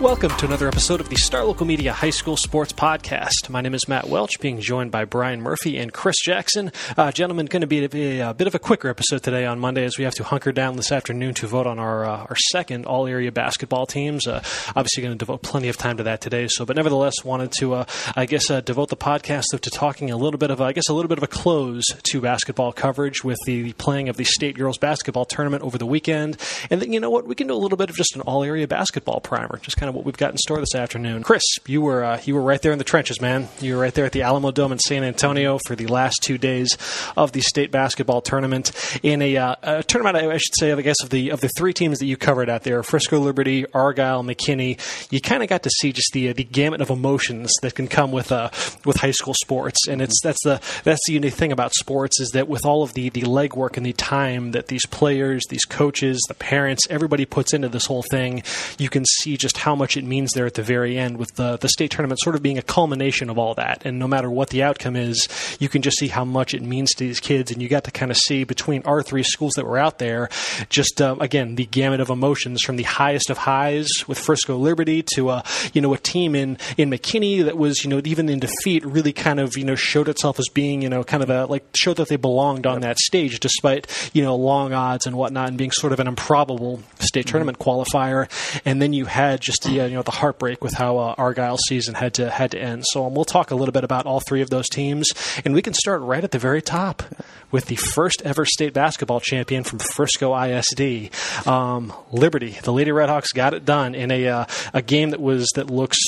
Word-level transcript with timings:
Welcome 0.00 0.30
to 0.36 0.46
another 0.46 0.68
episode 0.68 1.00
of 1.00 1.08
the 1.08 1.16
Star 1.16 1.42
Local 1.44 1.66
Media 1.66 1.92
High 1.92 2.10
School 2.10 2.36
Sports 2.36 2.72
Podcast. 2.72 3.48
My 3.50 3.60
name 3.60 3.74
is 3.74 3.88
Matt 3.88 4.08
Welch, 4.08 4.38
being 4.38 4.60
joined 4.60 4.92
by 4.92 5.04
Brian 5.04 5.40
Murphy 5.40 5.76
and 5.76 5.92
Chris 5.92 6.14
Jackson. 6.24 6.70
Uh, 6.96 7.10
gentlemen, 7.10 7.46
going 7.46 7.62
to 7.62 7.66
be 7.66 7.84
a, 7.84 8.30
a, 8.30 8.32
bit 8.32 8.46
of 8.46 8.54
a 8.54 8.60
quicker 8.60 8.88
episode 8.88 9.24
today 9.24 9.44
on 9.44 9.58
Monday 9.58 9.84
as 9.84 9.98
we 9.98 10.04
have 10.04 10.14
to 10.14 10.22
hunker 10.22 10.52
down 10.52 10.76
this 10.76 10.92
afternoon 10.92 11.34
to 11.34 11.48
vote 11.48 11.66
on 11.66 11.80
our 11.80 12.04
uh, 12.04 12.26
our 12.28 12.36
second 12.52 12.86
all 12.86 13.08
area 13.08 13.32
basketball 13.32 13.86
teams. 13.86 14.28
Uh, 14.28 14.40
obviously, 14.76 15.02
going 15.02 15.14
to 15.14 15.18
devote 15.18 15.42
plenty 15.42 15.68
of 15.68 15.76
time 15.76 15.96
to 15.96 16.04
that 16.04 16.20
today. 16.20 16.46
So, 16.48 16.64
but 16.64 16.76
nevertheless, 16.76 17.24
wanted 17.24 17.50
to 17.58 17.74
uh, 17.74 17.84
I 18.14 18.26
guess 18.26 18.50
uh, 18.50 18.60
devote 18.60 18.90
the 18.90 18.96
podcast 18.96 19.46
to 19.60 19.68
talking 19.70 20.12
a 20.12 20.16
little 20.16 20.38
bit 20.38 20.52
of 20.52 20.60
I 20.60 20.74
guess 20.74 20.88
a 20.88 20.94
little 20.94 21.08
bit 21.08 21.18
of 21.18 21.24
a 21.24 21.28
close 21.28 21.84
to 21.88 22.20
basketball 22.20 22.72
coverage 22.72 23.24
with 23.24 23.38
the 23.46 23.72
playing 23.72 24.08
of 24.08 24.16
the 24.16 24.24
state 24.24 24.56
girls 24.56 24.78
basketball 24.78 25.24
tournament 25.24 25.64
over 25.64 25.76
the 25.76 25.86
weekend, 25.86 26.36
and 26.70 26.80
then 26.80 26.92
you 26.92 27.00
know 27.00 27.10
what 27.10 27.26
we 27.26 27.34
can 27.34 27.48
do 27.48 27.54
a 27.54 27.56
little 27.56 27.76
bit 27.76 27.90
of 27.90 27.96
just 27.96 28.14
an 28.14 28.20
all 28.20 28.44
area 28.44 28.68
basketball 28.68 29.20
primer, 29.20 29.58
just 29.60 29.76
kind 29.76 29.87
kind 29.88 29.94
of 29.94 29.96
what 29.96 30.04
we've 30.04 30.18
got 30.18 30.32
in 30.32 30.36
store 30.36 30.60
this 30.60 30.74
afternoon. 30.74 31.22
Chris, 31.22 31.42
you 31.66 31.80
were 31.80 32.04
uh, 32.04 32.20
you 32.24 32.34
were 32.34 32.42
right 32.42 32.60
there 32.60 32.72
in 32.72 32.78
the 32.78 32.84
trenches, 32.84 33.22
man. 33.22 33.48
You 33.60 33.74
were 33.74 33.80
right 33.80 33.94
there 33.94 34.04
at 34.04 34.12
the 34.12 34.20
Alamodome 34.20 34.72
in 34.72 34.78
San 34.78 35.02
Antonio 35.02 35.58
for 35.66 35.74
the 35.74 35.86
last 35.86 36.22
two 36.22 36.36
days 36.36 36.76
of 37.16 37.32
the 37.32 37.40
state 37.40 37.70
basketball 37.70 38.20
tournament. 38.20 38.72
In 39.02 39.22
a, 39.22 39.36
uh, 39.38 39.54
a 39.62 39.82
tournament, 39.82 40.16
I 40.16 40.36
should 40.36 40.54
say, 40.58 40.72
I 40.72 40.82
guess 40.82 41.02
of 41.02 41.08
the 41.08 41.30
of 41.30 41.40
the 41.40 41.48
three 41.56 41.72
teams 41.72 42.00
that 42.00 42.04
you 42.04 42.18
covered 42.18 42.50
out 42.50 42.64
there: 42.64 42.82
Frisco 42.82 43.18
Liberty, 43.18 43.64
Argyle, 43.72 44.22
McKinney. 44.22 44.78
You 45.10 45.22
kind 45.22 45.42
of 45.42 45.48
got 45.48 45.62
to 45.62 45.70
see 45.70 45.92
just 45.92 46.12
the 46.12 46.28
uh, 46.28 46.32
the 46.34 46.44
gamut 46.44 46.82
of 46.82 46.90
emotions 46.90 47.50
that 47.62 47.74
can 47.74 47.88
come 47.88 48.12
with 48.12 48.30
uh, 48.30 48.50
with 48.84 48.96
high 48.96 49.12
school 49.12 49.34
sports, 49.34 49.88
and 49.88 50.02
it's 50.02 50.20
that's 50.22 50.42
the 50.44 50.60
that's 50.84 51.00
the 51.06 51.14
unique 51.14 51.34
thing 51.34 51.52
about 51.52 51.72
sports 51.72 52.20
is 52.20 52.30
that 52.30 52.46
with 52.46 52.66
all 52.66 52.82
of 52.82 52.92
the 52.92 53.08
the 53.08 53.22
legwork 53.22 53.78
and 53.78 53.86
the 53.86 53.94
time 53.94 54.50
that 54.52 54.66
these 54.66 54.84
players, 54.84 55.44
these 55.48 55.64
coaches, 55.64 56.20
the 56.28 56.34
parents, 56.34 56.86
everybody 56.90 57.24
puts 57.24 57.54
into 57.54 57.70
this 57.70 57.86
whole 57.86 58.04
thing, 58.10 58.42
you 58.76 58.90
can 58.90 59.06
see 59.06 59.38
just 59.38 59.56
how 59.56 59.74
much 59.78 59.96
it 59.96 60.04
means 60.04 60.32
there 60.32 60.44
at 60.44 60.54
the 60.54 60.62
very 60.62 60.98
end, 60.98 61.16
with 61.16 61.34
the, 61.36 61.56
the 61.56 61.68
state 61.70 61.90
tournament 61.90 62.20
sort 62.20 62.36
of 62.36 62.42
being 62.42 62.58
a 62.58 62.62
culmination 62.62 63.30
of 63.30 63.38
all 63.38 63.54
that. 63.54 63.86
And 63.86 63.98
no 63.98 64.06
matter 64.06 64.30
what 64.30 64.50
the 64.50 64.62
outcome 64.62 64.96
is, 64.96 65.26
you 65.58 65.70
can 65.70 65.80
just 65.80 65.98
see 65.98 66.08
how 66.08 66.24
much 66.26 66.52
it 66.52 66.62
means 66.62 66.90
to 66.90 67.04
these 67.04 67.20
kids. 67.20 67.50
And 67.50 67.62
you 67.62 67.68
got 67.68 67.84
to 67.84 67.90
kind 67.90 68.10
of 68.10 68.18
see 68.18 68.44
between 68.44 68.82
our 68.82 69.02
three 69.02 69.22
schools 69.22 69.54
that 69.54 69.64
were 69.64 69.78
out 69.78 69.98
there, 69.98 70.28
just 70.68 71.00
uh, 71.00 71.16
again, 71.20 71.54
the 71.54 71.64
gamut 71.64 72.00
of 72.00 72.10
emotions 72.10 72.60
from 72.62 72.76
the 72.76 72.82
highest 72.82 73.30
of 73.30 73.38
highs 73.38 73.88
with 74.06 74.18
Frisco 74.18 74.56
Liberty 74.56 75.04
to, 75.14 75.30
uh, 75.30 75.42
you 75.72 75.80
know, 75.80 75.94
a 75.94 75.98
team 75.98 76.34
in, 76.34 76.58
in 76.76 76.90
McKinney 76.90 77.44
that 77.44 77.56
was, 77.56 77.84
you 77.84 77.90
know, 77.90 78.02
even 78.04 78.28
in 78.28 78.40
defeat, 78.40 78.84
really 78.84 79.12
kind 79.12 79.40
of, 79.40 79.56
you 79.56 79.64
know, 79.64 79.76
showed 79.76 80.08
itself 80.08 80.38
as 80.38 80.48
being, 80.52 80.82
you 80.82 80.88
know, 80.88 81.04
kind 81.04 81.22
of 81.22 81.30
a, 81.30 81.46
like, 81.46 81.64
showed 81.76 81.96
that 81.98 82.08
they 82.08 82.16
belonged 82.16 82.66
on 82.66 82.80
that 82.80 82.98
stage 82.98 83.38
despite, 83.40 83.86
you 84.12 84.22
know, 84.22 84.34
long 84.34 84.72
odds 84.72 85.06
and 85.06 85.16
whatnot 85.16 85.48
and 85.48 85.58
being 85.58 85.70
sort 85.70 85.92
of 85.92 86.00
an 86.00 86.08
improbable 86.08 86.82
state 86.98 87.26
mm-hmm. 87.26 87.30
tournament 87.30 87.58
qualifier. 87.58 88.28
And 88.64 88.82
then 88.82 88.92
you 88.92 89.04
had 89.04 89.40
just 89.40 89.62
the, 89.68 89.88
you 89.88 89.94
know 89.94 90.02
the 90.02 90.10
heartbreak 90.10 90.62
with 90.62 90.74
how 90.74 90.98
uh, 90.98 91.14
Argyle's 91.16 91.60
season 91.68 91.94
had 91.94 92.14
to 92.14 92.30
had 92.30 92.50
to 92.52 92.58
end. 92.60 92.84
So 92.92 93.06
um, 93.06 93.14
we'll 93.14 93.24
talk 93.24 93.50
a 93.50 93.54
little 93.54 93.72
bit 93.72 93.84
about 93.84 94.06
all 94.06 94.20
three 94.20 94.40
of 94.40 94.50
those 94.50 94.68
teams, 94.68 95.08
and 95.44 95.54
we 95.54 95.62
can 95.62 95.74
start 95.74 96.00
right 96.02 96.22
at 96.24 96.30
the 96.30 96.38
very 96.38 96.62
top 96.62 97.02
with 97.50 97.66
the 97.66 97.76
first 97.76 98.22
ever 98.24 98.44
state 98.44 98.72
basketball 98.72 99.20
champion 99.20 99.64
from 99.64 99.78
Frisco 99.78 100.36
ISD, 100.36 101.10
um, 101.46 101.92
Liberty. 102.12 102.58
The 102.62 102.72
Lady 102.72 102.90
Redhawks 102.90 103.34
got 103.34 103.54
it 103.54 103.64
done 103.64 103.94
in 103.94 104.10
a 104.10 104.28
uh, 104.28 104.44
a 104.72 104.82
game 104.82 105.10
that 105.10 105.20
was 105.20 105.48
that 105.54 105.70
looks 105.70 105.98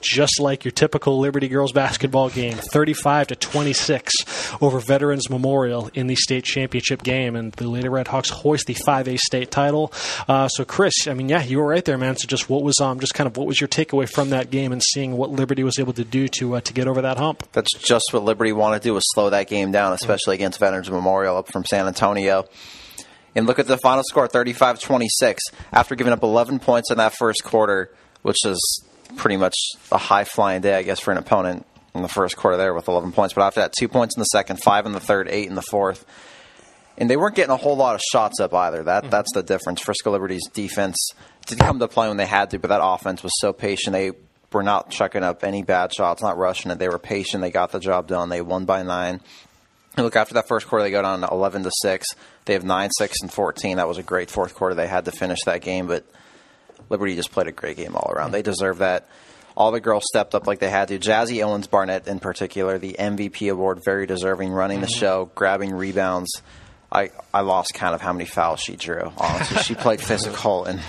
just 0.00 0.40
like 0.40 0.64
your 0.64 0.72
typical 0.72 1.18
Liberty 1.18 1.48
girls 1.48 1.72
basketball 1.72 2.30
game, 2.30 2.56
35 2.72 3.28
to 3.28 3.36
26 3.36 4.12
over 4.60 4.80
Veterans 4.80 5.28
Memorial 5.30 5.90
in 5.94 6.06
the 6.06 6.14
state 6.14 6.44
championship 6.44 7.02
game, 7.02 7.36
and 7.36 7.52
the 7.52 7.68
Lady 7.68 7.88
Redhawks 7.88 8.30
hoist 8.30 8.66
the 8.66 8.74
5A 8.74 9.18
state 9.18 9.50
title. 9.50 9.92
Uh, 10.26 10.48
so, 10.48 10.64
Chris, 10.64 11.06
I 11.06 11.14
mean, 11.14 11.28
yeah, 11.28 11.42
you 11.42 11.58
were 11.58 11.66
right 11.66 11.84
there, 11.84 11.98
man. 11.98 12.16
So, 12.16 12.26
just 12.26 12.48
what 12.48 12.62
was 12.62 12.80
um, 12.80 13.00
just 13.00 13.07
kind 13.12 13.26
of 13.26 13.36
what 13.36 13.46
was 13.46 13.60
your 13.60 13.68
takeaway 13.68 14.08
from 14.08 14.30
that 14.30 14.50
game 14.50 14.72
and 14.72 14.82
seeing 14.82 15.16
what 15.16 15.30
Liberty 15.30 15.62
was 15.62 15.78
able 15.78 15.92
to 15.94 16.04
do 16.04 16.28
to 16.28 16.56
uh, 16.56 16.60
to 16.62 16.72
get 16.72 16.88
over 16.88 17.02
that 17.02 17.18
hump? 17.18 17.44
That's 17.52 17.72
just 17.78 18.06
what 18.12 18.24
Liberty 18.24 18.52
wanted 18.52 18.82
to 18.82 18.88
do 18.88 18.94
was 18.94 19.04
slow 19.14 19.30
that 19.30 19.48
game 19.48 19.72
down, 19.72 19.92
especially 19.92 20.36
mm-hmm. 20.36 20.42
against 20.42 20.60
Veterans 20.60 20.90
Memorial 20.90 21.36
up 21.36 21.52
from 21.52 21.64
San 21.64 21.86
Antonio. 21.86 22.48
And 23.34 23.46
look 23.46 23.58
at 23.58 23.66
the 23.66 23.76
final 23.78 24.02
score 24.04 24.26
35 24.26 24.80
26. 24.80 25.42
After 25.72 25.94
giving 25.94 26.12
up 26.12 26.22
11 26.22 26.58
points 26.58 26.90
in 26.90 26.98
that 26.98 27.14
first 27.14 27.44
quarter, 27.44 27.90
which 28.22 28.44
is 28.44 28.84
pretty 29.16 29.36
much 29.36 29.54
a 29.92 29.98
high 29.98 30.24
flying 30.24 30.60
day, 30.60 30.74
I 30.74 30.82
guess, 30.82 31.00
for 31.00 31.12
an 31.12 31.18
opponent 31.18 31.64
in 31.94 32.02
the 32.02 32.08
first 32.08 32.36
quarter 32.36 32.56
there 32.56 32.74
with 32.74 32.88
11 32.88 33.12
points. 33.12 33.34
But 33.34 33.42
after 33.42 33.60
that, 33.60 33.72
two 33.78 33.88
points 33.88 34.16
in 34.16 34.20
the 34.20 34.26
second, 34.26 34.62
five 34.62 34.86
in 34.86 34.92
the 34.92 35.00
third, 35.00 35.28
eight 35.28 35.48
in 35.48 35.54
the 35.54 35.62
fourth. 35.62 36.04
And 36.96 37.08
they 37.08 37.16
weren't 37.16 37.36
getting 37.36 37.52
a 37.52 37.56
whole 37.56 37.76
lot 37.76 37.94
of 37.94 38.00
shots 38.00 38.40
up 38.40 38.52
either. 38.52 38.82
That 38.82 39.04
mm-hmm. 39.04 39.10
That's 39.10 39.32
the 39.32 39.42
difference. 39.42 39.80
Frisco 39.80 40.10
Liberty's 40.10 40.46
defense 40.48 40.96
did 41.48 41.58
come 41.58 41.78
to 41.80 41.88
play 41.88 42.08
when 42.08 42.16
they 42.16 42.26
had 42.26 42.50
to, 42.50 42.58
but 42.58 42.68
that 42.68 42.80
offense 42.82 43.22
was 43.22 43.32
so 43.40 43.52
patient. 43.52 43.92
They 43.92 44.12
were 44.52 44.62
not 44.62 44.90
chucking 44.90 45.24
up 45.24 45.44
any 45.44 45.62
bad 45.62 45.92
shots, 45.92 46.22
not 46.22 46.38
rushing 46.38 46.70
it. 46.70 46.78
They 46.78 46.88
were 46.88 46.98
patient. 46.98 47.42
They 47.42 47.50
got 47.50 47.72
the 47.72 47.80
job 47.80 48.06
done. 48.06 48.28
They 48.28 48.40
won 48.40 48.64
by 48.64 48.82
nine. 48.82 49.20
And 49.96 50.04
look, 50.04 50.16
after 50.16 50.34
that 50.34 50.46
first 50.46 50.68
quarter, 50.68 50.84
they 50.84 50.90
go 50.90 51.02
down 51.02 51.24
11 51.24 51.64
to 51.64 51.70
6. 51.82 52.06
They 52.44 52.52
have 52.52 52.64
9, 52.64 52.90
6, 52.98 53.16
and 53.22 53.32
14. 53.32 53.78
That 53.78 53.88
was 53.88 53.98
a 53.98 54.02
great 54.02 54.30
fourth 54.30 54.54
quarter. 54.54 54.74
They 54.74 54.86
had 54.86 55.06
to 55.06 55.12
finish 55.12 55.38
that 55.44 55.60
game, 55.60 55.86
but 55.86 56.04
Liberty 56.88 57.16
just 57.16 57.32
played 57.32 57.48
a 57.48 57.52
great 57.52 57.76
game 57.76 57.96
all 57.96 58.10
around. 58.10 58.30
They 58.30 58.42
deserve 58.42 58.78
that. 58.78 59.08
All 59.56 59.72
the 59.72 59.80
girls 59.80 60.04
stepped 60.06 60.36
up 60.36 60.46
like 60.46 60.60
they 60.60 60.70
had 60.70 60.88
to. 60.88 61.00
Jazzy 61.00 61.44
Owens 61.44 61.66
Barnett, 61.66 62.06
in 62.06 62.20
particular, 62.20 62.78
the 62.78 62.94
MVP 62.96 63.50
award, 63.50 63.82
very 63.84 64.06
deserving, 64.06 64.52
running 64.52 64.80
the 64.80 64.86
show, 64.86 65.30
grabbing 65.34 65.74
rebounds. 65.74 66.42
I, 66.92 67.10
I 67.34 67.40
lost 67.40 67.74
count 67.74 67.94
of 67.94 68.00
how 68.00 68.12
many 68.12 68.24
fouls 68.24 68.60
she 68.60 68.76
drew. 68.76 69.12
Honestly, 69.16 69.58
she 69.62 69.74
played 69.74 70.00
physical 70.12 70.64
and 70.64 70.80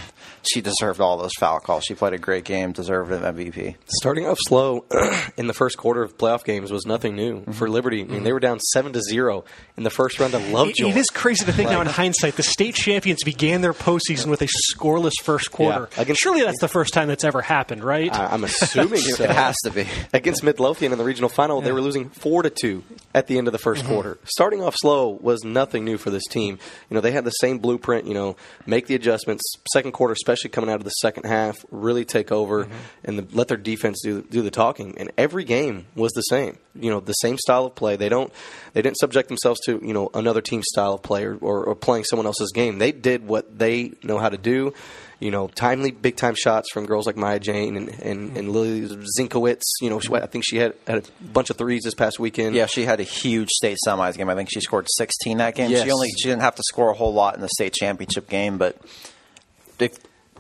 she 0.43 0.61
deserved 0.61 0.99
all 0.99 1.17
those 1.17 1.33
foul 1.39 1.59
calls. 1.59 1.83
She 1.83 1.95
played 1.95 2.13
a 2.13 2.17
great 2.17 2.45
game, 2.45 2.71
deserved 2.71 3.11
an 3.11 3.21
MVP. 3.21 3.75
Starting 3.87 4.27
off 4.27 4.37
slow 4.41 4.85
in 5.37 5.47
the 5.47 5.53
first 5.53 5.77
quarter 5.77 6.01
of 6.01 6.17
playoff 6.17 6.43
games 6.43 6.71
was 6.71 6.85
nothing 6.85 7.15
new 7.15 7.41
mm-hmm. 7.41 7.51
for 7.51 7.69
Liberty. 7.69 8.01
I 8.01 8.05
mean, 8.05 8.23
they 8.23 8.33
were 8.33 8.39
down 8.39 8.59
seven 8.59 8.93
to 8.93 9.01
zero 9.01 9.45
in 9.77 9.83
the 9.83 9.89
first 9.89 10.19
round 10.19 10.33
of 10.33 10.47
Lovejoy. 10.49 10.87
It, 10.87 10.91
it 10.91 10.97
is 10.97 11.09
crazy 11.09 11.45
to 11.45 11.51
think 11.51 11.69
like, 11.69 11.75
now 11.75 11.81
in 11.81 11.87
hindsight. 11.87 12.35
The 12.35 12.43
state 12.43 12.75
champions 12.75 13.23
began 13.23 13.61
their 13.61 13.73
postseason 13.73 14.27
with 14.27 14.41
a 14.41 14.47
scoreless 14.73 15.13
first 15.23 15.51
quarter. 15.51 15.89
Yeah, 15.95 16.01
against, 16.01 16.21
Surely 16.21 16.41
that's 16.41 16.61
the 16.61 16.67
first 16.67 16.93
time 16.93 17.07
that's 17.07 17.23
ever 17.23 17.41
happened, 17.41 17.83
right? 17.83 18.13
I, 18.13 18.33
am 18.33 18.43
assuming 18.43 18.99
so. 18.99 19.23
it 19.23 19.29
has 19.29 19.55
to 19.63 19.71
be. 19.71 19.87
Against 20.13 20.43
Midlothian 20.43 20.91
in 20.91 20.97
the 20.97 21.03
regional 21.03 21.29
final, 21.29 21.59
yeah. 21.59 21.65
they 21.65 21.71
were 21.71 21.81
losing 21.81 22.09
four 22.09 22.43
to 22.43 22.49
two 22.49 22.83
at 23.13 23.27
the 23.27 23.37
end 23.37 23.47
of 23.47 23.53
the 23.53 23.59
1st 23.59 23.79
mm-hmm. 23.79 23.87
quarter. 23.87 24.17
Starting 24.23 24.61
off 24.61 24.75
slow 24.77 25.09
was 25.09 25.43
nothing 25.43 25.85
new 25.85 25.97
for 25.97 26.09
this 26.09 26.25
team. 26.29 26.59
You 26.89 26.95
know, 26.95 27.01
they 27.01 27.11
had 27.11 27.25
the 27.25 27.31
same 27.31 27.59
blueprint. 27.59 28.07
You 28.07 28.13
know, 28.13 28.35
make 28.65 28.87
the 28.87 28.95
adjustments. 28.95 29.43
Second 29.73 29.91
quarter, 29.91 30.15
especially 30.29 30.49
coming 30.49 30.69
out 30.69 30.75
of 30.75 30.83
the 30.83 30.91
second 30.91 31.25
half, 31.25 31.65
really 31.71 32.05
take 32.05 32.31
over, 32.31 32.65
mm-hmm. 32.65 32.73
and 33.03 33.19
the, 33.19 33.35
let 33.35 33.47
their 33.47 33.57
defense 33.57 34.01
do 34.03 34.21
do 34.21 34.41
the 34.41 34.51
talking. 34.51 34.95
And 34.97 35.11
every 35.17 35.43
game 35.43 35.87
was 35.95 36.11
the 36.13 36.21
same. 36.21 36.57
You 36.75 36.91
know, 36.91 36.99
the 36.99 37.13
same 37.13 37.37
style 37.37 37.65
of 37.65 37.75
play. 37.75 37.95
They 37.95 38.09
don't 38.09 38.31
they 38.73 38.81
didn't 38.81 38.97
subject 38.97 39.27
themselves 39.27 39.59
to 39.65 39.81
you 39.83 39.93
know 39.93 40.09
another 40.13 40.41
team's 40.41 40.65
style 40.71 40.93
of 40.93 41.03
play 41.03 41.25
or, 41.25 41.35
or, 41.37 41.65
or 41.65 41.75
playing 41.75 42.03
someone 42.03 42.25
else's 42.25 42.51
game. 42.53 42.77
They 42.77 42.91
did 42.91 43.27
what 43.27 43.57
they 43.57 43.93
know 44.03 44.17
how 44.17 44.29
to 44.29 44.37
do 44.37 44.73
you 45.19 45.31
know, 45.31 45.49
timely 45.49 45.91
big 45.91 46.15
time 46.15 46.33
shots 46.33 46.71
from 46.71 46.85
girls 46.85 47.05
like 47.05 47.17
Maya 47.17 47.39
Jane 47.39 47.75
and, 47.75 47.89
and, 47.89 48.37
and 48.37 48.53
Lily 48.53 48.87
Zinkowitz. 49.19 49.63
You 49.81 49.89
know, 49.89 49.99
she, 49.99 50.13
I 50.13 50.27
think 50.27 50.45
she 50.47 50.55
had, 50.55 50.75
had 50.87 50.99
a 50.99 51.23
bunch 51.23 51.49
of 51.49 51.57
threes 51.57 51.81
this 51.83 51.93
past 51.93 52.19
weekend. 52.19 52.55
Yeah, 52.55 52.67
she 52.67 52.85
had 52.85 53.01
a 53.01 53.03
huge 53.03 53.49
state 53.49 53.77
semis 53.85 54.15
game. 54.15 54.29
I 54.29 54.35
think 54.35 54.49
she 54.49 54.61
scored 54.61 54.87
16 54.95 55.39
that 55.39 55.55
game. 55.55 55.71
Yes. 55.71 55.83
She 55.83 55.91
only 55.91 56.07
she 56.17 56.29
didn't 56.29 56.43
have 56.43 56.55
to 56.55 56.63
score 56.63 56.89
a 56.89 56.93
whole 56.93 57.13
lot 57.13 57.35
in 57.35 57.41
the 57.41 57.49
state 57.49 57.73
championship 57.73 58.29
game, 58.29 58.57
but 58.57 58.77
if 59.77 59.91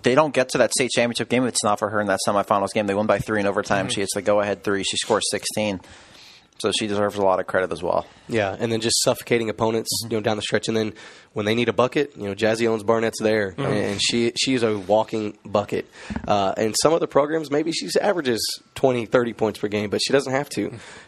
they 0.03 0.15
don't 0.15 0.33
get 0.33 0.49
to 0.49 0.59
that 0.59 0.71
state 0.71 0.91
championship 0.91 1.29
game 1.29 1.43
if 1.43 1.49
it's 1.49 1.63
not 1.63 1.79
for 1.79 1.89
her 1.89 2.01
in 2.01 2.07
that 2.07 2.19
semifinals 2.27 2.73
game. 2.73 2.87
They 2.87 2.95
won 2.95 3.07
by 3.07 3.19
three 3.19 3.39
in 3.39 3.47
overtime. 3.47 3.85
Mm-hmm. 3.85 3.93
She 3.93 4.01
hits 4.01 4.13
the 4.13 4.21
go 4.21 4.39
ahead 4.41 4.63
three. 4.63 4.83
She 4.83 4.97
scores 4.97 5.25
16. 5.31 5.81
So 6.59 6.73
she 6.73 6.87
deserves 6.87 7.15
a 7.15 7.21
lot 7.21 7.39
of 7.39 7.47
credit 7.47 7.71
as 7.71 7.81
well. 7.81 8.05
Yeah, 8.27 8.53
and 8.57 8.69
then 8.69 8.81
just 8.81 9.01
suffocating 9.01 9.49
opponents, 9.49 9.89
you 10.03 10.09
know, 10.09 10.19
down 10.19 10.35
the 10.35 10.41
stretch, 10.41 10.67
and 10.67 10.75
then 10.75 10.93
when 11.31 11.45
they 11.45 11.55
need 11.55 11.69
a 11.69 11.73
bucket, 11.73 12.17
you 12.17 12.25
know, 12.25 12.35
Jazzy 12.35 12.67
Owens 12.67 12.83
Barnett's 12.83 13.21
there, 13.21 13.55
and 13.57 14.01
she 14.01 14.33
she 14.35 14.55
is 14.55 14.63
a 14.63 14.77
walking 14.77 15.37
bucket. 15.45 15.89
Uh, 16.27 16.53
and 16.57 16.75
some 16.81 16.93
other 16.93 17.07
programs, 17.07 17.49
maybe 17.49 17.71
she 17.71 17.87
averages 18.01 18.61
20, 18.75 19.05
30 19.05 19.33
points 19.33 19.59
per 19.59 19.69
game, 19.69 19.89
but 19.89 20.01
she 20.03 20.11
doesn't 20.11 20.33
have 20.33 20.49
to. 20.49 20.61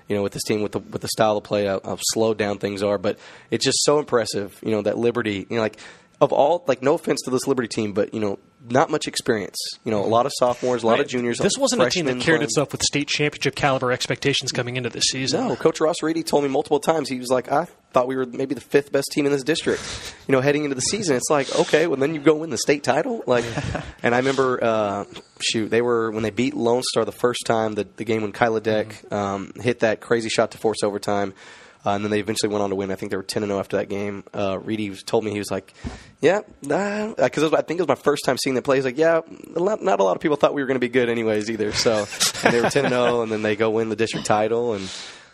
You 0.08 0.16
know, 0.16 0.24
with 0.24 0.32
this 0.32 0.44
team, 0.44 0.62
with 0.62 0.72
the 0.72 0.80
with 0.80 1.02
the 1.02 1.10
style 1.10 1.36
of 1.36 1.44
play, 1.44 1.66
how, 1.66 1.82
how 1.84 1.98
slowed 2.00 2.38
down 2.38 2.58
things 2.58 2.82
are, 2.82 2.98
but 2.98 3.20
it's 3.50 3.66
just 3.66 3.84
so 3.84 4.00
impressive. 4.00 4.58
You 4.64 4.72
know, 4.72 4.84
that 4.84 4.98
Liberty, 4.98 5.46
you 5.50 5.58
know, 5.58 5.62
like 5.62 5.78
of 6.22 6.32
all, 6.32 6.64
like, 6.68 6.84
no 6.84 6.94
offense 6.94 7.22
to 7.24 7.32
this 7.32 7.48
Liberty 7.48 7.68
team, 7.68 7.94
but 7.94 8.14
you 8.14 8.20
know, 8.20 8.38
not 8.70 8.92
much 8.92 9.08
experience. 9.08 9.58
You 9.84 9.92
know, 9.92 10.06
a 10.06 10.08
lot 10.08 10.28
of 10.28 10.32
sophomores, 10.38 10.84
a 10.84 10.88
lot 10.88 11.00
of 11.00 11.08
juniors. 11.08 11.40
This 11.40 11.58
wasn't 11.58 11.82
a 11.82 11.90
team 11.90 12.06
that 12.06 12.20
carried 12.20 12.38
playing. 12.38 12.42
itself 12.44 12.72
with 12.72 12.84
state 12.84 13.08
championship 13.08 13.56
caliber 13.56 13.92
expectations 13.92 14.52
coming 14.52 14.78
into 14.78 14.90
this 14.90 15.06
season. 15.06 15.48
No, 15.48 15.56
Coach 15.56 15.82
Ross 15.82 16.04
Reedy 16.04 16.22
told 16.22 16.44
me 16.44 16.50
multiple 16.50 16.80
times. 16.80 17.10
He 17.10 17.18
was 17.18 17.30
like, 17.30 17.52
I 17.52 17.66
thought 17.92 18.08
we 18.08 18.16
were 18.16 18.28
maybe 18.28 18.54
the 18.54 18.62
fifth 18.62 18.92
best 18.92 19.12
team 19.12 19.26
in 19.26 19.32
this 19.32 19.44
district. 19.44 19.82
You 20.28 20.38
know, 20.38 20.42
heading 20.42 20.64
into 20.64 20.76
the 20.76 20.82
season, 20.82 21.18
it's 21.18 21.30
like, 21.30 21.54
okay, 21.60 21.88
well 21.88 21.98
then 21.98 22.16
you 22.16 22.22
go 22.22 22.36
win 22.36 22.52
the 22.52 22.58
state 22.58 22.86
title. 22.86 23.22
Like, 23.28 23.44
and 24.04 24.16
I 24.16 24.20
remember, 24.20 24.64
uh, 24.64 25.06
shoot, 25.42 25.70
they 25.70 25.82
were 25.82 26.10
when 26.12 26.24
they 26.24 26.30
beat 26.30 26.54
Lone 26.54 26.84
Star 26.84 27.04
the 27.04 27.12
first 27.12 27.42
time, 27.46 27.74
the, 27.74 27.86
the 27.98 28.06
game 28.06 28.22
when 28.22 28.32
Kyla 28.32 28.62
Deck 28.62 29.12
um, 29.12 29.52
hit 29.60 29.80
that 29.80 30.00
crazy 30.00 30.30
shot 30.30 30.52
to 30.52 30.58
force 30.58 30.84
overtime. 30.84 31.34
Uh, 31.84 31.92
and 31.92 32.04
then 32.04 32.12
they 32.12 32.20
eventually 32.20 32.52
went 32.52 32.62
on 32.62 32.70
to 32.70 32.76
win. 32.76 32.92
I 32.92 32.96
think 32.96 33.10
they 33.10 33.18
were 33.18 33.24
ten 33.24 33.42
and 33.44 33.50
zero 33.50 33.60
after 33.60 33.78
that 33.78 33.90
game. 33.90 34.24
Uh, 34.34 34.60
Reedy 34.60 34.96
told 34.96 35.24
me 35.24 35.32
he 35.32 35.40
was 35.40 35.50
like, 35.50 35.74
"Yeah," 36.22 36.42
because 36.62 37.54
I 37.54 37.62
think 37.62 37.80
it 37.80 37.84
was 37.84 37.88
my 37.88 37.96
first 37.96 38.24
time 38.24 38.38
seeing 38.38 38.54
them 38.54 38.64
play. 38.64 38.76
He's 38.78 38.86
like, 38.86 38.98
"Yeah, 39.00 39.22
a 39.56 39.60
lot, 39.60 39.82
not 39.82 40.00
a 40.00 40.04
lot 40.04 40.16
of 40.16 40.22
people 40.22 40.38
thought 40.38 40.54
we 40.54 40.62
were 40.62 40.68
going 40.68 40.76
to 40.76 40.80
be 40.80 40.90
good 40.90 41.10
anyways 41.10 41.50
either." 41.50 41.72
So 41.72 42.06
they 42.50 42.62
were 42.62 42.70
ten 42.70 42.86
and 42.86 42.94
zero, 42.94 43.22
and 43.24 43.32
then 43.32 43.42
they 43.42 43.56
go 43.56 43.72
win 43.72 43.90
the 43.90 43.96
district 43.96 44.28
title, 44.28 44.74
and, 44.74 44.88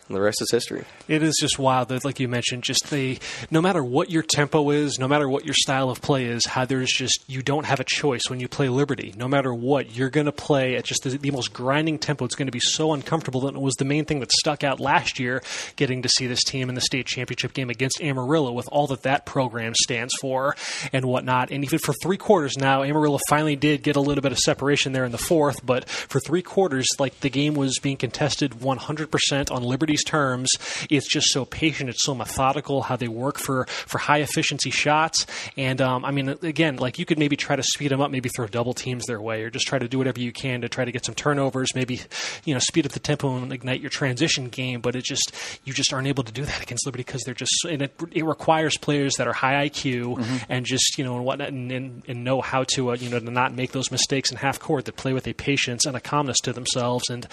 and 0.08 0.16
the 0.16 0.20
rest 0.20 0.40
is 0.40 0.50
history. 0.50 0.84
It 1.06 1.22
is 1.22 1.36
just 1.40 1.58
wild 1.58 1.88
that, 1.88 2.04
like 2.04 2.18
you 2.18 2.28
mentioned, 2.28 2.62
just 2.62 2.90
the 2.90 3.18
no 3.50 3.60
matter 3.60 3.84
what 3.84 4.10
your 4.10 4.22
tempo 4.22 4.70
is, 4.70 4.98
no 4.98 5.06
matter 5.06 5.28
what 5.28 5.44
your 5.44 5.54
style 5.54 5.90
of 5.90 6.00
play 6.00 6.24
is, 6.24 6.46
how 6.46 6.64
there's 6.64 6.92
just 6.92 7.24
you 7.26 7.42
don't 7.42 7.66
have 7.66 7.80
a 7.80 7.84
choice 7.84 8.22
when 8.28 8.40
you 8.40 8.48
play 8.48 8.68
Liberty. 8.68 9.14
No 9.16 9.28
matter 9.28 9.52
what, 9.52 9.94
you're 9.94 10.10
going 10.10 10.26
to 10.26 10.32
play 10.32 10.76
at 10.76 10.84
just 10.84 11.04
the, 11.04 11.10
the 11.10 11.30
most 11.30 11.52
grinding 11.52 11.98
tempo. 11.98 12.24
It's 12.24 12.34
going 12.34 12.46
to 12.46 12.52
be 12.52 12.60
so 12.60 12.92
uncomfortable. 12.92 13.46
And 13.46 13.56
it 13.56 13.60
was 13.60 13.74
the 13.74 13.84
main 13.84 14.04
thing 14.04 14.20
that 14.20 14.32
stuck 14.32 14.64
out 14.64 14.80
last 14.80 15.18
year, 15.18 15.42
getting 15.76 16.02
to 16.02 16.08
see 16.08 16.26
this 16.26 16.42
team 16.42 16.68
in 16.68 16.74
the 16.74 16.80
state 16.80 17.06
championship 17.06 17.52
game 17.52 17.70
against 17.70 18.00
Amarillo 18.00 18.52
with 18.52 18.68
all 18.72 18.86
that 18.88 19.02
that 19.02 19.26
program 19.26 19.74
stands 19.74 20.14
for 20.20 20.56
and 20.92 21.04
whatnot. 21.04 21.50
And 21.50 21.64
even 21.64 21.78
for 21.78 21.92
three 22.02 22.16
quarters 22.16 22.56
now, 22.56 22.82
Amarillo 22.82 23.18
finally 23.28 23.56
did 23.56 23.82
get 23.82 23.96
a 23.96 24.00
little 24.00 24.22
bit 24.22 24.32
of 24.32 24.38
separation 24.38 24.92
there 24.92 25.04
in 25.04 25.12
the 25.12 25.18
fourth, 25.18 25.64
but 25.64 25.88
for 25.88 26.20
three 26.20 26.42
quarters, 26.42 26.86
like 26.98 27.20
the 27.20 27.30
game 27.30 27.54
was 27.54 27.78
being 27.78 27.96
contested 27.96 28.52
100% 28.52 29.50
on 29.50 29.62
Liberty's 29.98 30.04
terms. 30.04 30.50
It's 30.90 31.08
just 31.08 31.28
so 31.28 31.44
patient. 31.44 31.90
It's 31.90 32.04
so 32.04 32.14
methodical 32.14 32.82
how 32.82 32.96
they 32.96 33.08
work 33.08 33.38
for, 33.38 33.66
for 33.66 33.98
high 33.98 34.18
efficiency 34.18 34.70
shots. 34.70 35.26
And 35.56 35.80
um, 35.80 36.04
I 36.04 36.10
mean, 36.10 36.30
again, 36.42 36.76
like 36.76 36.98
you 36.98 37.04
could 37.04 37.18
maybe 37.18 37.36
try 37.36 37.56
to 37.56 37.62
speed 37.62 37.90
them 37.90 38.00
up, 38.00 38.10
maybe 38.10 38.28
throw 38.28 38.46
double 38.46 38.74
teams 38.74 39.06
their 39.06 39.20
way, 39.20 39.42
or 39.42 39.50
just 39.50 39.66
try 39.66 39.78
to 39.78 39.88
do 39.88 39.98
whatever 39.98 40.20
you 40.20 40.32
can 40.32 40.60
to 40.62 40.68
try 40.68 40.84
to 40.84 40.92
get 40.92 41.04
some 41.04 41.14
turnovers, 41.14 41.74
maybe 41.74 42.00
you 42.44 42.54
know 42.54 42.60
speed 42.60 42.86
up 42.86 42.92
the 42.92 43.00
tempo 43.00 43.36
and 43.36 43.52
ignite 43.52 43.80
your 43.80 43.90
transition 43.90 44.48
game. 44.48 44.80
But 44.80 44.96
it 44.96 45.04
just 45.04 45.32
you 45.64 45.72
just 45.72 45.92
aren't 45.92 46.08
able 46.08 46.24
to 46.24 46.32
do 46.32 46.44
that 46.44 46.62
against 46.62 46.86
Liberty 46.86 47.04
because 47.04 47.22
they're 47.24 47.34
just 47.34 47.52
and 47.68 47.82
it, 47.82 47.94
it 48.12 48.24
requires 48.24 48.76
players 48.78 49.14
that 49.16 49.26
are 49.26 49.32
high 49.32 49.68
IQ 49.68 50.42
and 50.48 50.64
just 50.64 50.98
you 50.98 51.04
know 51.04 51.16
and 51.16 51.24
whatnot 51.24 51.48
and, 51.48 51.70
and, 51.72 52.02
and 52.06 52.24
know 52.24 52.40
how 52.40 52.64
to 52.74 52.90
uh, 52.90 52.94
you 52.94 53.08
know 53.10 53.18
to 53.18 53.30
not 53.30 53.54
make 53.54 53.72
those 53.72 53.90
mistakes 53.90 54.30
in 54.30 54.36
half 54.36 54.58
court 54.58 54.84
that 54.84 54.96
play 54.96 55.12
with 55.12 55.26
a 55.26 55.32
patience 55.32 55.86
and 55.86 55.96
a 55.96 56.00
calmness 56.00 56.38
to 56.38 56.52
themselves 56.52 57.08
and 57.10 57.26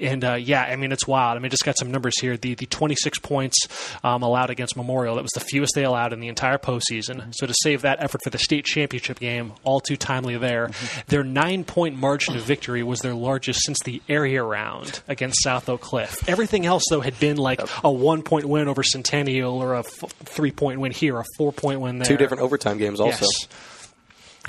and 0.00 0.24
uh, 0.24 0.34
yeah 0.34 0.62
I 0.62 0.76
mean 0.76 0.92
it's 0.92 1.06
wild 1.06 1.36
I 1.36 1.40
mean 1.40 1.50
just 1.50 1.64
got 1.64 1.76
some 1.78 1.90
numbers 1.90 2.05
here. 2.20 2.36
The 2.36 2.54
the 2.54 2.66
26 2.66 3.18
points 3.20 3.56
um, 4.04 4.22
allowed 4.22 4.50
against 4.50 4.76
Memorial 4.76 5.16
that 5.16 5.22
was 5.22 5.32
the 5.32 5.40
fewest 5.40 5.74
they 5.74 5.84
allowed 5.84 6.12
in 6.12 6.20
the 6.20 6.28
entire 6.28 6.58
postseason. 6.58 7.32
So 7.34 7.46
to 7.46 7.54
save 7.62 7.82
that 7.82 8.02
effort 8.02 8.22
for 8.22 8.30
the 8.30 8.38
state 8.38 8.64
championship 8.64 9.18
game 9.18 9.52
all 9.64 9.80
too 9.80 9.96
timely 9.96 10.36
there. 10.36 10.70
Their 11.08 11.24
nine 11.24 11.64
point 11.64 11.96
margin 11.96 12.36
of 12.36 12.42
victory 12.44 12.82
was 12.82 13.00
their 13.00 13.14
largest 13.14 13.62
since 13.64 13.78
the 13.84 14.02
area 14.08 14.42
round 14.42 15.00
against 15.08 15.42
South 15.42 15.68
Oak 15.68 15.80
Cliff. 15.80 16.28
Everything 16.28 16.66
else 16.66 16.84
though 16.90 17.00
had 17.00 17.18
been 17.18 17.36
like 17.36 17.60
a 17.82 17.90
one 17.90 18.22
point 18.22 18.46
win 18.46 18.68
over 18.68 18.82
Centennial 18.82 19.62
or 19.62 19.74
a 19.74 19.80
f- 19.80 19.88
three 20.24 20.50
point 20.50 20.80
win 20.80 20.92
here 20.92 21.18
a 21.18 21.24
four 21.36 21.52
point 21.52 21.80
win 21.80 21.98
there. 21.98 22.06
Two 22.06 22.16
different 22.16 22.42
overtime 22.42 22.78
games 22.78 23.00
also. 23.00 23.24
Yes. 23.24 23.48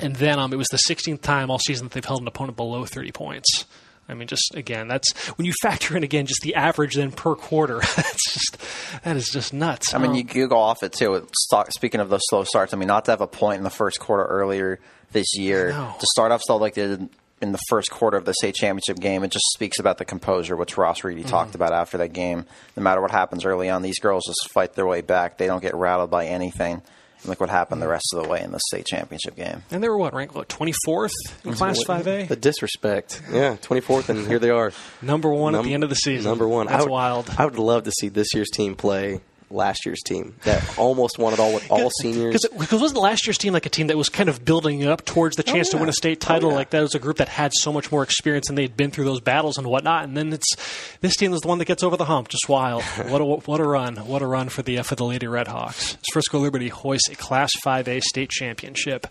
And 0.00 0.14
then 0.16 0.38
um, 0.38 0.52
it 0.52 0.56
was 0.56 0.68
the 0.68 0.78
16th 0.88 1.22
time 1.22 1.50
all 1.50 1.58
season 1.58 1.86
that 1.86 1.94
they've 1.94 2.04
held 2.04 2.20
an 2.22 2.28
opponent 2.28 2.56
below 2.56 2.84
30 2.84 3.10
points. 3.12 3.64
I 4.08 4.14
mean, 4.14 4.26
just 4.28 4.54
again, 4.54 4.88
that's 4.88 5.12
when 5.36 5.44
you 5.46 5.52
factor 5.62 5.96
in 5.96 6.02
again 6.04 6.26
just 6.26 6.40
the 6.42 6.54
average 6.54 6.94
then 6.94 7.12
per 7.12 7.34
quarter. 7.34 7.80
that's 7.96 8.32
just 8.32 8.56
that 9.04 9.16
is 9.16 9.26
just 9.32 9.52
nuts. 9.52 9.92
I 9.94 9.98
mean, 9.98 10.10
Um, 10.12 10.16
you, 10.16 10.24
you 10.34 10.48
go 10.48 10.58
off 10.58 10.82
it 10.82 10.92
too. 10.92 11.26
Stock, 11.44 11.70
speaking 11.72 12.00
of 12.00 12.08
those 12.08 12.22
slow 12.30 12.44
starts, 12.44 12.72
I 12.72 12.76
mean, 12.76 12.88
not 12.88 13.04
to 13.06 13.10
have 13.12 13.20
a 13.20 13.26
point 13.26 13.58
in 13.58 13.64
the 13.64 13.70
first 13.70 14.00
quarter 14.00 14.24
earlier 14.24 14.80
this 15.12 15.36
year 15.36 15.72
to 15.72 16.06
start 16.12 16.32
off 16.32 16.40
slow 16.44 16.56
like 16.56 16.74
they 16.74 16.86
did 16.86 17.08
in 17.40 17.52
the 17.52 17.60
first 17.68 17.88
quarter 17.90 18.16
of 18.16 18.24
the 18.24 18.34
state 18.34 18.54
championship 18.56 18.98
game, 18.98 19.22
it 19.22 19.30
just 19.30 19.44
speaks 19.54 19.78
about 19.78 19.96
the 19.98 20.04
composure, 20.04 20.56
which 20.56 20.76
Ross 20.76 21.04
Reedy 21.04 21.20
Mm-hmm. 21.20 21.30
talked 21.30 21.54
about 21.54 21.72
after 21.72 21.98
that 21.98 22.12
game. 22.12 22.44
No 22.76 22.82
matter 22.82 23.00
what 23.00 23.12
happens 23.12 23.44
early 23.44 23.70
on, 23.70 23.80
these 23.82 24.00
girls 24.00 24.24
just 24.26 24.52
fight 24.52 24.74
their 24.74 24.86
way 24.86 25.02
back. 25.02 25.38
They 25.38 25.46
don't 25.46 25.62
get 25.62 25.74
rattled 25.76 26.10
by 26.10 26.26
anything. 26.26 26.82
And 27.20 27.28
look 27.28 27.40
what 27.40 27.50
happened 27.50 27.82
the 27.82 27.88
rest 27.88 28.06
of 28.14 28.22
the 28.22 28.28
way 28.28 28.42
in 28.42 28.52
the 28.52 28.60
state 28.68 28.86
championship 28.86 29.34
game. 29.36 29.62
and 29.70 29.82
they 29.82 29.88
were 29.88 29.98
what 29.98 30.14
ranked 30.14 30.34
what 30.34 30.48
24th 30.48 31.12
in 31.44 31.52
Class 31.54 31.82
5A, 31.84 32.28
The 32.28 32.36
disrespect. 32.36 33.22
Yeah, 33.32 33.56
24th, 33.56 34.08
and 34.08 34.26
here 34.26 34.38
they 34.38 34.50
are. 34.50 34.72
number 35.02 35.30
one 35.30 35.54
at 35.54 35.64
the 35.64 35.74
end 35.74 35.82
of 35.84 35.90
the 35.90 35.96
season. 35.96 36.30
Number 36.30 36.46
one. 36.46 36.66
That's 36.66 36.78
I 36.80 36.82
would, 36.82 36.90
wild. 36.90 37.30
I 37.36 37.44
would 37.44 37.58
love 37.58 37.84
to 37.84 37.92
see 37.92 38.08
this 38.08 38.34
year's 38.34 38.50
team 38.50 38.74
play 38.76 39.20
last 39.50 39.86
year's 39.86 40.00
team 40.04 40.34
that 40.44 40.78
almost 40.78 41.18
won 41.18 41.32
it 41.32 41.38
all 41.38 41.54
with 41.54 41.70
all 41.70 41.90
seniors. 42.00 42.46
Because 42.58 42.80
wasn't 42.80 43.00
last 43.00 43.26
year's 43.26 43.38
team 43.38 43.52
like 43.52 43.66
a 43.66 43.70
team 43.70 43.86
that 43.88 43.96
was 43.96 44.08
kind 44.08 44.28
of 44.28 44.44
building 44.44 44.84
up 44.86 45.04
towards 45.04 45.36
the 45.36 45.42
chance 45.42 45.68
to 45.70 45.76
yeah. 45.76 45.80
win 45.80 45.88
a 45.88 45.92
state 45.92 46.18
Oh, 46.24 46.26
title? 46.28 46.50
yeah. 46.50 46.56
Like 46.56 46.70
that 46.70 46.80
was 46.82 46.94
a 46.94 46.98
group 46.98 47.18
that 47.18 47.28
had 47.28 47.52
so 47.54 47.72
much 47.72 47.90
more 47.92 48.02
experience 48.02 48.48
and 48.48 48.56
they'd 48.58 48.76
been 48.76 48.90
through 48.90 49.04
those 49.04 49.20
battles 49.20 49.58
and 49.58 49.66
whatnot. 49.66 50.04
And 50.04 50.16
then 50.16 50.32
it's 50.32 50.56
this 51.00 51.16
team 51.16 51.32
is 51.32 51.40
the 51.40 51.48
one 51.48 51.58
that 51.58 51.64
gets 51.66 51.82
over 51.82 51.96
the 51.96 52.04
hump. 52.04 52.28
Just 52.28 52.48
wild. 52.48 52.82
what 53.08 53.20
a 53.20 53.24
what 53.24 53.60
a 53.60 53.64
run! 53.64 53.96
What 53.96 54.22
a 54.22 54.26
run 54.26 54.48
for 54.48 54.62
the 54.62 54.78
uh, 54.78 54.82
for 54.82 54.94
the 54.94 55.04
Lady 55.04 55.26
Redhawks. 55.26 55.94
As 55.94 56.04
Frisco 56.12 56.38
Liberty 56.38 56.68
hoists 56.68 57.08
a 57.08 57.16
Class 57.16 57.50
5A 57.64 58.02
state 58.02 58.30
championship. 58.30 59.06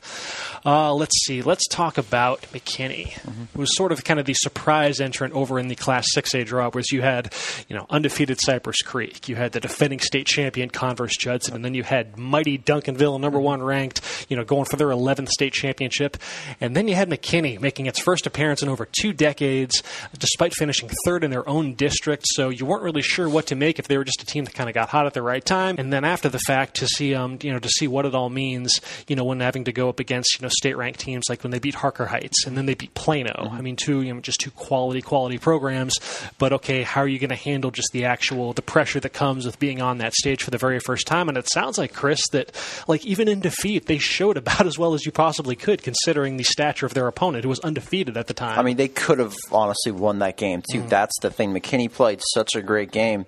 Uh, 0.66 0.94
let's 0.94 1.16
see. 1.26 1.42
Let's 1.42 1.68
talk 1.68 1.98
about 1.98 2.42
McKinney. 2.54 3.18
It 3.54 3.58
was 3.58 3.76
sort 3.76 3.92
of 3.92 4.04
kind 4.04 4.20
of 4.20 4.26
the 4.26 4.34
surprise 4.34 5.00
entrant 5.00 5.34
over 5.34 5.60
in 5.60 5.68
the 5.68 5.76
Class 5.76 6.08
6A 6.16 6.46
draw, 6.46 6.70
was 6.74 6.92
you 6.92 7.02
had 7.02 7.34
you 7.68 7.76
know 7.76 7.86
undefeated 7.90 8.40
Cypress 8.42 8.82
Creek, 8.82 9.28
you 9.30 9.36
had 9.36 9.52
the 9.52 9.60
defending 9.60 10.00
state 10.00 10.27
champion 10.28 10.70
Converse 10.70 11.18
Judson, 11.18 11.56
and 11.56 11.66
then 11.66 11.74
you 11.74 11.84
had 11.84 12.18
mighty 12.18 12.58
Duncanville, 12.58 13.20
number 13.20 13.40
one 13.40 13.64
ranked, 13.64 14.02
you 14.28 14.36
know, 14.38 14.44
going 14.44 14.66
for 14.66 14.78
their 14.78 14.88
11th 14.88 15.30
state 15.30 15.54
championship, 15.54 16.18
and 16.60 16.76
then 16.76 16.88
you 16.88 16.96
had 16.96 17.10
McKinney 17.10 17.60
making 17.60 17.86
its 17.86 18.00
first 18.00 18.26
appearance 18.28 18.62
in 18.62 18.70
over 18.70 18.88
two 19.00 19.14
decades, 19.14 19.84
despite 20.18 20.54
finishing 20.54 20.90
third 21.06 21.24
in 21.24 21.32
their 21.32 21.48
own 21.48 21.74
district. 21.74 22.26
So 22.28 22.50
you 22.50 22.66
weren't 22.66 22.84
really 22.84 23.02
sure 23.02 23.30
what 23.30 23.48
to 23.48 23.56
make 23.56 23.80
if 23.80 23.88
they 23.88 23.98
were 23.98 24.04
just 24.04 24.22
a 24.22 24.26
team 24.26 24.46
that 24.46 24.54
kind 24.54 24.70
of 24.70 24.74
got 24.74 24.90
hot 24.90 25.06
at 25.06 25.14
the 25.14 25.22
right 25.22 25.44
time, 25.44 25.76
and 25.78 25.92
then 25.92 26.04
after 26.04 26.30
the 26.30 26.40
fact 26.40 26.76
to 26.78 26.88
see 26.88 27.16
um 27.16 27.40
you 27.42 27.52
know 27.52 27.60
to 27.60 27.70
see 27.70 27.88
what 27.88 28.06
it 28.06 28.16
all 28.16 28.30
means, 28.30 28.80
you 29.08 29.16
know, 29.16 29.24
when 29.24 29.40
having 29.40 29.64
to 29.66 29.72
go 29.72 29.90
up 29.90 30.00
against 30.00 30.40
you 30.40 30.44
know 30.44 30.50
state 30.50 30.78
ranked 30.78 31.00
teams 31.00 31.26
like 31.30 31.44
when 31.44 31.52
they 31.52 31.60
beat 31.60 31.76
Harker 31.76 32.06
Heights 32.06 32.46
and 32.46 32.58
then 32.58 32.66
they 32.66 32.74
beat 32.74 32.94
Plano. 32.94 33.50
I 33.52 33.62
mean, 33.62 33.76
two 33.76 34.02
you 34.02 34.14
know 34.14 34.20
just 34.20 34.40
two 34.40 34.52
quality 34.52 35.02
quality 35.02 35.38
programs, 35.38 35.96
but 36.38 36.54
okay, 36.54 36.84
how 36.84 37.02
are 37.02 37.08
you 37.08 37.20
going 37.20 37.30
to 37.30 37.36
handle 37.36 37.72
just 37.72 37.90
the 37.94 38.06
actual 38.06 38.54
the 38.54 38.62
pressure 38.62 39.00
that 39.00 39.14
comes 39.14 39.46
with 39.46 39.60
being 39.60 39.82
on 39.82 40.00
that 40.00 40.14
stage 40.14 40.44
for 40.44 40.52
the 40.52 40.58
very 40.58 40.80
first 40.80 41.08
time? 41.08 41.30
And 41.30 41.38
it 41.38 41.50
sounds 41.50 41.78
like 41.78 41.94
Chris 41.94 42.22
that 42.32 42.52
like 42.88 43.06
even 43.06 43.28
in 43.28 43.40
defeat 43.40 43.86
they 43.86 43.98
showed 44.18 44.38
about 44.38 44.66
as 44.66 44.80
well 44.80 44.94
as 44.94 45.06
you 45.06 45.12
possibly 45.12 45.56
could 45.56 45.84
considering 45.84 46.38
the 46.38 46.44
stature 46.44 46.86
of 46.86 46.94
their 46.94 47.08
opponent 47.08 47.44
who 47.44 47.50
was 47.50 47.60
undefeated 47.60 48.18
at 48.18 48.26
the 48.28 48.34
time. 48.34 48.58
I 48.58 48.64
mean, 48.64 48.78
they 48.78 48.88
could 48.88 49.20
have 49.20 49.36
honestly 49.52 49.92
won 49.92 50.20
that 50.20 50.38
game 50.38 50.64
too. 50.72 50.82
Mm. 50.82 50.90
That's 50.90 51.14
the 51.22 51.30
thing. 51.30 51.54
McKinney 51.54 51.92
played 51.92 52.22
such 52.34 52.56
a 52.56 52.62
great 52.62 52.92
game. 52.92 53.26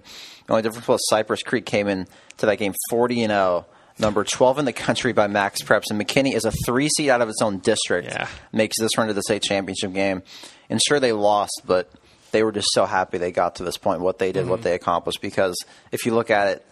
The 0.48 0.54
only 0.54 0.64
difference 0.64 0.88
was 0.88 1.00
Cypress 1.10 1.44
Creek 1.44 1.66
came 1.66 1.88
in 1.88 2.08
to 2.38 2.48
that 2.48 2.58
game 2.58 2.74
forty 2.90 3.22
and 3.22 3.30
zero, 3.30 3.68
number 4.00 4.24
twelve 4.24 4.58
in 4.58 4.66
the 4.66 4.74
country 4.74 5.14
by 5.14 5.28
MaxPreps, 5.28 5.92
and 5.92 6.02
McKinney 6.02 6.34
is 6.34 6.46
a 6.46 6.52
three 6.66 6.90
seed 6.90 7.10
out 7.10 7.22
of 7.22 7.30
its 7.30 7.42
own 7.42 7.60
district. 7.60 8.08
Yeah. 8.08 8.28
makes 8.52 8.80
this 8.80 8.98
run 8.98 9.08
to 9.08 9.14
the 9.14 9.22
state 9.22 9.44
championship 9.44 9.94
game. 9.94 10.24
And 10.70 10.82
sure, 10.88 11.00
they 11.00 11.12
lost, 11.12 11.62
but 11.66 11.92
they 12.32 12.44
were 12.44 12.52
just 12.52 12.70
so 12.74 12.86
happy 12.86 13.20
they 13.20 13.32
got 13.32 13.56
to 13.56 13.64
this 13.64 13.78
point. 13.78 14.02
What 14.02 14.18
they 14.18 14.32
did, 14.32 14.48
what 14.48 14.58
mm-hmm. 14.58 14.64
they 14.64 14.74
accomplished. 14.74 15.22
Because 15.22 15.56
if 15.92 16.06
you 16.06 16.16
look 16.16 16.32
at 16.32 16.48
it, 16.48 16.66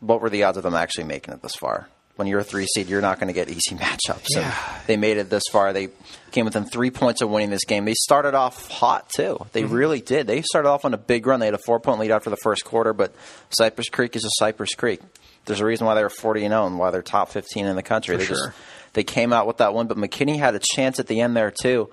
what 0.00 0.20
were 0.20 0.30
the 0.30 0.44
odds 0.44 0.56
of 0.56 0.62
them 0.62 0.74
actually 0.74 1.04
making 1.04 1.34
it 1.34 1.42
this 1.42 1.54
far? 1.56 1.88
When 2.18 2.26
you're 2.26 2.40
a 2.40 2.44
three 2.44 2.66
seed, 2.66 2.88
you're 2.88 3.00
not 3.00 3.20
going 3.20 3.28
to 3.28 3.32
get 3.32 3.48
easy 3.48 3.76
matchups. 3.76 4.26
Yeah. 4.30 4.52
And 4.76 4.86
they 4.88 4.96
made 4.96 5.18
it 5.18 5.30
this 5.30 5.44
far. 5.52 5.72
They 5.72 5.90
came 6.32 6.46
within 6.46 6.64
three 6.64 6.90
points 6.90 7.22
of 7.22 7.30
winning 7.30 7.50
this 7.50 7.64
game. 7.64 7.84
They 7.84 7.94
started 7.94 8.34
off 8.34 8.68
hot 8.68 9.08
too. 9.14 9.38
They 9.52 9.62
mm-hmm. 9.62 9.72
really 9.72 10.00
did. 10.00 10.26
They 10.26 10.42
started 10.42 10.68
off 10.68 10.84
on 10.84 10.94
a 10.94 10.98
big 10.98 11.28
run. 11.28 11.38
They 11.38 11.46
had 11.46 11.54
a 11.54 11.60
four 11.64 11.78
point 11.78 12.00
lead 12.00 12.10
after 12.10 12.28
the 12.28 12.36
first 12.38 12.64
quarter, 12.64 12.92
but 12.92 13.14
Cypress 13.50 13.88
Creek 13.88 14.16
is 14.16 14.24
a 14.24 14.30
Cypress 14.40 14.74
Creek. 14.74 15.00
There's 15.44 15.60
a 15.60 15.64
reason 15.64 15.86
why 15.86 15.94
they're 15.94 16.10
40 16.10 16.44
and 16.44 16.52
0 16.52 16.66
and 16.66 16.78
why 16.78 16.90
they're 16.90 17.02
top 17.02 17.28
15 17.28 17.66
in 17.66 17.76
the 17.76 17.84
country. 17.84 18.16
For 18.16 18.18
they 18.18 18.24
sure. 18.24 18.36
just 18.48 18.58
they 18.94 19.04
came 19.04 19.32
out 19.32 19.46
with 19.46 19.58
that 19.58 19.74
one, 19.74 19.86
but 19.86 19.96
McKinney 19.96 20.40
had 20.40 20.56
a 20.56 20.60
chance 20.60 20.98
at 20.98 21.06
the 21.06 21.20
end 21.20 21.36
there 21.36 21.52
too. 21.52 21.88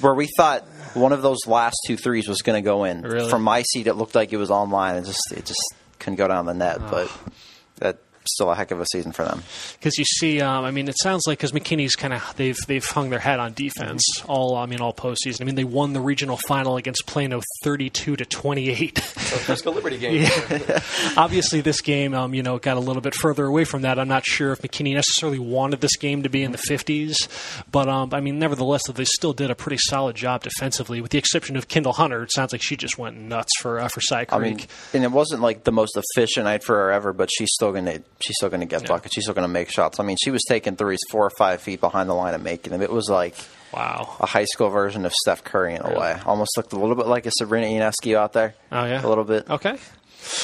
where 0.00 0.14
we 0.14 0.28
thought 0.34 0.62
one 0.94 1.12
of 1.12 1.20
those 1.20 1.46
last 1.46 1.76
two 1.86 1.98
threes 1.98 2.26
was 2.26 2.40
going 2.40 2.62
to 2.62 2.66
go 2.66 2.84
in. 2.84 3.02
Really? 3.02 3.28
From 3.28 3.42
my 3.42 3.62
seat, 3.62 3.86
it 3.86 3.94
looked 3.94 4.14
like 4.14 4.32
it 4.32 4.38
was 4.38 4.50
online. 4.50 4.96
It 4.96 5.04
just 5.04 5.32
it 5.32 5.44
just 5.44 5.74
couldn't 5.98 6.16
go 6.16 6.26
down 6.26 6.46
the 6.46 6.54
net, 6.54 6.80
but 6.90 7.12
that 7.76 7.98
still 8.26 8.50
a 8.50 8.54
heck 8.54 8.70
of 8.70 8.80
a 8.80 8.86
season 8.86 9.12
for 9.12 9.24
them. 9.24 9.42
because 9.74 9.98
you 9.98 10.04
see, 10.04 10.40
um, 10.40 10.64
I 10.64 10.70
mean, 10.70 10.88
it 10.88 10.96
sounds 10.98 11.24
like 11.26 11.38
because 11.38 11.52
McKinney's 11.52 11.96
kind 11.96 12.12
of 12.12 12.34
they've 12.36 12.58
they've 12.66 12.84
hung 12.84 13.10
their 13.10 13.18
hat 13.18 13.40
on 13.40 13.52
defense 13.52 14.04
all. 14.26 14.56
I 14.56 14.66
mean, 14.66 14.80
all 14.80 14.92
postseason. 14.92 15.42
I 15.42 15.44
mean, 15.44 15.54
they 15.54 15.64
won 15.64 15.92
the 15.92 16.00
regional 16.00 16.36
final 16.36 16.76
against 16.76 17.06
Plano, 17.06 17.40
thirty-two 17.62 18.16
to 18.16 18.24
twenty-eight. 18.24 18.98
So 18.98 19.36
Frisco 19.38 19.72
Liberty 19.72 19.98
game. 19.98 20.28
Obviously, 21.16 21.60
this 21.60 21.80
game, 21.80 22.14
um, 22.14 22.34
you 22.34 22.42
know, 22.42 22.58
got 22.58 22.76
a 22.76 22.80
little 22.80 23.02
bit 23.02 23.14
further 23.14 23.46
away 23.46 23.64
from 23.64 23.82
that. 23.82 23.98
I'm 23.98 24.08
not 24.08 24.24
sure 24.24 24.52
if 24.52 24.62
McKinney 24.62 24.94
necessarily 24.94 25.38
wanted 25.38 25.80
this 25.80 25.96
game 25.96 26.22
to 26.22 26.28
be 26.28 26.42
in 26.42 26.52
the 26.52 26.58
50s, 26.58 27.14
but 27.70 27.88
um, 27.88 28.12
I 28.12 28.20
mean, 28.20 28.38
nevertheless, 28.38 28.82
they 28.92 29.04
still 29.04 29.32
did 29.32 29.50
a 29.50 29.54
pretty 29.54 29.78
solid 29.78 30.16
job 30.16 30.42
defensively, 30.42 31.00
with 31.00 31.10
the 31.10 31.18
exception 31.18 31.56
of 31.56 31.68
Kendall 31.68 31.92
Hunter. 31.94 32.22
It 32.22 32.32
sounds 32.32 32.52
like 32.52 32.62
she 32.62 32.76
just 32.76 32.98
went 32.98 33.16
nuts 33.18 33.52
for 33.60 33.80
uh, 33.80 33.88
for 33.88 34.00
Cy 34.00 34.24
Creek. 34.24 34.32
I 34.32 34.38
mean, 34.38 34.60
and 34.94 35.04
it 35.04 35.12
wasn't 35.12 35.42
like 35.42 35.64
the 35.64 35.72
most 35.72 35.96
efficient 35.96 36.44
night 36.44 36.62
for 36.64 36.76
her 36.76 36.92
ever, 36.92 37.12
but 37.12 37.30
she's 37.32 37.50
still 37.52 37.72
gonna 37.72 38.00
she's 38.22 38.36
still 38.36 38.48
gonna 38.48 38.66
get 38.66 38.86
buckets. 38.86 39.14
She's 39.14 39.24
still 39.24 39.34
gonna 39.34 39.48
make 39.48 39.70
shots. 39.70 40.00
I 40.00 40.04
mean, 40.04 40.16
she 40.22 40.30
was 40.30 40.42
taking 40.48 40.76
threes 40.76 41.00
four 41.10 41.26
or 41.26 41.32
five 41.38 41.60
feet 41.60 41.80
behind 41.80 42.08
the 42.08 42.14
line 42.14 42.34
and 42.34 42.42
making 42.42 42.72
them. 42.72 42.82
It 42.82 42.92
was 42.92 43.08
like 43.08 43.34
wow. 43.72 44.16
a 44.20 44.26
high 44.26 44.44
school 44.44 44.70
version 44.70 45.04
of 45.04 45.12
Steph 45.12 45.44
Curry 45.44 45.74
in 45.74 45.82
a 45.82 45.98
way. 45.98 46.18
Almost 46.26 46.56
looked 46.56 46.72
a 46.72 46.78
little 46.78 46.96
bit 46.96 47.06
like 47.06 47.26
a 47.26 47.30
Sabrina 47.32 47.66
Ionescu 47.66 48.16
out 48.16 48.32
there. 48.32 48.54
Oh 48.70 48.84
yeah, 48.84 49.04
a 49.04 49.08
little 49.08 49.24
bit. 49.24 49.48
Okay. 49.48 49.78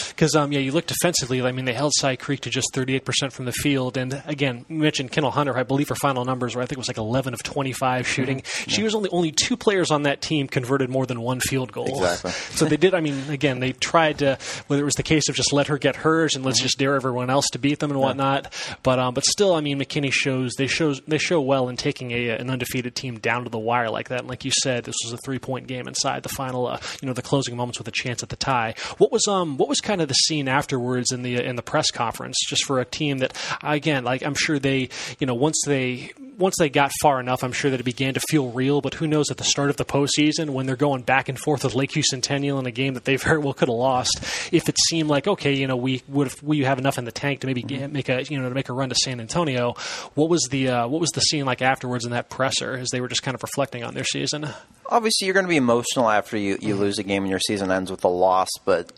Because 0.08 0.34
um, 0.34 0.52
yeah, 0.52 0.60
you 0.60 0.72
look 0.72 0.86
defensively. 0.86 1.42
I 1.42 1.52
mean, 1.52 1.64
they 1.64 1.74
held 1.74 1.92
Cy 1.96 2.16
Creek 2.16 2.40
to 2.42 2.50
just 2.50 2.68
38% 2.74 3.32
from 3.32 3.44
the 3.44 3.52
field, 3.52 3.96
and 3.96 4.22
again, 4.26 4.64
you 4.68 4.76
mentioned 4.76 5.10
Kendall 5.12 5.30
Hunter. 5.30 5.56
I 5.56 5.62
believe 5.62 5.88
her 5.88 5.94
final 5.94 6.24
numbers 6.24 6.54
were 6.54 6.62
I 6.62 6.66
think 6.66 6.72
it 6.72 6.78
was 6.78 6.88
like 6.88 6.98
11 6.98 7.34
of 7.34 7.42
25 7.42 8.06
shooting. 8.06 8.42
She 8.44 8.82
was 8.82 8.94
only 8.94 9.10
only 9.10 9.32
two 9.32 9.56
players 9.56 9.90
on 9.90 10.02
that 10.02 10.20
team 10.20 10.48
converted 10.48 10.90
more 10.90 11.06
than 11.06 11.20
one 11.20 11.40
field 11.40 11.72
goal. 11.72 11.88
Exactly. 11.88 12.30
so 12.30 12.64
they 12.64 12.76
did. 12.76 12.94
I 12.94 13.00
mean, 13.00 13.30
again, 13.30 13.60
they 13.60 13.72
tried 13.72 14.18
to 14.18 14.38
whether 14.66 14.82
it 14.82 14.84
was 14.84 14.94
the 14.94 15.02
case 15.02 15.28
of 15.28 15.34
just 15.34 15.52
let 15.52 15.68
her 15.68 15.78
get 15.78 15.96
hers 15.96 16.34
and 16.34 16.44
let's 16.44 16.60
just 16.60 16.78
dare 16.78 16.94
everyone 16.94 17.30
else 17.30 17.46
to 17.52 17.58
beat 17.58 17.78
them 17.78 17.90
and 17.90 18.00
whatnot. 18.00 18.52
But 18.82 18.98
um, 18.98 19.14
but 19.14 19.24
still, 19.24 19.54
I 19.54 19.60
mean, 19.60 19.78
McKinney 19.78 20.12
shows 20.12 20.54
they 20.54 20.66
shows 20.66 21.00
they 21.06 21.18
show 21.18 21.40
well 21.40 21.68
in 21.68 21.76
taking 21.76 22.10
a 22.12 22.30
an 22.30 22.50
undefeated 22.50 22.94
team 22.94 23.18
down 23.18 23.44
to 23.44 23.50
the 23.50 23.58
wire 23.58 23.90
like 23.90 24.08
that. 24.08 24.20
And 24.20 24.28
like 24.28 24.44
you 24.44 24.52
said, 24.62 24.84
this 24.84 24.96
was 25.04 25.12
a 25.12 25.18
three 25.24 25.38
point 25.38 25.66
game 25.66 25.88
inside 25.88 26.22
the 26.22 26.28
final. 26.28 26.66
Uh, 26.66 26.78
you 27.00 27.06
know, 27.06 27.12
the 27.14 27.22
closing 27.22 27.56
moments 27.56 27.78
with 27.78 27.88
a 27.88 27.92
chance 27.92 28.22
at 28.22 28.28
the 28.28 28.36
tie. 28.36 28.74
What 28.98 29.12
was 29.12 29.26
um 29.28 29.56
what 29.56 29.67
was 29.68 29.80
kind 29.80 30.00
of 30.00 30.08
the 30.08 30.14
scene 30.14 30.48
afterwards 30.48 31.12
in 31.12 31.22
the 31.22 31.36
in 31.36 31.56
the 31.56 31.62
press 31.62 31.90
conference 31.90 32.36
just 32.48 32.64
for 32.64 32.80
a 32.80 32.84
team 32.84 33.18
that 33.18 33.36
again 33.62 34.04
like 34.04 34.22
I'm 34.22 34.34
sure 34.34 34.58
they 34.58 34.88
you 35.18 35.26
know 35.26 35.34
once 35.34 35.60
they 35.66 36.12
once 36.38 36.54
they 36.58 36.68
got 36.68 36.90
far 37.02 37.20
enough 37.20 37.42
I'm 37.42 37.52
sure 37.52 37.70
that 37.70 37.80
it 37.80 37.84
began 37.84 38.14
to 38.14 38.20
feel 38.28 38.50
real 38.50 38.80
but 38.80 38.94
who 38.94 39.06
knows 39.06 39.30
at 39.30 39.36
the 39.36 39.44
start 39.44 39.70
of 39.70 39.76
the 39.76 39.84
postseason 39.84 40.50
when 40.50 40.66
they're 40.66 40.76
going 40.76 41.02
back 41.02 41.28
and 41.28 41.38
forth 41.38 41.64
with 41.64 41.74
Lakeview 41.74 42.02
Centennial 42.04 42.58
in 42.58 42.66
a 42.66 42.70
game 42.70 42.94
that 42.94 43.04
they 43.04 43.16
very 43.16 43.38
well 43.40 43.54
could 43.54 43.68
have 43.68 43.76
lost 43.76 44.20
if 44.52 44.68
it 44.68 44.76
seemed 44.88 45.08
like 45.08 45.26
okay 45.26 45.54
you 45.54 45.66
know 45.66 45.76
we 45.76 46.02
would 46.08 46.32
we 46.42 46.60
have 46.60 46.78
enough 46.78 46.98
in 46.98 47.04
the 47.04 47.12
tank 47.12 47.40
to 47.40 47.46
maybe 47.46 47.62
get, 47.62 47.92
make 47.92 48.08
a 48.08 48.24
you 48.24 48.38
know 48.38 48.48
to 48.48 48.54
make 48.54 48.68
a 48.68 48.72
run 48.72 48.88
to 48.88 48.94
San 48.94 49.20
Antonio. 49.20 49.74
What 50.14 50.28
was 50.28 50.46
the 50.50 50.68
uh, 50.68 50.88
what 50.88 51.00
was 51.00 51.10
the 51.10 51.20
scene 51.20 51.44
like 51.44 51.62
afterwards 51.62 52.04
in 52.04 52.12
that 52.12 52.30
presser 52.30 52.74
as 52.74 52.90
they 52.90 53.00
were 53.00 53.08
just 53.08 53.22
kind 53.22 53.34
of 53.34 53.42
reflecting 53.42 53.84
on 53.84 53.94
their 53.94 54.04
season? 54.04 54.48
Obviously, 54.88 55.26
you're 55.26 55.34
going 55.34 55.46
to 55.46 55.50
be 55.50 55.56
emotional 55.56 56.08
after 56.08 56.36
you, 56.36 56.58
you 56.60 56.74
lose 56.74 56.98
a 56.98 57.02
game 57.02 57.24
and 57.24 57.30
your 57.30 57.40
season 57.40 57.70
ends 57.70 57.90
with 57.90 58.04
a 58.04 58.08
loss, 58.08 58.48
but 58.64 58.90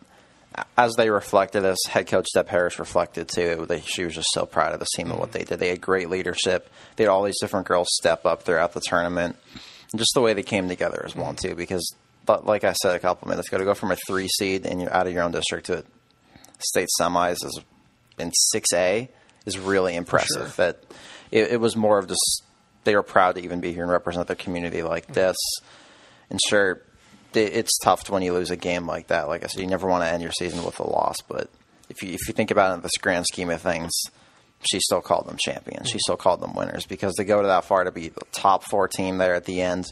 as 0.76 0.94
they 0.96 1.10
reflected, 1.10 1.64
as 1.64 1.78
head 1.88 2.06
coach 2.06 2.26
Deb 2.34 2.48
Harris 2.48 2.78
reflected 2.78 3.28
too, 3.28 3.66
they, 3.68 3.80
she 3.80 4.04
was 4.04 4.14
just 4.14 4.28
so 4.34 4.46
proud 4.46 4.72
of 4.72 4.80
the 4.80 4.86
team 4.96 5.10
and 5.10 5.20
what 5.20 5.32
they 5.32 5.44
did. 5.44 5.60
They 5.60 5.68
had 5.68 5.80
great 5.80 6.10
leadership. 6.10 6.68
They 6.96 7.04
had 7.04 7.10
all 7.10 7.22
these 7.22 7.38
different 7.40 7.66
girls 7.66 7.88
step 7.92 8.26
up 8.26 8.42
throughout 8.42 8.72
the 8.72 8.80
tournament, 8.80 9.36
and 9.92 9.98
just 9.98 10.12
the 10.14 10.20
way 10.20 10.34
they 10.34 10.42
came 10.42 10.68
together 10.68 11.02
as 11.04 11.14
one 11.14 11.36
too. 11.36 11.54
Because, 11.54 11.94
but 12.26 12.46
like 12.46 12.64
I 12.64 12.72
said 12.72 12.96
a 12.96 12.98
couple 12.98 13.28
minutes 13.28 13.48
ago, 13.48 13.58
to 13.58 13.64
go 13.64 13.74
from 13.74 13.92
a 13.92 13.96
three 14.06 14.28
seed 14.28 14.66
and 14.66 14.80
you're 14.80 14.92
out 14.92 15.06
of 15.06 15.12
your 15.12 15.22
own 15.22 15.32
district 15.32 15.66
to 15.66 15.84
state 16.58 16.88
semis 17.00 17.44
is 17.44 17.60
in 18.18 18.32
six 18.32 18.72
A 18.74 19.08
is 19.46 19.58
really 19.58 19.94
impressive. 19.94 20.56
That 20.56 20.82
it, 21.30 21.52
it 21.52 21.60
was 21.60 21.76
more 21.76 21.98
of 21.98 22.08
just 22.08 22.42
they 22.84 22.96
were 22.96 23.02
proud 23.02 23.36
to 23.36 23.42
even 23.42 23.60
be 23.60 23.72
here 23.72 23.82
and 23.82 23.92
represent 23.92 24.26
their 24.26 24.36
community 24.36 24.82
like 24.82 25.06
this. 25.08 25.36
And 26.28 26.38
sure, 26.48 26.82
it's 27.34 27.78
tough 27.78 28.08
when 28.10 28.22
you 28.22 28.32
lose 28.32 28.50
a 28.50 28.56
game 28.56 28.86
like 28.86 29.08
that. 29.08 29.28
Like 29.28 29.44
I 29.44 29.46
said, 29.46 29.60
you 29.60 29.66
never 29.66 29.88
want 29.88 30.04
to 30.04 30.10
end 30.10 30.22
your 30.22 30.32
season 30.32 30.64
with 30.64 30.78
a 30.80 30.88
loss. 30.88 31.16
But 31.28 31.50
if 31.88 32.02
you 32.02 32.12
if 32.12 32.28
you 32.28 32.34
think 32.34 32.50
about 32.50 32.72
it 32.72 32.74
in 32.76 32.80
this 32.82 32.96
grand 33.00 33.26
scheme 33.26 33.50
of 33.50 33.60
things, 33.60 33.90
she 34.70 34.80
still 34.80 35.00
called 35.00 35.26
them 35.26 35.36
champions. 35.38 35.88
She 35.88 35.94
mm-hmm. 35.94 35.98
still 36.00 36.16
called 36.16 36.40
them 36.40 36.54
winners 36.54 36.86
because 36.86 37.14
to 37.14 37.24
go 37.24 37.40
to 37.40 37.48
that 37.48 37.64
far 37.64 37.84
to 37.84 37.92
be 37.92 38.08
the 38.08 38.22
top 38.32 38.64
four 38.64 38.88
team 38.88 39.18
there 39.18 39.34
at 39.34 39.44
the 39.44 39.60
end 39.60 39.86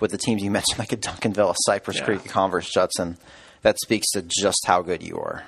with 0.00 0.10
the 0.10 0.18
teams 0.18 0.42
you 0.42 0.50
mentioned, 0.52 0.78
like 0.78 0.92
a 0.92 0.96
Duncanville, 0.96 1.50
a 1.50 1.56
Cypress 1.66 1.98
Yeah. 1.98 2.04
Creek, 2.04 2.24
Converse 2.24 2.70
Judson, 2.70 3.18
that 3.62 3.78
speaks 3.80 4.06
to 4.12 4.22
just 4.22 4.64
how 4.66 4.82
good 4.82 5.02
you 5.02 5.16
are. 5.18 5.44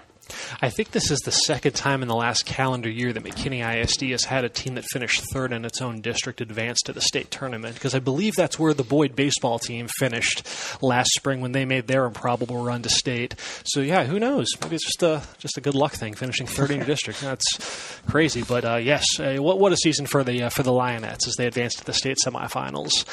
I 0.61 0.71
think 0.71 0.91
this 0.91 1.11
is 1.11 1.21
the 1.21 1.31
second 1.31 1.73
time 1.73 2.03
in 2.03 2.09
the 2.09 2.15
last 2.15 2.47
calendar 2.47 2.89
year 2.89 3.13
that 3.13 3.23
McKinney 3.23 3.61
ISD 3.63 4.03
has 4.11 4.25
had 4.25 4.45
a 4.45 4.49
team 4.49 4.75
that 4.75 4.85
finished 4.93 5.23
third 5.33 5.53
in 5.53 5.65
its 5.65 5.81
own 5.81 6.01
district 6.01 6.41
advance 6.41 6.81
to 6.83 6.93
the 6.93 7.01
state 7.01 7.31
tournament 7.31 7.75
because 7.75 7.95
I 7.95 7.99
believe 7.99 8.35
that's 8.37 8.59
where 8.59 8.75
the 8.75 8.85
Boyd 8.85 9.17
baseball 9.17 9.59
team 9.59 9.89
finished 9.99 10.47
last 10.83 11.11
spring 11.13 11.41
when 11.41 11.53
they 11.53 11.65
made 11.65 11.87
their 11.87 12.05
improbable 12.05 12.63
run 12.63 12.83
to 12.83 12.89
state. 12.89 13.35
So 13.65 13.81
yeah, 13.81 14.05
who 14.05 14.19
knows? 14.19 14.49
Maybe 14.61 14.77
it's 14.77 14.85
just 14.85 15.03
a 15.03 15.23
just 15.39 15.57
a 15.57 15.61
good 15.61 15.75
luck 15.75 15.93
thing 15.93 16.15
finishing 16.15 16.47
third 16.47 16.71
in 16.71 16.79
your 16.79 16.87
district. 16.95 17.21
That's 17.21 18.01
crazy, 18.09 18.43
but 18.43 18.65
uh, 18.65 18.77
yes, 18.77 19.05
uh, 19.19 19.37
what 19.37 19.59
what 19.59 19.73
a 19.73 19.77
season 19.77 20.07
for 20.07 20.25
the 20.25 20.45
uh, 20.45 20.49
for 20.51 20.63
the 20.63 20.73
Lionettes 20.73 21.27
as 21.27 21.35
they 21.37 21.47
advance 21.47 21.75
to 21.77 21.85
the 21.85 21.93
state 21.93 22.19
semifinals. 22.25 23.05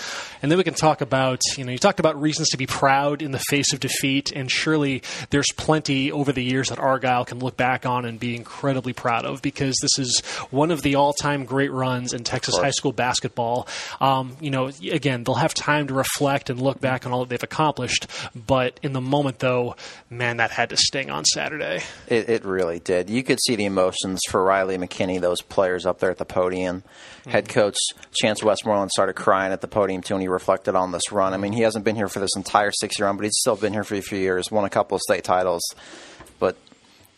And 0.41 0.51
then 0.51 0.57
we 0.57 0.63
can 0.63 0.73
talk 0.73 1.01
about 1.01 1.41
you 1.57 1.63
know 1.63 1.71
you 1.71 1.77
talked 1.77 1.99
about 1.99 2.19
reasons 2.19 2.49
to 2.49 2.57
be 2.57 2.67
proud 2.67 3.21
in 3.21 3.31
the 3.31 3.39
face 3.39 3.73
of 3.73 3.79
defeat, 3.79 4.31
and 4.31 4.49
surely 4.49 5.01
there's 5.29 5.51
plenty 5.55 6.11
over 6.11 6.31
the 6.31 6.43
years 6.43 6.69
that 6.69 6.79
Argyle 7.07 7.25
can 7.25 7.39
look 7.39 7.57
back 7.57 7.85
on 7.85 8.05
and 8.05 8.19
be 8.19 8.35
incredibly 8.35 8.93
proud 8.93 9.25
of 9.25 9.41
because 9.41 9.75
this 9.81 9.97
is 9.97 10.19
one 10.51 10.71
of 10.71 10.81
the 10.81 10.95
all-time 10.95 11.45
great 11.45 11.71
runs 11.71 12.13
in 12.13 12.23
Texas 12.23 12.57
high 12.57 12.71
school 12.71 12.91
basketball. 12.91 13.67
Um, 14.01 14.35
you 14.41 14.51
know, 14.51 14.67
again, 14.67 15.23
they'll 15.23 15.35
have 15.35 15.53
time 15.53 15.87
to 15.87 15.93
reflect 15.93 16.49
and 16.49 16.61
look 16.61 16.79
back 16.79 17.05
on 17.05 17.13
all 17.13 17.21
that 17.21 17.29
they've 17.29 17.43
accomplished, 17.43 18.07
but 18.35 18.79
in 18.83 18.93
the 18.93 19.01
moment, 19.01 19.39
though, 19.39 19.75
man, 20.09 20.37
that 20.37 20.51
had 20.51 20.69
to 20.69 20.77
sting 20.77 21.09
on 21.09 21.25
Saturday. 21.25 21.81
It, 22.07 22.29
it 22.29 22.45
really 22.45 22.79
did. 22.79 23.09
You 23.09 23.23
could 23.23 23.39
see 23.45 23.55
the 23.55 23.65
emotions 23.65 24.19
for 24.29 24.43
Riley 24.43 24.77
McKinney, 24.77 25.21
those 25.21 25.41
players 25.41 25.85
up 25.85 25.99
there 25.99 26.11
at 26.11 26.17
the 26.17 26.25
podium. 26.25 26.83
Head 27.27 27.49
coach 27.49 27.75
Chance 28.13 28.41
Westmoreland 28.41 28.89
started 28.91 29.13
crying 29.13 29.51
at 29.51 29.59
the 29.59 29.67
podium 29.67 30.01
too 30.01 30.13
when 30.13 30.21
he 30.21 30.29
reflected 30.29 30.75
on 30.75 30.93
this 30.93 31.11
run. 31.11 31.33
I 31.33 31.37
mean, 31.37 31.51
he 31.51 31.61
hasn't 31.61 31.83
been 31.83 31.97
here 31.97 32.07
for 32.07 32.19
this 32.19 32.35
entire 32.37 32.71
six 32.71 32.97
year 32.97 33.07
run, 33.07 33.17
but 33.17 33.25
he's 33.25 33.37
still 33.37 33.57
been 33.57 33.73
here 33.73 33.83
for 33.83 33.95
a 33.95 34.01
few 34.01 34.17
years, 34.17 34.49
won 34.49 34.63
a 34.63 34.69
couple 34.69 34.95
of 34.95 35.01
state 35.01 35.25
titles. 35.25 35.61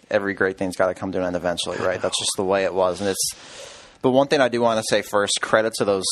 Every 0.09 0.33
great 0.33 0.57
thing's 0.57 0.75
got 0.75 0.87
to 0.87 0.93
come 0.93 1.11
to 1.11 1.19
an 1.19 1.25
end 1.25 1.35
eventually, 1.35 1.77
right? 1.77 2.01
That's 2.01 2.17
just 2.17 2.31
the 2.35 2.43
way 2.43 2.63
it 2.63 2.73
was. 2.73 2.99
And 3.01 3.09
it's. 3.09 3.35
But 4.01 4.11
one 4.11 4.27
thing 4.27 4.41
I 4.41 4.47
do 4.47 4.61
want 4.61 4.79
to 4.79 4.83
say 4.89 5.01
first 5.01 5.39
credit 5.41 5.73
to 5.75 5.85
those 5.85 6.05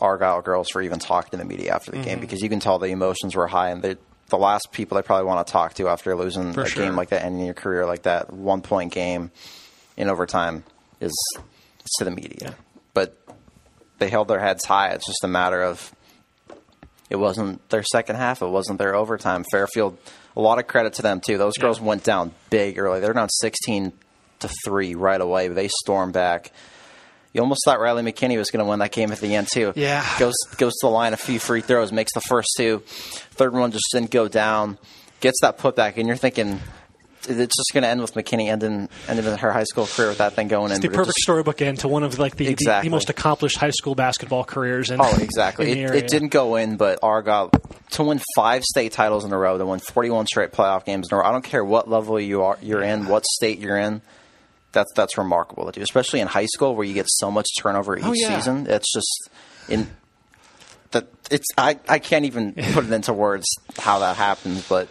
Argyle 0.00 0.42
girls 0.42 0.68
for 0.70 0.82
even 0.82 0.98
talking 0.98 1.30
to 1.32 1.36
the 1.36 1.44
media 1.44 1.74
after 1.74 1.90
the 1.90 1.98
game 1.98 2.06
mm-hmm. 2.06 2.20
because 2.20 2.40
you 2.40 2.48
can 2.48 2.60
tell 2.60 2.78
the 2.78 2.88
emotions 2.88 3.34
were 3.34 3.46
high 3.46 3.70
and 3.70 3.82
they 3.82 3.96
the 4.28 4.38
last 4.38 4.72
people 4.72 4.96
they 4.96 5.02
probably 5.02 5.26
want 5.26 5.46
to 5.46 5.50
talk 5.50 5.74
to 5.74 5.88
after 5.88 6.14
losing 6.14 6.52
For 6.52 6.62
a 6.62 6.68
sure. 6.68 6.84
game 6.84 6.96
like 6.96 7.10
that, 7.10 7.24
ending 7.24 7.46
your 7.46 7.54
career 7.54 7.86
like 7.86 8.02
that, 8.02 8.32
one 8.32 8.60
point 8.60 8.92
game 8.92 9.30
in 9.96 10.08
overtime 10.08 10.64
is 11.00 11.14
to 11.98 12.04
the 12.04 12.10
media. 12.10 12.54
But 12.92 13.16
they 13.98 14.10
held 14.10 14.28
their 14.28 14.40
heads 14.40 14.64
high. 14.64 14.90
It's 14.90 15.06
just 15.06 15.24
a 15.24 15.28
matter 15.28 15.62
of 15.62 15.94
it 17.10 17.16
wasn't 17.16 17.66
their 17.70 17.82
second 17.82 18.16
half. 18.16 18.42
It 18.42 18.48
wasn't 18.48 18.78
their 18.78 18.94
overtime. 18.94 19.44
Fairfield, 19.50 19.96
a 20.36 20.40
lot 20.40 20.58
of 20.58 20.66
credit 20.66 20.94
to 20.94 21.02
them 21.02 21.20
too. 21.20 21.38
Those 21.38 21.56
girls 21.56 21.80
went 21.80 22.04
down 22.04 22.32
big 22.50 22.78
early. 22.78 23.00
They're 23.00 23.12
down 23.12 23.28
sixteen 23.30 23.92
to 24.40 24.48
three 24.64 24.94
right 24.94 25.20
away. 25.20 25.48
But 25.48 25.54
they 25.54 25.68
storm 25.68 26.12
back. 26.12 26.52
You 27.32 27.42
almost 27.42 27.60
thought 27.64 27.78
Riley 27.78 28.02
McKinney 28.02 28.38
was 28.38 28.50
going 28.50 28.64
to 28.64 28.68
win 28.68 28.78
that 28.78 28.90
game 28.92 29.12
at 29.12 29.20
the 29.20 29.34
end 29.34 29.48
too. 29.52 29.72
Yeah. 29.76 30.04
goes 30.18 30.34
goes 30.56 30.72
to 30.80 30.86
the 30.86 30.90
line, 30.90 31.12
a 31.12 31.16
few 31.18 31.38
free 31.38 31.60
throws, 31.60 31.92
makes 31.92 32.12
the 32.14 32.20
first 32.22 32.48
two. 32.56 32.82
Third 32.86 33.52
one 33.52 33.70
just 33.70 33.86
didn't 33.92 34.10
go 34.10 34.28
down. 34.28 34.78
Gets 35.20 35.40
that 35.42 35.58
putback, 35.58 35.96
and 35.96 36.06
you're 36.06 36.16
thinking 36.16 36.60
it's 37.26 37.56
just 37.56 37.70
going 37.72 37.82
to 37.82 37.88
end 37.88 38.00
with 38.00 38.14
McKinney 38.14 38.48
ending 38.48 38.88
ending 39.08 39.24
her 39.24 39.52
high 39.52 39.64
school 39.64 39.86
career 39.86 40.08
with 40.08 40.18
that 40.18 40.34
thing 40.34 40.48
going 40.48 40.72
in. 40.72 40.80
The 40.80 40.88
perfect 40.88 41.06
just- 41.16 41.20
storybook 41.22 41.60
end 41.62 41.80
to 41.80 41.88
one 41.88 42.02
of 42.02 42.18
like 42.18 42.36
the, 42.36 42.54
the, 42.54 42.80
the 42.82 42.88
most 42.90 43.10
accomplished 43.10 43.56
high 43.56 43.70
school 43.70 43.94
basketball 43.94 44.44
careers. 44.44 44.90
In, 44.90 45.00
Oh, 45.00 45.16
exactly. 45.20 45.70
It, 45.72 45.94
it 45.94 46.08
didn't 46.08 46.28
go 46.28 46.56
in, 46.56 46.76
but 46.76 46.98
Argyle 47.02 47.50
to 47.92 48.02
win 48.04 48.20
five 48.36 48.62
state 48.64 48.92
titles 48.92 49.24
in 49.24 49.32
a 49.32 49.38
row, 49.38 49.58
to 49.58 49.66
win 49.66 49.80
41 49.80 50.26
straight 50.26 50.52
playoff 50.52 50.84
games 50.84 51.08
in 51.10 51.14
a 51.16 51.20
row. 51.20 51.26
I 51.26 51.32
don't 51.32 51.44
care 51.44 51.64
what 51.64 51.88
level 51.88 52.20
you 52.20 52.42
are, 52.42 52.58
you're 52.62 52.82
in, 52.82 53.06
what 53.08 53.24
state 53.26 53.58
you're 53.58 53.78
in. 53.78 54.02
That's 54.72 54.92
that's 54.94 55.16
remarkable 55.16 55.64
to 55.66 55.72
do, 55.72 55.80
especially 55.82 56.20
in 56.20 56.28
high 56.28 56.44
school 56.46 56.76
where 56.76 56.84
you 56.86 56.92
get 56.94 57.06
so 57.08 57.30
much 57.30 57.46
turnover 57.58 57.96
each 57.98 58.04
Oh, 58.04 58.12
yeah. 58.12 58.36
season. 58.36 58.66
It's 58.68 58.92
just 58.92 59.30
in 59.68 59.88
that 60.90 61.06
it's 61.30 61.46
I, 61.56 61.78
I 61.88 61.98
can't 61.98 62.26
even 62.26 62.52
put 62.72 62.84
it 62.84 62.92
into 62.92 63.12
words 63.12 63.46
how 63.78 64.00
that 64.00 64.16
happens, 64.16 64.68
but 64.68 64.88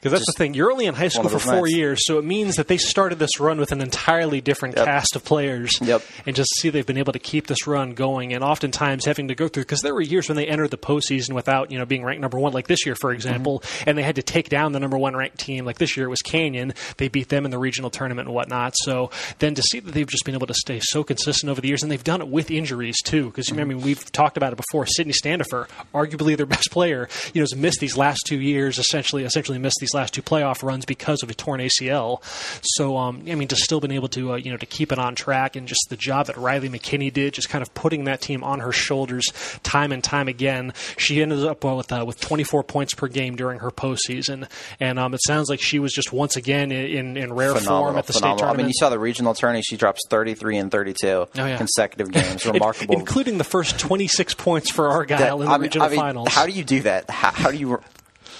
Because 0.00 0.12
that's 0.12 0.26
the 0.26 0.32
thing. 0.38 0.54
You're 0.54 0.72
only 0.72 0.86
in 0.86 0.94
high 0.94 1.08
school 1.08 1.28
for 1.28 1.38
four 1.38 1.54
nights. 1.66 1.74
years, 1.74 2.00
so 2.06 2.18
it 2.18 2.24
means 2.24 2.56
that 2.56 2.68
they 2.68 2.78
started 2.78 3.18
this 3.18 3.38
run 3.38 3.58
with 3.58 3.70
an 3.70 3.82
entirely 3.82 4.40
different 4.40 4.76
Yep. 4.76 4.86
cast 4.86 5.14
of 5.16 5.24
players. 5.24 5.70
Yep. 5.80 6.02
And 6.24 6.34
just 6.34 6.48
see 6.58 6.70
they've 6.70 6.86
been 6.86 6.96
able 6.96 7.12
to 7.12 7.18
keep 7.18 7.46
this 7.48 7.66
run 7.66 7.92
going, 7.92 8.32
and 8.32 8.42
oftentimes 8.42 9.04
having 9.04 9.28
to 9.28 9.34
go 9.34 9.46
through 9.46 9.64
because 9.64 9.80
there 9.82 9.92
were 9.92 10.00
years 10.00 10.28
when 10.28 10.36
they 10.36 10.46
entered 10.46 10.70
the 10.70 10.78
postseason 10.78 11.34
without 11.34 11.70
you 11.70 11.78
know 11.78 11.84
being 11.84 12.02
ranked 12.02 12.22
number 12.22 12.38
one, 12.38 12.52
like 12.54 12.66
this 12.66 12.86
year, 12.86 12.94
for 12.94 13.12
example, 13.12 13.62
and 13.86 13.98
they 13.98 14.02
had 14.02 14.16
to 14.16 14.22
take 14.22 14.48
down 14.48 14.72
the 14.72 14.80
number 14.80 14.96
one 14.96 15.14
ranked 15.14 15.38
team. 15.38 15.64
Like 15.66 15.76
this 15.78 15.96
year, 15.98 16.06
it 16.06 16.10
was 16.10 16.22
Canyon. 16.22 16.72
They 16.96 17.08
beat 17.08 17.28
them 17.28 17.44
in 17.44 17.50
the 17.50 17.58
regional 17.58 17.90
tournament 17.90 18.26
and 18.28 18.34
whatnot. 18.34 18.74
So 18.78 19.10
then 19.38 19.54
to 19.54 19.62
see 19.62 19.80
that 19.80 19.92
they've 19.92 20.08
just 20.08 20.24
been 20.24 20.34
able 20.34 20.46
to 20.46 20.54
stay 20.54 20.80
so 20.82 21.04
consistent 21.04 21.50
over 21.50 21.60
the 21.60 21.68
years, 21.68 21.82
and 21.82 21.92
they've 21.92 22.02
done 22.02 22.22
it 22.22 22.28
with 22.28 22.50
injuries 22.50 22.96
too. 23.04 23.26
Because 23.26 23.52
I 23.52 23.64
mean, 23.64 23.82
we've 23.82 24.10
talked 24.12 24.38
about 24.38 24.52
it 24.54 24.56
before. 24.56 24.86
Sydney 24.86 25.12
Standifer, 25.12 25.68
arguably 25.94 26.38
their 26.38 26.46
best 26.46 26.70
player, 26.70 27.06
you 27.34 27.40
know, 27.40 27.42
has 27.42 27.54
missed 27.54 27.80
these 27.80 27.98
last 27.98 28.20
two 28.26 28.40
years. 28.40 28.78
Essentially, 28.78 29.24
essentially 29.24 29.58
missed 29.58 29.76
these 29.80 29.89
last 29.94 30.14
two 30.14 30.22
playoff 30.22 30.62
runs 30.62 30.84
because 30.84 31.22
of 31.22 31.30
a 31.30 31.34
torn 31.34 31.60
ACL. 31.60 32.20
So 32.62 32.96
um, 32.96 33.22
I 33.28 33.34
mean, 33.34 33.48
to 33.48 33.56
still 33.56 33.80
been 33.80 33.92
able 33.92 34.08
to 34.08 34.32
uh, 34.32 34.36
you 34.36 34.50
know 34.50 34.56
to 34.56 34.66
keep 34.66 34.92
it 34.92 34.98
on 34.98 35.14
track 35.14 35.56
and 35.56 35.66
just 35.68 35.86
the 35.88 35.96
job 35.96 36.26
that 36.26 36.36
Riley 36.36 36.68
McKinney 36.68 37.12
did, 37.12 37.34
just 37.34 37.48
kind 37.48 37.62
of 37.62 37.72
putting 37.74 38.04
that 38.04 38.20
team 38.20 38.42
on 38.44 38.60
her 38.60 38.72
shoulders 38.72 39.24
time 39.62 39.92
and 39.92 40.02
time 40.02 40.28
again. 40.28 40.72
She 40.96 41.22
ended 41.22 41.44
up 41.44 41.64
with 41.64 41.92
uh, 41.92 42.04
with 42.06 42.20
24 42.20 42.62
points 42.64 42.94
per 42.94 43.08
game 43.08 43.36
during 43.36 43.60
her 43.60 43.70
postseason, 43.70 44.48
and 44.78 44.98
um, 44.98 45.14
it 45.14 45.20
sounds 45.26 45.48
like 45.48 45.60
she 45.60 45.78
was 45.78 45.92
just 45.92 46.12
once 46.12 46.36
again 46.36 46.72
in, 46.72 47.16
in, 47.16 47.32
rare 47.32 47.54
form 47.54 47.96
at 47.96 48.06
the 48.06 48.12
state 48.12 48.20
phenomenal. 48.22 48.50
I 48.50 48.56
mean, 48.56 48.66
you 48.66 48.72
saw 48.76 48.88
the 48.90 48.98
regional 48.98 49.34
tourney; 49.34 49.62
she 49.62 49.76
drops 49.76 50.00
33 50.08 50.58
and 50.58 50.70
32 50.70 51.06
Oh, 51.08 51.28
yeah. 51.36 51.56
consecutive 51.56 52.10
games. 52.12 52.44
Remarkable. 52.50 52.94
including 52.98 53.38
the 53.38 53.44
first 53.44 53.78
26 53.78 54.34
points 54.34 54.70
for 54.70 54.88
Argyle 54.88 55.38
That- 55.38 55.44
in 55.44 55.48
the 55.48 55.54
I 55.54 55.56
mean- 55.58 55.62
regional 55.62 55.86
I 55.86 55.90
mean, 55.90 55.98
finals. 56.00 56.28
How 56.28 56.46
do 56.46 56.52
you 56.52 56.64
do 56.64 56.82
that? 56.82 57.08
How, 57.10 57.30
how 57.32 57.50
do 57.50 57.56
you 57.56 57.80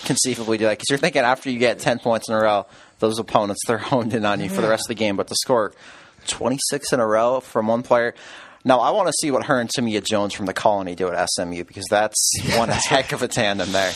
conceivably 0.04 0.58
do 0.58 0.64
that? 0.64 0.78
Because 0.78 0.86
you're 0.90 0.98
thinking 0.98 1.22
after 1.22 1.50
you 1.50 1.58
get 1.58 1.78
10 1.78 1.98
points 1.98 2.28
in 2.28 2.34
a 2.34 2.38
row, 2.38 2.66
those 2.98 3.18
opponents 3.18 3.60
they're 3.66 3.78
honed 3.78 4.14
in 4.14 4.24
on 4.24 4.40
you 4.40 4.48
for 4.48 4.60
the 4.60 4.68
rest 4.68 4.84
of 4.84 4.88
the 4.88 4.94
game. 4.94 5.16
But 5.16 5.28
to 5.28 5.34
score 5.34 5.72
26 6.26 6.92
in 6.92 7.00
a 7.00 7.06
row 7.06 7.40
from 7.40 7.66
one 7.66 7.82
player. 7.82 8.14
Now 8.64 8.80
I 8.80 8.90
want 8.90 9.08
to 9.08 9.14
see 9.20 9.30
what 9.30 9.46
her 9.46 9.58
and 9.58 9.70
Tamia 9.70 10.04
Jones 10.04 10.34
from 10.34 10.44
the 10.46 10.52
Colony 10.52 10.94
do 10.94 11.10
at 11.10 11.28
SMU 11.30 11.64
because 11.64 11.86
that's 11.88 12.30
one 12.56 12.68
heck 12.68 13.12
of 13.12 13.22
a 13.22 13.28
tandem 13.28 13.72
there. 13.72 13.92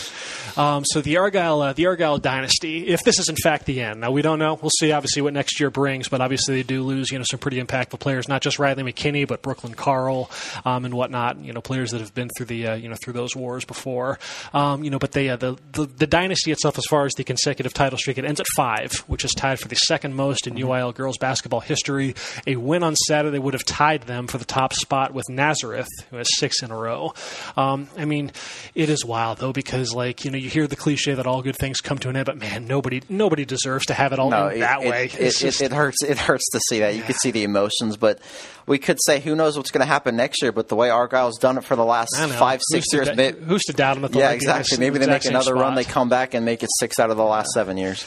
Um, 0.56 0.84
so 0.84 1.00
the 1.00 1.16
Argyle, 1.16 1.60
uh, 1.60 1.72
the 1.72 1.86
Argyle 1.86 2.18
dynasty, 2.18 2.88
if 2.88 3.02
this 3.02 3.18
is 3.18 3.28
in 3.28 3.36
fact 3.36 3.66
the 3.66 3.80
end, 3.80 4.00
now 4.00 4.10
we 4.10 4.22
don't 4.22 4.38
know. 4.38 4.58
We'll 4.60 4.70
see, 4.70 4.92
obviously, 4.92 5.22
what 5.22 5.32
next 5.32 5.58
year 5.60 5.70
brings. 5.70 6.08
But 6.08 6.20
obviously, 6.20 6.56
they 6.56 6.62
do 6.62 6.82
lose, 6.82 7.10
you 7.10 7.18
know, 7.18 7.24
some 7.28 7.40
pretty 7.40 7.62
impactful 7.62 8.00
players. 8.00 8.28
Not 8.28 8.42
just 8.42 8.58
Riley 8.58 8.82
McKinney, 8.82 9.26
but 9.26 9.42
Brooklyn 9.42 9.74
Carl 9.74 10.30
um, 10.64 10.84
and 10.84 10.94
whatnot. 10.94 11.38
You 11.38 11.52
know, 11.52 11.60
players 11.60 11.90
that 11.90 12.00
have 12.00 12.14
been 12.14 12.30
through 12.36 12.46
the, 12.46 12.68
uh, 12.68 12.74
you 12.74 12.88
know, 12.88 12.96
through 12.96 13.14
those 13.14 13.34
wars 13.34 13.64
before. 13.64 14.18
Um, 14.52 14.84
you 14.84 14.90
know, 14.90 14.98
but 14.98 15.12
they, 15.12 15.28
uh, 15.28 15.36
the, 15.36 15.56
the 15.72 15.86
the 15.86 16.06
dynasty 16.06 16.52
itself, 16.52 16.78
as 16.78 16.84
far 16.88 17.04
as 17.04 17.12
the 17.14 17.24
consecutive 17.24 17.74
title 17.74 17.98
streak, 17.98 18.18
it 18.18 18.24
ends 18.24 18.40
at 18.40 18.46
five, 18.56 18.92
which 19.06 19.24
is 19.24 19.32
tied 19.32 19.58
for 19.58 19.68
the 19.68 19.76
second 19.76 20.14
most 20.14 20.46
in 20.46 20.54
UIL 20.54 20.94
girls 20.94 21.18
basketball 21.18 21.60
history. 21.60 22.14
A 22.46 22.56
win 22.56 22.82
on 22.82 22.94
Saturday 22.96 23.38
would 23.38 23.54
have 23.54 23.64
tied 23.64 24.02
them 24.02 24.26
for 24.26 24.38
the 24.38 24.44
top 24.44 24.72
spot 24.72 25.12
with 25.12 25.28
Nazareth, 25.28 25.88
who 26.10 26.16
has 26.16 26.28
six 26.36 26.62
in 26.62 26.70
a 26.70 26.76
row. 26.76 27.12
Um, 27.56 27.88
I 27.96 28.04
mean, 28.04 28.32
it 28.74 28.88
is 28.88 29.04
wild 29.04 29.38
though 29.38 29.52
because 29.52 29.92
like 29.94 30.24
you 30.24 30.30
know 30.30 30.38
you 30.44 30.50
hear 30.50 30.66
the 30.66 30.76
cliche 30.76 31.14
that 31.14 31.26
all 31.26 31.42
good 31.42 31.56
things 31.56 31.80
come 31.80 31.98
to 31.98 32.08
an 32.08 32.16
end, 32.16 32.26
but 32.26 32.36
man, 32.38 32.66
nobody 32.66 33.02
nobody 33.08 33.44
deserves 33.44 33.86
to 33.86 33.94
have 33.94 34.12
it 34.12 34.18
all 34.18 34.30
No, 34.30 34.46
end 34.48 34.56
it, 34.58 34.60
that 34.60 34.82
it- 34.82 34.90
way. 34.90 35.04
It, 35.06 35.34
just- 35.36 35.60
it 35.62 35.72
hurts. 35.72 36.02
It 36.04 36.18
hurts 36.18 36.44
to 36.52 36.60
see 36.68 36.80
that. 36.80 36.94
You 36.94 37.02
could 37.02 37.16
see 37.16 37.30
the 37.30 37.42
emotions, 37.42 37.96
but 37.96 38.20
we 38.66 38.78
could 38.78 38.98
say 39.04 39.20
who 39.20 39.34
knows 39.34 39.56
what's 39.56 39.70
going 39.70 39.80
to 39.80 39.86
happen 39.86 40.16
next 40.16 40.40
year. 40.42 40.52
But 40.52 40.68
the 40.68 40.76
way 40.76 40.88
Argyle's 40.90 41.38
done 41.38 41.58
it 41.58 41.64
for 41.64 41.74
the 41.76 41.84
last 41.84 42.14
five, 42.16 42.60
six 42.70 42.86
to 42.88 42.96
years, 42.98 43.16
may- 43.16 43.32
who's 43.32 43.62
to 43.64 43.72
doubt 43.72 43.94
them? 43.94 44.04
At 44.04 44.12
the 44.12 44.18
yeah, 44.18 44.28
like, 44.28 44.42
you 44.42 44.46
know, 44.46 44.56
exactly. 44.56 44.78
Maybe 44.84 44.98
they 44.98 45.06
make 45.06 45.24
another 45.24 45.54
run. 45.54 45.74
They 45.74 45.84
come 45.84 46.08
back 46.08 46.34
and 46.34 46.44
make 46.44 46.62
it 46.62 46.68
six 46.78 46.98
out 46.98 47.10
of 47.10 47.16
the 47.16 47.24
last 47.24 47.50
seven 47.52 47.76
years. 47.76 48.04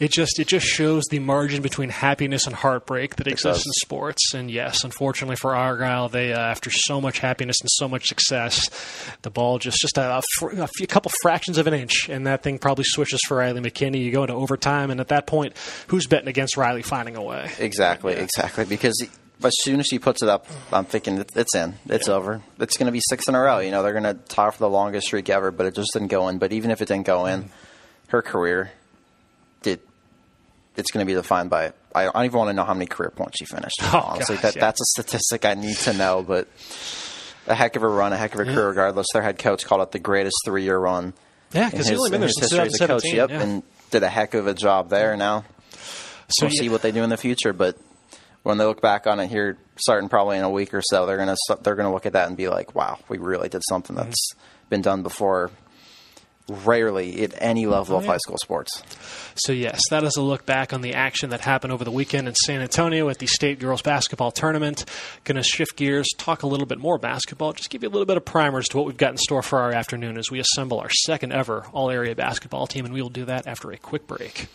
It 0.00 0.10
just 0.10 0.40
it 0.40 0.48
just 0.48 0.66
shows 0.66 1.04
the 1.10 1.18
margin 1.18 1.62
between 1.62 1.90
happiness 1.90 2.46
and 2.46 2.56
heartbreak 2.56 3.16
that 3.16 3.26
exists 3.26 3.62
does. 3.62 3.66
in 3.66 3.72
sports. 3.74 4.32
And 4.34 4.50
yes, 4.50 4.82
unfortunately 4.82 5.36
for 5.36 5.54
Argyle, 5.54 6.08
they 6.08 6.32
uh, 6.32 6.40
after 6.40 6.70
so 6.70 7.00
much 7.00 7.18
happiness 7.18 7.56
and 7.60 7.68
so 7.70 7.86
much 7.86 8.06
success, 8.06 8.68
the 9.22 9.30
ball 9.30 9.58
just 9.58 9.78
just 9.78 9.98
a, 9.98 10.16
a, 10.16 10.46
a 10.62 10.66
few 10.66 10.86
couple 10.86 11.12
fractions 11.20 11.58
of 11.58 11.66
an 11.66 11.74
inch, 11.74 12.08
and 12.08 12.26
that 12.26 12.42
thing 12.42 12.58
probably 12.58 12.84
switches 12.86 13.20
for 13.28 13.36
Riley 13.36 13.60
McKinney. 13.60 14.02
You 14.02 14.10
go 14.10 14.22
into 14.22 14.34
overtime, 14.34 14.90
and 14.90 15.00
at 15.00 15.08
that 15.08 15.26
point, 15.26 15.54
who's 15.88 16.06
betting 16.06 16.28
against 16.28 16.56
Riley 16.56 16.82
finding 16.82 17.16
a 17.16 17.22
way? 17.22 17.50
Exactly, 17.58 18.14
exactly. 18.14 18.64
Because 18.64 19.06
as 19.44 19.52
soon 19.60 19.80
as 19.80 19.86
she 19.86 19.98
puts 19.98 20.22
it 20.22 20.30
up, 20.30 20.46
I'm 20.72 20.86
thinking 20.86 21.24
it's 21.34 21.54
in. 21.54 21.74
It's 21.86 22.08
over. 22.08 22.42
It's 22.58 22.76
going 22.76 22.86
to 22.86 22.92
be 22.92 23.00
six 23.06 23.28
in 23.28 23.34
a 23.34 23.40
row. 23.40 23.58
You 23.58 23.70
know, 23.70 23.82
they're 23.82 23.92
going 23.92 24.04
to 24.04 24.14
tie 24.14 24.50
for 24.50 24.58
the 24.58 24.68
longest 24.70 25.08
streak 25.08 25.28
ever, 25.28 25.50
but 25.50 25.66
it 25.66 25.74
just 25.74 25.90
didn't 25.92 26.08
go 26.08 26.28
in. 26.28 26.38
But 26.38 26.52
even 26.52 26.70
if 26.70 26.80
it 26.80 26.88
didn't 26.88 27.06
go 27.06 27.26
in, 27.26 27.50
her 28.08 28.22
career. 28.22 28.72
It's 30.76 30.90
going 30.90 31.04
to 31.04 31.10
be 31.10 31.14
defined 31.14 31.50
by. 31.50 31.72
I 31.94 32.04
don't 32.04 32.24
even 32.24 32.38
want 32.38 32.48
to 32.50 32.54
know 32.54 32.64
how 32.64 32.74
many 32.74 32.86
career 32.86 33.10
points 33.10 33.38
she 33.38 33.44
finished. 33.44 33.76
Oh, 33.82 33.98
honestly, 33.98 34.36
gosh, 34.36 34.42
that 34.42 34.56
yeah. 34.56 34.60
that's 34.60 34.80
a 34.80 34.84
statistic 34.84 35.44
I 35.44 35.54
need 35.54 35.76
to 35.78 35.92
know. 35.92 36.22
But 36.22 36.48
a 37.46 37.54
heck 37.54 37.76
of 37.76 37.82
a 37.82 37.88
run, 37.88 38.12
a 38.12 38.16
heck 38.16 38.34
of 38.34 38.40
a 38.40 38.44
career. 38.44 38.68
Regardless, 38.68 39.06
their 39.12 39.22
head 39.22 39.38
coach 39.38 39.64
called 39.64 39.82
it 39.82 39.90
the 39.90 39.98
greatest 39.98 40.36
three-year 40.44 40.78
run. 40.78 41.12
Yeah, 41.52 41.68
because 41.68 41.88
he's 41.88 41.98
only 41.98 42.10
been 42.10 42.20
there 42.20 42.30
since 42.30 42.50
history 42.52 42.66
as 42.66 42.80
a 42.80 42.86
coach. 42.86 43.04
Yep, 43.04 43.30
yeah. 43.30 43.40
and 43.42 43.62
did 43.90 44.02
a 44.04 44.08
heck 44.08 44.34
of 44.34 44.46
a 44.46 44.54
job 44.54 44.88
there. 44.90 45.16
Now 45.16 45.44
so 46.30 46.46
we'll 46.46 46.52
yeah, 46.54 46.60
see 46.60 46.68
what 46.68 46.82
they 46.82 46.92
do 46.92 47.02
in 47.02 47.10
the 47.10 47.16
future. 47.16 47.52
But 47.52 47.76
when 48.42 48.58
they 48.58 48.64
look 48.64 48.80
back 48.80 49.06
on 49.06 49.20
it 49.20 49.28
here, 49.28 49.58
starting 49.76 50.08
probably 50.08 50.38
in 50.38 50.44
a 50.44 50.50
week 50.50 50.72
or 50.74 50.82
so, 50.82 51.06
they're 51.06 51.18
gonna 51.18 51.36
they're 51.62 51.74
gonna 51.74 51.92
look 51.92 52.06
at 52.06 52.12
that 52.14 52.28
and 52.28 52.36
be 52.36 52.48
like, 52.48 52.74
"Wow, 52.74 52.98
we 53.08 53.18
really 53.18 53.48
did 53.48 53.62
something 53.68 53.96
Mm-hmm. 53.96 54.06
that's 54.06 54.34
been 54.68 54.82
done 54.82 55.02
before." 55.02 55.50
Rarely 56.50 57.22
at 57.22 57.32
any 57.38 57.66
level 57.66 57.94
Oh, 57.94 57.98
of 58.00 58.06
high 58.06 58.16
school 58.18 58.36
sports. 58.42 58.82
So, 59.36 59.52
yes, 59.52 59.80
that 59.90 60.02
is 60.02 60.16
a 60.16 60.22
look 60.22 60.44
back 60.44 60.72
on 60.72 60.80
the 60.80 60.94
action 60.94 61.30
that 61.30 61.40
happened 61.40 61.72
over 61.72 61.84
the 61.84 61.90
weekend 61.92 62.26
in 62.26 62.34
San 62.34 62.60
Antonio 62.60 63.08
at 63.08 63.18
the 63.18 63.26
State 63.26 63.58
Girls 63.60 63.82
Basketball 63.82 64.32
Tournament. 64.32 64.84
Going 65.24 65.36
to 65.36 65.42
shift 65.42 65.76
gears, 65.76 66.08
talk 66.18 66.42
a 66.42 66.46
little 66.48 66.66
bit 66.66 66.78
more 66.78 66.98
basketball, 66.98 67.52
just 67.52 67.70
give 67.70 67.82
you 67.82 67.88
a 67.88 67.92
little 67.92 68.06
bit 68.06 68.16
of 68.16 68.24
primers 68.24 68.66
to 68.68 68.76
what 68.76 68.86
we've 68.86 68.96
got 68.96 69.12
in 69.12 69.18
store 69.18 69.42
for 69.42 69.60
our 69.60 69.72
afternoon 69.72 70.18
as 70.18 70.30
we 70.30 70.40
assemble 70.40 70.80
our 70.80 70.90
second 70.90 71.32
ever 71.32 71.66
all 71.72 71.90
area 71.90 72.14
basketball 72.16 72.66
team, 72.66 72.84
and 72.84 72.92
we 72.92 73.00
will 73.00 73.08
do 73.08 73.24
that 73.26 73.46
after 73.46 73.70
a 73.70 73.76
quick 73.78 74.06
break. 74.08 74.48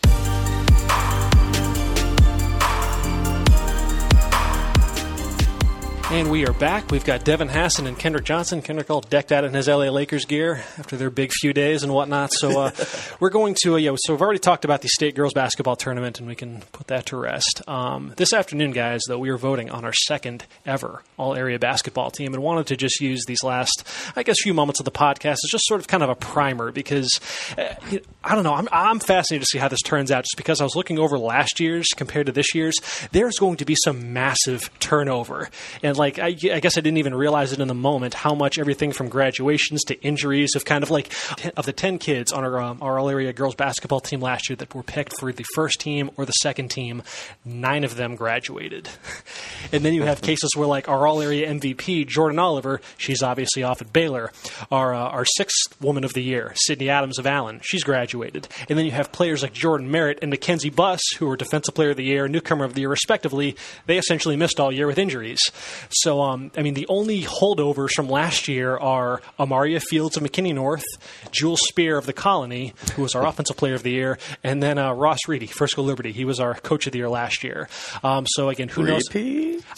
And 6.08 6.30
we 6.30 6.46
are 6.46 6.52
back. 6.52 6.92
We've 6.92 7.04
got 7.04 7.24
Devin 7.24 7.48
Hassan 7.48 7.88
and 7.88 7.98
Kendrick 7.98 8.24
Johnson. 8.24 8.62
Kendrick 8.62 8.88
all 8.90 9.00
decked 9.00 9.32
out 9.32 9.42
in 9.42 9.52
his 9.52 9.66
LA 9.66 9.88
Lakers 9.88 10.24
gear 10.24 10.62
after 10.78 10.96
their 10.96 11.10
big 11.10 11.32
few 11.32 11.52
days 11.52 11.82
and 11.82 11.92
whatnot. 11.92 12.32
So 12.32 12.60
uh, 12.60 12.70
we're 13.20 13.30
going 13.30 13.56
to, 13.64 13.74
uh, 13.74 13.78
yeah, 13.78 13.96
so 13.98 14.12
we've 14.12 14.22
already 14.22 14.38
talked 14.38 14.64
about 14.64 14.82
the 14.82 14.88
state 14.88 15.16
girls 15.16 15.32
basketball 15.34 15.74
tournament 15.74 16.20
and 16.20 16.28
we 16.28 16.36
can 16.36 16.62
put 16.70 16.86
that 16.86 17.06
to 17.06 17.16
rest. 17.16 17.60
Um, 17.66 18.14
this 18.16 18.32
afternoon, 18.32 18.70
guys, 18.70 19.02
though, 19.08 19.18
we 19.18 19.30
are 19.30 19.36
voting 19.36 19.68
on 19.68 19.84
our 19.84 19.92
second 19.92 20.46
ever 20.64 21.02
all 21.18 21.34
area 21.34 21.58
basketball 21.58 22.12
team 22.12 22.34
and 22.34 22.42
wanted 22.42 22.68
to 22.68 22.76
just 22.76 23.00
use 23.00 23.24
these 23.26 23.42
last, 23.42 23.82
I 24.14 24.22
guess, 24.22 24.36
few 24.40 24.54
moments 24.54 24.78
of 24.78 24.84
the 24.84 24.92
podcast 24.92 25.38
as 25.44 25.50
just 25.50 25.66
sort 25.66 25.80
of 25.80 25.88
kind 25.88 26.04
of 26.04 26.08
a 26.08 26.14
primer 26.14 26.70
because, 26.70 27.20
uh, 27.58 27.74
I 28.22 28.34
don't 28.36 28.44
know, 28.44 28.54
I'm, 28.54 28.68
I'm 28.70 29.00
fascinated 29.00 29.42
to 29.42 29.48
see 29.50 29.58
how 29.58 29.68
this 29.68 29.82
turns 29.82 30.12
out 30.12 30.22
just 30.22 30.36
because 30.36 30.60
I 30.60 30.64
was 30.64 30.76
looking 30.76 31.00
over 31.00 31.18
last 31.18 31.58
year's 31.58 31.88
compared 31.96 32.26
to 32.26 32.32
this 32.32 32.54
year's. 32.54 32.76
There's 33.10 33.38
going 33.38 33.56
to 33.56 33.64
be 33.64 33.74
some 33.84 34.12
massive 34.12 34.70
turnover. 34.78 35.48
And 35.82 35.95
like, 35.96 36.18
I, 36.18 36.28
I 36.28 36.60
guess 36.60 36.78
I 36.78 36.80
didn't 36.80 36.98
even 36.98 37.14
realize 37.14 37.52
it 37.52 37.60
in 37.60 37.68
the 37.68 37.74
moment 37.74 38.14
how 38.14 38.34
much 38.34 38.58
everything 38.58 38.92
from 38.92 39.08
graduations 39.08 39.82
to 39.84 40.00
injuries 40.02 40.54
of 40.54 40.64
kind 40.64 40.82
of 40.82 40.90
like 40.90 41.12
of 41.56 41.66
the 41.66 41.72
10 41.72 41.98
kids 41.98 42.32
on 42.32 42.44
our, 42.44 42.60
um, 42.60 42.78
our 42.80 42.98
all 42.98 43.08
area 43.08 43.32
girls 43.32 43.54
basketball 43.54 44.00
team 44.00 44.20
last 44.20 44.48
year 44.48 44.56
that 44.56 44.74
were 44.74 44.82
picked 44.82 45.18
for 45.18 45.32
the 45.32 45.44
first 45.54 45.80
team 45.80 46.10
or 46.16 46.24
the 46.24 46.32
second 46.32 46.68
team, 46.70 47.02
nine 47.44 47.84
of 47.84 47.96
them 47.96 48.16
graduated. 48.16 48.88
and 49.72 49.84
then 49.84 49.94
you 49.94 50.02
have 50.02 50.22
cases 50.22 50.50
where 50.56 50.66
like 50.66 50.88
our 50.88 51.06
all 51.06 51.22
area 51.22 51.48
MVP, 51.52 52.06
Jordan 52.06 52.38
Oliver, 52.38 52.80
she's 52.96 53.22
obviously 53.22 53.62
off 53.62 53.80
at 53.80 53.92
Baylor. 53.92 54.32
Our, 54.70 54.94
uh, 54.94 54.98
our 54.98 55.24
sixth 55.24 55.80
woman 55.80 56.04
of 56.04 56.12
the 56.12 56.22
year, 56.22 56.52
Sydney 56.54 56.88
Adams 56.88 57.18
of 57.18 57.26
Allen, 57.26 57.60
she's 57.62 57.84
graduated. 57.84 58.48
And 58.68 58.78
then 58.78 58.86
you 58.86 58.92
have 58.92 59.12
players 59.12 59.42
like 59.42 59.52
Jordan 59.52 59.90
Merritt 59.90 60.18
and 60.22 60.30
Mackenzie 60.30 60.70
Buss, 60.70 61.00
who 61.18 61.26
were 61.26 61.36
defensive 61.36 61.74
player 61.74 61.90
of 61.90 61.96
the 61.96 62.04
year, 62.04 62.28
newcomer 62.28 62.64
of 62.64 62.74
the 62.74 62.80
year, 62.80 62.88
respectively. 62.88 63.56
They 63.86 63.98
essentially 63.98 64.36
missed 64.36 64.60
all 64.60 64.72
year 64.72 64.86
with 64.86 64.98
injuries. 64.98 65.40
So, 65.90 66.20
um, 66.22 66.50
I 66.56 66.62
mean, 66.62 66.74
the 66.74 66.86
only 66.88 67.22
holdovers 67.22 67.90
from 67.92 68.08
last 68.08 68.48
year 68.48 68.76
are 68.76 69.22
Amaria 69.38 69.82
Fields 69.82 70.16
of 70.16 70.22
McKinney 70.22 70.54
North, 70.54 70.84
Jules 71.30 71.60
Spear 71.68 71.98
of 71.98 72.06
the 72.06 72.12
Colony, 72.12 72.74
who 72.94 73.02
was 73.02 73.14
our 73.14 73.26
offensive 73.26 73.56
player 73.56 73.74
of 73.74 73.82
the 73.82 73.90
year, 73.90 74.18
and 74.42 74.62
then 74.62 74.78
uh, 74.78 74.92
Ross 74.92 75.18
Reedy, 75.28 75.46
Frisco 75.46 75.82
Liberty. 75.82 76.12
He 76.12 76.24
was 76.24 76.40
our 76.40 76.54
coach 76.54 76.86
of 76.86 76.92
the 76.92 76.98
year 76.98 77.08
last 77.08 77.44
year. 77.44 77.68
Um, 78.02 78.26
so 78.26 78.48
again, 78.48 78.68
who 78.68 78.82
knows? 78.84 79.02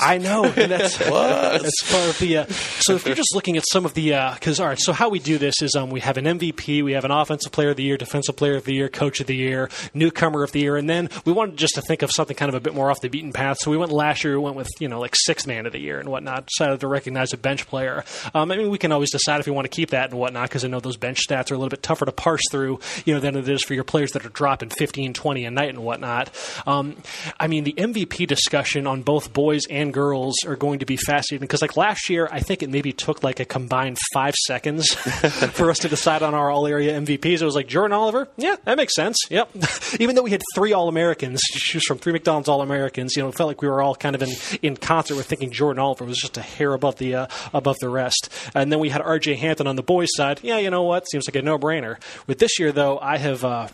I 0.01 0.19
know. 0.19 0.45
And 0.45 0.71
that's 0.71 0.97
that's 0.99 1.91
part 1.91 2.09
of 2.09 2.19
the. 2.19 2.39
Uh, 2.39 2.47
so 2.47 2.95
if 2.95 3.07
you're 3.07 3.15
just 3.15 3.35
looking 3.35 3.57
at 3.57 3.65
some 3.71 3.85
of 3.85 3.95
the, 3.95 4.11
because 4.35 4.61
all 4.61 4.67
right, 4.67 4.79
so 4.79 4.93
how 4.93 5.09
we 5.09 5.19
do 5.19 5.39
this 5.39 5.63
is 5.63 5.75
um, 5.75 5.91
we 5.91 6.01
have 6.01 6.17
an 6.17 6.25
MVP, 6.25 6.83
we 6.83 6.93
have 6.93 7.05
an 7.05 7.11
offensive 7.11 7.53
player 7.53 7.71
of 7.71 7.77
the 7.77 7.83
year, 7.83 7.97
defensive 7.97 8.37
player 8.37 8.57
of 8.57 8.65
the 8.65 8.73
year, 8.73 8.89
coach 8.89 9.21
of 9.21 9.27
the 9.27 9.37
year, 9.37 9.69
newcomer 9.95 10.43
of 10.43 10.53
the 10.53 10.61
year, 10.61 10.77
and 10.77 10.89
then 10.89 11.09
we 11.25 11.33
wanted 11.33 11.57
just 11.57 11.75
to 11.75 11.83
think 11.83 12.03
of 12.03 12.11
something 12.11 12.37
kind 12.37 12.49
of 12.49 12.55
a 12.55 12.61
bit 12.61 12.75
more 12.75 12.91
off 12.91 13.01
the 13.01 13.09
beaten 13.09 13.33
path. 13.33 13.59
So 13.61 13.71
we 13.71 13.77
went 13.77 13.93
last 13.93 14.25
year, 14.25 14.39
we 14.39 14.45
went 14.45 14.57
with 14.57 14.69
you 14.79 14.89
know 14.89 15.01
like 15.01 15.15
sixth 15.15 15.47
man 15.47 15.67
of 15.67 15.73
the 15.73 15.81
year. 15.81 15.98
And 16.01 16.09
whatnot. 16.09 16.47
Decided 16.47 16.81
to 16.81 16.89
recognize 16.89 17.33
a 17.33 17.37
bench 17.37 17.67
player. 17.67 18.05
Um, 18.35 18.51
I 18.51 18.57
mean, 18.57 18.71
we 18.71 18.79
can 18.79 18.93
always 18.93 19.11
decide 19.11 19.41
if 19.41 19.47
we 19.47 19.53
want 19.53 19.65
to 19.65 19.75
keep 19.75 19.91
that 19.91 20.11
and 20.11 20.19
whatnot 20.19 20.49
because 20.49 20.65
I 20.65 20.69
know 20.69 20.81
those 20.81 20.97
bench 20.97 21.21
stats 21.29 21.51
are 21.51 21.55
a 21.55 21.59
little 21.59 21.71
bit 21.71 21.83
tougher 21.83 22.05
to 22.05 22.13
parse 22.13 22.43
through, 22.51 22.81
you 23.05 23.15
know, 23.15 23.21
than 23.21 23.37
it 23.37 23.49
is 23.49 23.63
for 23.63 23.75
your 23.75 23.85
players 23.85 24.13
that 24.13 24.25
are 24.25 24.31
dropping 24.31 24.71
15, 24.71 25.15
20 25.15 25.45
a 25.45 25.51
night 25.51 25.71
and 25.71 25.81
whatnot. 25.81 26.31
Um, 26.67 26.97
I 27.39 27.47
mean, 27.47 27.65
the 27.65 27.75
MVP 27.75 28.27
discussion 28.27 28.87
on 28.87 29.03
both 29.03 29.33
boys 29.33 29.63
and 29.71 29.93
girls 29.93 30.37
are 30.47 30.57
going 30.57 30.81
to 30.81 30.87
be 30.87 30.97
fascinating 30.97 31.47
because, 31.47 31.63
like 31.63 31.77
last 31.77 32.09
year, 32.09 32.29
I 32.31 32.41
think 32.41 32.63
it 32.63 32.71
maybe 32.71 32.93
took 32.93 33.23
like 33.23 33.41
a 33.41 33.45
combined 33.45 33.99
five 34.13 34.35
seconds 34.35 34.93
for 34.95 35.71
us 35.71 35.81
to 35.81 35.89
decide 35.89 36.23
on 36.23 36.35
our 36.35 36.51
all 36.51 36.67
area 36.67 36.99
MVPs. 36.99 37.41
It 37.41 37.45
was 37.45 37.55
like 37.55 37.69
Jordan 37.69 37.93
Oliver, 37.93 38.29
yeah, 38.37 38.57
that 38.65 38.77
makes 38.77 38.95
sense. 38.95 39.17
Yep. 39.31 39.51
Even 40.01 40.15
though 40.15 40.23
we 40.23 40.31
had 40.31 40.43
three 40.55 40.73
All 40.73 40.89
Americans, 40.89 41.41
choose 41.43 41.85
from 41.87 41.99
three 41.99 42.13
McDonald's 42.13 42.49
All 42.49 42.63
Americans, 42.63 43.17
you 43.17 43.23
know, 43.23 43.29
it 43.29 43.35
felt 43.35 43.49
like 43.49 43.63
we 43.63 43.69
were 43.69 43.83
all 43.83 43.95
kind 43.95 44.15
of 44.15 44.23
in, 44.23 44.31
in 44.63 44.77
concert 44.77 45.17
with 45.17 45.27
thinking 45.27 45.51
Jordan 45.51 45.81
Oliver 45.89 46.05
was 46.05 46.19
just 46.19 46.37
a 46.37 46.43
hair 46.43 46.75
above 46.75 46.97
the 46.97 47.15
uh, 47.15 47.27
above 47.55 47.77
the 47.81 47.89
rest. 47.89 48.29
And 48.55 48.71
then 48.71 48.79
we 48.79 48.91
had 48.91 49.01
R.J. 49.01 49.37
Hampton 49.37 49.67
on 49.67 49.77
the 49.77 49.83
boys' 49.83 50.11
side. 50.15 50.41
Yeah, 50.43 50.59
you 50.59 50.69
know 50.69 50.83
what? 50.83 51.09
Seems 51.09 51.27
like 51.27 51.37
a 51.37 51.41
no 51.41 51.59
brainer. 51.59 51.97
With 52.27 52.39
this 52.39 52.59
year, 52.59 52.73
though, 52.73 52.99
I 52.99 53.17
have. 53.17 53.45
Uh, 53.45 53.69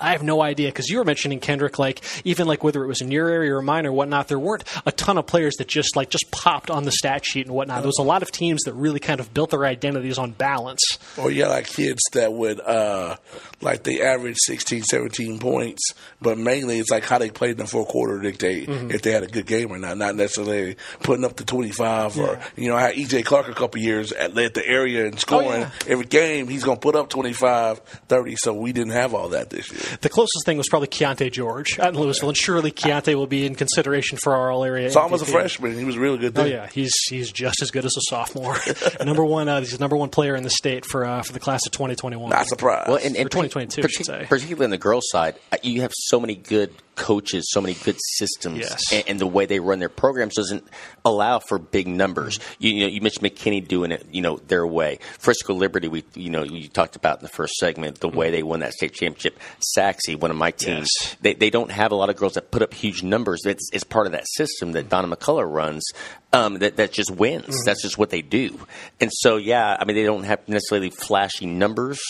I 0.00 0.12
have 0.12 0.22
no 0.22 0.40
idea 0.40 0.68
because 0.68 0.88
you 0.88 0.98
were 0.98 1.04
mentioning 1.04 1.40
Kendrick, 1.40 1.78
like 1.78 2.00
even 2.24 2.46
like 2.46 2.64
whether 2.64 2.82
it 2.82 2.86
was 2.86 3.00
in 3.00 3.10
your 3.10 3.28
area 3.28 3.54
or 3.54 3.62
mine 3.62 3.86
or 3.86 3.92
whatnot, 3.92 4.28
there 4.28 4.38
weren't 4.38 4.64
a 4.86 4.92
ton 4.92 5.18
of 5.18 5.26
players 5.26 5.54
that 5.56 5.68
just 5.68 5.96
like 5.96 6.10
just 6.10 6.30
popped 6.30 6.70
on 6.70 6.84
the 6.84 6.92
stat 6.92 7.24
sheet 7.24 7.46
and 7.46 7.54
whatnot. 7.54 7.82
There 7.82 7.88
was 7.88 7.98
a 7.98 8.02
lot 8.04 8.22
of 8.22 8.30
teams 8.30 8.62
that 8.62 8.74
really 8.74 9.00
kind 9.00 9.20
of 9.20 9.32
built 9.34 9.50
their 9.50 9.64
identities 9.64 10.18
on 10.18 10.32
balance. 10.32 10.82
Or 11.16 11.30
yeah, 11.30 11.48
like 11.48 11.66
kids 11.66 12.00
that 12.12 12.32
would 12.32 12.60
uh 12.60 13.16
like 13.60 13.84
they 13.84 14.02
average 14.02 14.38
16, 14.44 14.82
17 14.82 15.38
points, 15.38 15.92
but 16.20 16.38
mainly 16.38 16.78
it's 16.78 16.90
like 16.90 17.04
how 17.04 17.18
they 17.18 17.30
played 17.30 17.52
in 17.52 17.58
the 17.58 17.66
fourth 17.66 17.88
quarter 17.88 18.18
dictate 18.20 18.68
if 18.68 19.02
they 19.02 19.12
had 19.12 19.22
a 19.22 19.28
good 19.28 19.46
game 19.46 19.70
or 19.70 19.78
not, 19.78 19.96
not 19.98 20.16
necessarily 20.16 20.76
putting 21.02 21.24
up 21.24 21.36
the 21.36 21.44
twenty 21.44 21.70
five 21.70 22.18
or 22.18 22.40
you 22.56 22.68
know, 22.68 22.76
I 22.76 22.82
had 22.82 22.94
EJ 22.94 23.24
Clark 23.24 23.48
a 23.48 23.54
couple 23.54 23.80
years 23.80 24.12
at 24.12 24.34
led 24.34 24.54
the 24.54 24.66
area 24.66 25.06
and 25.06 25.18
scoring 25.18 25.62
yeah. 25.62 25.70
every 25.86 26.06
game 26.06 26.48
he's 26.48 26.64
gonna 26.64 26.80
put 26.80 26.96
up 26.96 27.08
25, 27.08 27.78
30, 28.08 28.36
so 28.36 28.54
we 28.54 28.72
didn't 28.72 28.92
have 28.92 29.14
all 29.14 29.30
that 29.30 29.50
this 29.50 29.70
year. 29.70 29.81
The 30.00 30.08
closest 30.08 30.44
thing 30.44 30.58
was 30.58 30.68
probably 30.68 30.88
Keyonte 30.88 31.30
George 31.32 31.78
out 31.78 31.94
in 31.94 32.00
Lewisville, 32.00 32.28
and 32.28 32.36
surely 32.36 32.70
Keontae 32.70 33.14
will 33.14 33.26
be 33.26 33.46
in 33.46 33.54
consideration 33.54 34.18
for 34.22 34.34
our 34.34 34.50
all 34.50 34.64
area. 34.64 34.90
Saw 34.90 35.06
him 35.06 35.14
as 35.14 35.22
a 35.22 35.26
freshman, 35.26 35.76
he 35.78 35.84
was 35.84 35.96
really 35.98 36.18
good 36.18 36.38
Oh 36.38 36.44
yeah, 36.44 36.66
he's 36.66 36.92
he's 37.08 37.30
just 37.30 37.62
as 37.62 37.70
good 37.70 37.84
as 37.84 37.94
a 37.96 38.00
sophomore. 38.08 38.56
number 39.04 39.24
one, 39.24 39.48
uh, 39.48 39.60
he's 39.60 39.72
the 39.72 39.78
number 39.78 39.96
one 39.96 40.08
player 40.08 40.34
in 40.34 40.42
the 40.42 40.50
state 40.50 40.84
for 40.84 41.04
uh, 41.04 41.22
for 41.22 41.32
the 41.32 41.40
class 41.40 41.66
of 41.66 41.72
2021. 41.72 42.30
Not 42.30 42.46
surprised. 42.46 42.88
Well, 42.88 42.96
and, 42.96 43.16
and 43.16 43.30
2022, 43.30 43.82
I 43.82 43.86
should 43.88 44.06
say. 44.06 44.26
particularly 44.28 44.64
on 44.64 44.70
the 44.70 44.78
girls' 44.78 45.08
side, 45.10 45.36
uh, 45.52 45.56
you 45.62 45.82
have 45.82 45.92
so 45.94 46.20
many 46.20 46.34
good 46.34 46.72
coaches, 46.94 47.48
so 47.50 47.60
many 47.60 47.74
good 47.74 47.96
systems, 48.16 48.58
Yes. 48.60 48.92
and, 48.92 49.04
and 49.08 49.20
the 49.20 49.26
way 49.26 49.46
they 49.46 49.60
run 49.60 49.78
their 49.78 49.88
programs 49.88 50.34
doesn't 50.34 50.64
allow 51.04 51.38
for 51.38 51.58
big 51.58 51.86
numbers. 51.88 52.38
Mm-hmm. 52.38 52.54
You, 52.64 52.72
you 52.72 52.80
know, 52.80 52.86
you 52.88 53.00
mentioned 53.00 53.24
McKinney 53.26 53.66
doing 53.66 53.92
it, 53.92 54.06
you 54.12 54.22
know, 54.22 54.36
their 54.48 54.66
way. 54.66 54.98
Frisco 55.18 55.54
Liberty, 55.54 55.88
we, 55.88 56.04
you 56.14 56.30
know, 56.30 56.42
you 56.42 56.68
talked 56.68 56.96
about 56.96 57.18
in 57.18 57.22
the 57.22 57.28
first 57.30 57.54
segment 57.54 58.00
the 58.00 58.08
way 58.08 58.26
mm-hmm. 58.26 58.32
they 58.32 58.42
won 58.42 58.60
that 58.60 58.72
state 58.72 58.92
championship. 58.92 59.38
Sachse, 59.60 60.16
one 60.18 60.30
of 60.30 60.36
my 60.36 60.50
teams, 60.50 60.88
Yes. 61.00 61.16
they 61.20 61.34
they 61.34 61.50
don't 61.50 61.70
have 61.70 61.92
a 61.92 61.94
lot 61.94 62.10
of 62.10 62.16
girls 62.16 62.34
that 62.34 62.50
put 62.50 62.62
up 62.62 62.74
huge 62.74 63.02
numbers. 63.02 63.44
It's, 63.44 63.70
it's 63.72 63.84
part 63.84 64.06
of 64.06 64.12
that 64.12 64.26
system 64.28 64.72
that 64.72 64.80
mm-hmm. 64.80 64.88
Donna 64.88 65.16
McCullough 65.16 65.50
runs. 65.52 65.84
Um, 66.34 66.60
that 66.60 66.76
that 66.76 66.92
just 66.92 67.10
wins. 67.10 67.62
That's 67.66 67.82
just 67.82 67.98
what 67.98 68.08
they 68.08 68.22
do. 68.22 68.58
And 69.00 69.10
so, 69.12 69.36
yeah, 69.36 69.76
I 69.78 69.84
mean, 69.84 69.96
they 69.96 70.04
don't 70.04 70.24
have 70.24 70.48
necessarily 70.48 70.88
flashy 70.88 71.44
numbers 71.44 72.00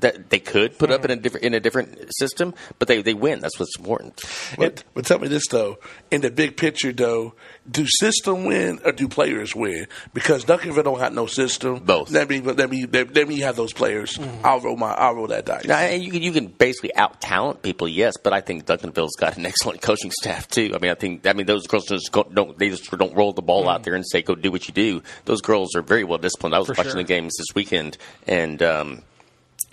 that 0.00 0.30
they 0.30 0.38
could 0.38 0.78
put 0.78 0.90
up 0.90 1.02
mm. 1.02 1.06
in 1.06 1.10
a 1.12 1.16
different 1.16 1.46
in 1.46 1.54
a 1.54 1.60
different 1.60 2.14
system, 2.18 2.54
but 2.78 2.88
they, 2.88 3.02
they 3.02 3.14
win. 3.14 3.40
That's 3.40 3.58
what's 3.58 3.76
important. 3.78 4.22
But, 4.56 4.84
but 4.94 5.06
tell 5.06 5.18
me 5.18 5.28
this 5.28 5.46
though, 5.48 5.78
in 6.10 6.20
the 6.20 6.30
big 6.30 6.56
picture 6.56 6.92
though, 6.92 7.34
do 7.70 7.86
system 7.86 8.44
win 8.44 8.80
or 8.84 8.92
do 8.92 9.08
players 9.08 9.54
win? 9.54 9.86
Because 10.14 10.44
Duncanville 10.44 10.84
don't 10.84 11.00
have 11.00 11.12
no 11.12 11.26
system. 11.26 11.80
Both. 11.80 12.10
Let 12.10 12.28
me 12.28 12.40
let 12.40 12.70
me 12.70 12.86
let, 12.86 13.14
let 13.14 13.28
me 13.28 13.40
have 13.40 13.56
those 13.56 13.72
players. 13.72 14.16
Mm-hmm. 14.16 14.46
I'll 14.46 14.60
roll 14.60 14.76
my 14.76 14.92
I'll 14.92 15.14
roll 15.14 15.28
that 15.28 15.46
dice. 15.46 15.64
Now, 15.64 15.78
and 15.78 16.02
you 16.02 16.10
can 16.10 16.22
you 16.22 16.32
can 16.32 16.46
basically 16.46 16.94
out 16.96 17.20
talent 17.20 17.62
people, 17.62 17.88
yes, 17.88 18.14
but 18.22 18.32
I 18.32 18.40
think 18.40 18.66
Duncanville's 18.66 19.16
got 19.16 19.36
an 19.36 19.46
excellent 19.52 19.82
coaching 19.82 20.10
staff 20.10 20.48
too. 20.48 20.72
I 20.74 20.78
mean, 20.78 20.90
I 20.90 20.94
think 20.94 21.26
I 21.26 21.32
mean 21.32 21.46
those 21.46 21.66
girls 21.66 21.86
just 21.86 22.12
go, 22.12 22.24
don't 22.24 22.58
they 22.58 22.70
just 22.70 22.90
don't 22.90 23.14
roll 23.14 23.32
the 23.32 23.42
ball 23.42 23.68
out 23.68 23.80
mm. 23.80 23.84
there 23.84 23.94
and 23.94 24.04
say 24.06 24.22
go 24.22 24.34
do 24.34 24.50
what 24.50 24.68
you 24.68 24.74
do. 24.74 25.02
Those 25.24 25.40
girls 25.40 25.74
are 25.74 25.82
very 25.82 26.04
well 26.04 26.18
disciplined. 26.18 26.54
I 26.54 26.58
was 26.58 26.68
For 26.68 26.74
watching 26.74 26.92
sure. 26.92 27.02
the 27.02 27.08
games 27.08 27.34
this 27.36 27.54
weekend, 27.54 27.98
and 28.26 28.62
um, 28.62 29.02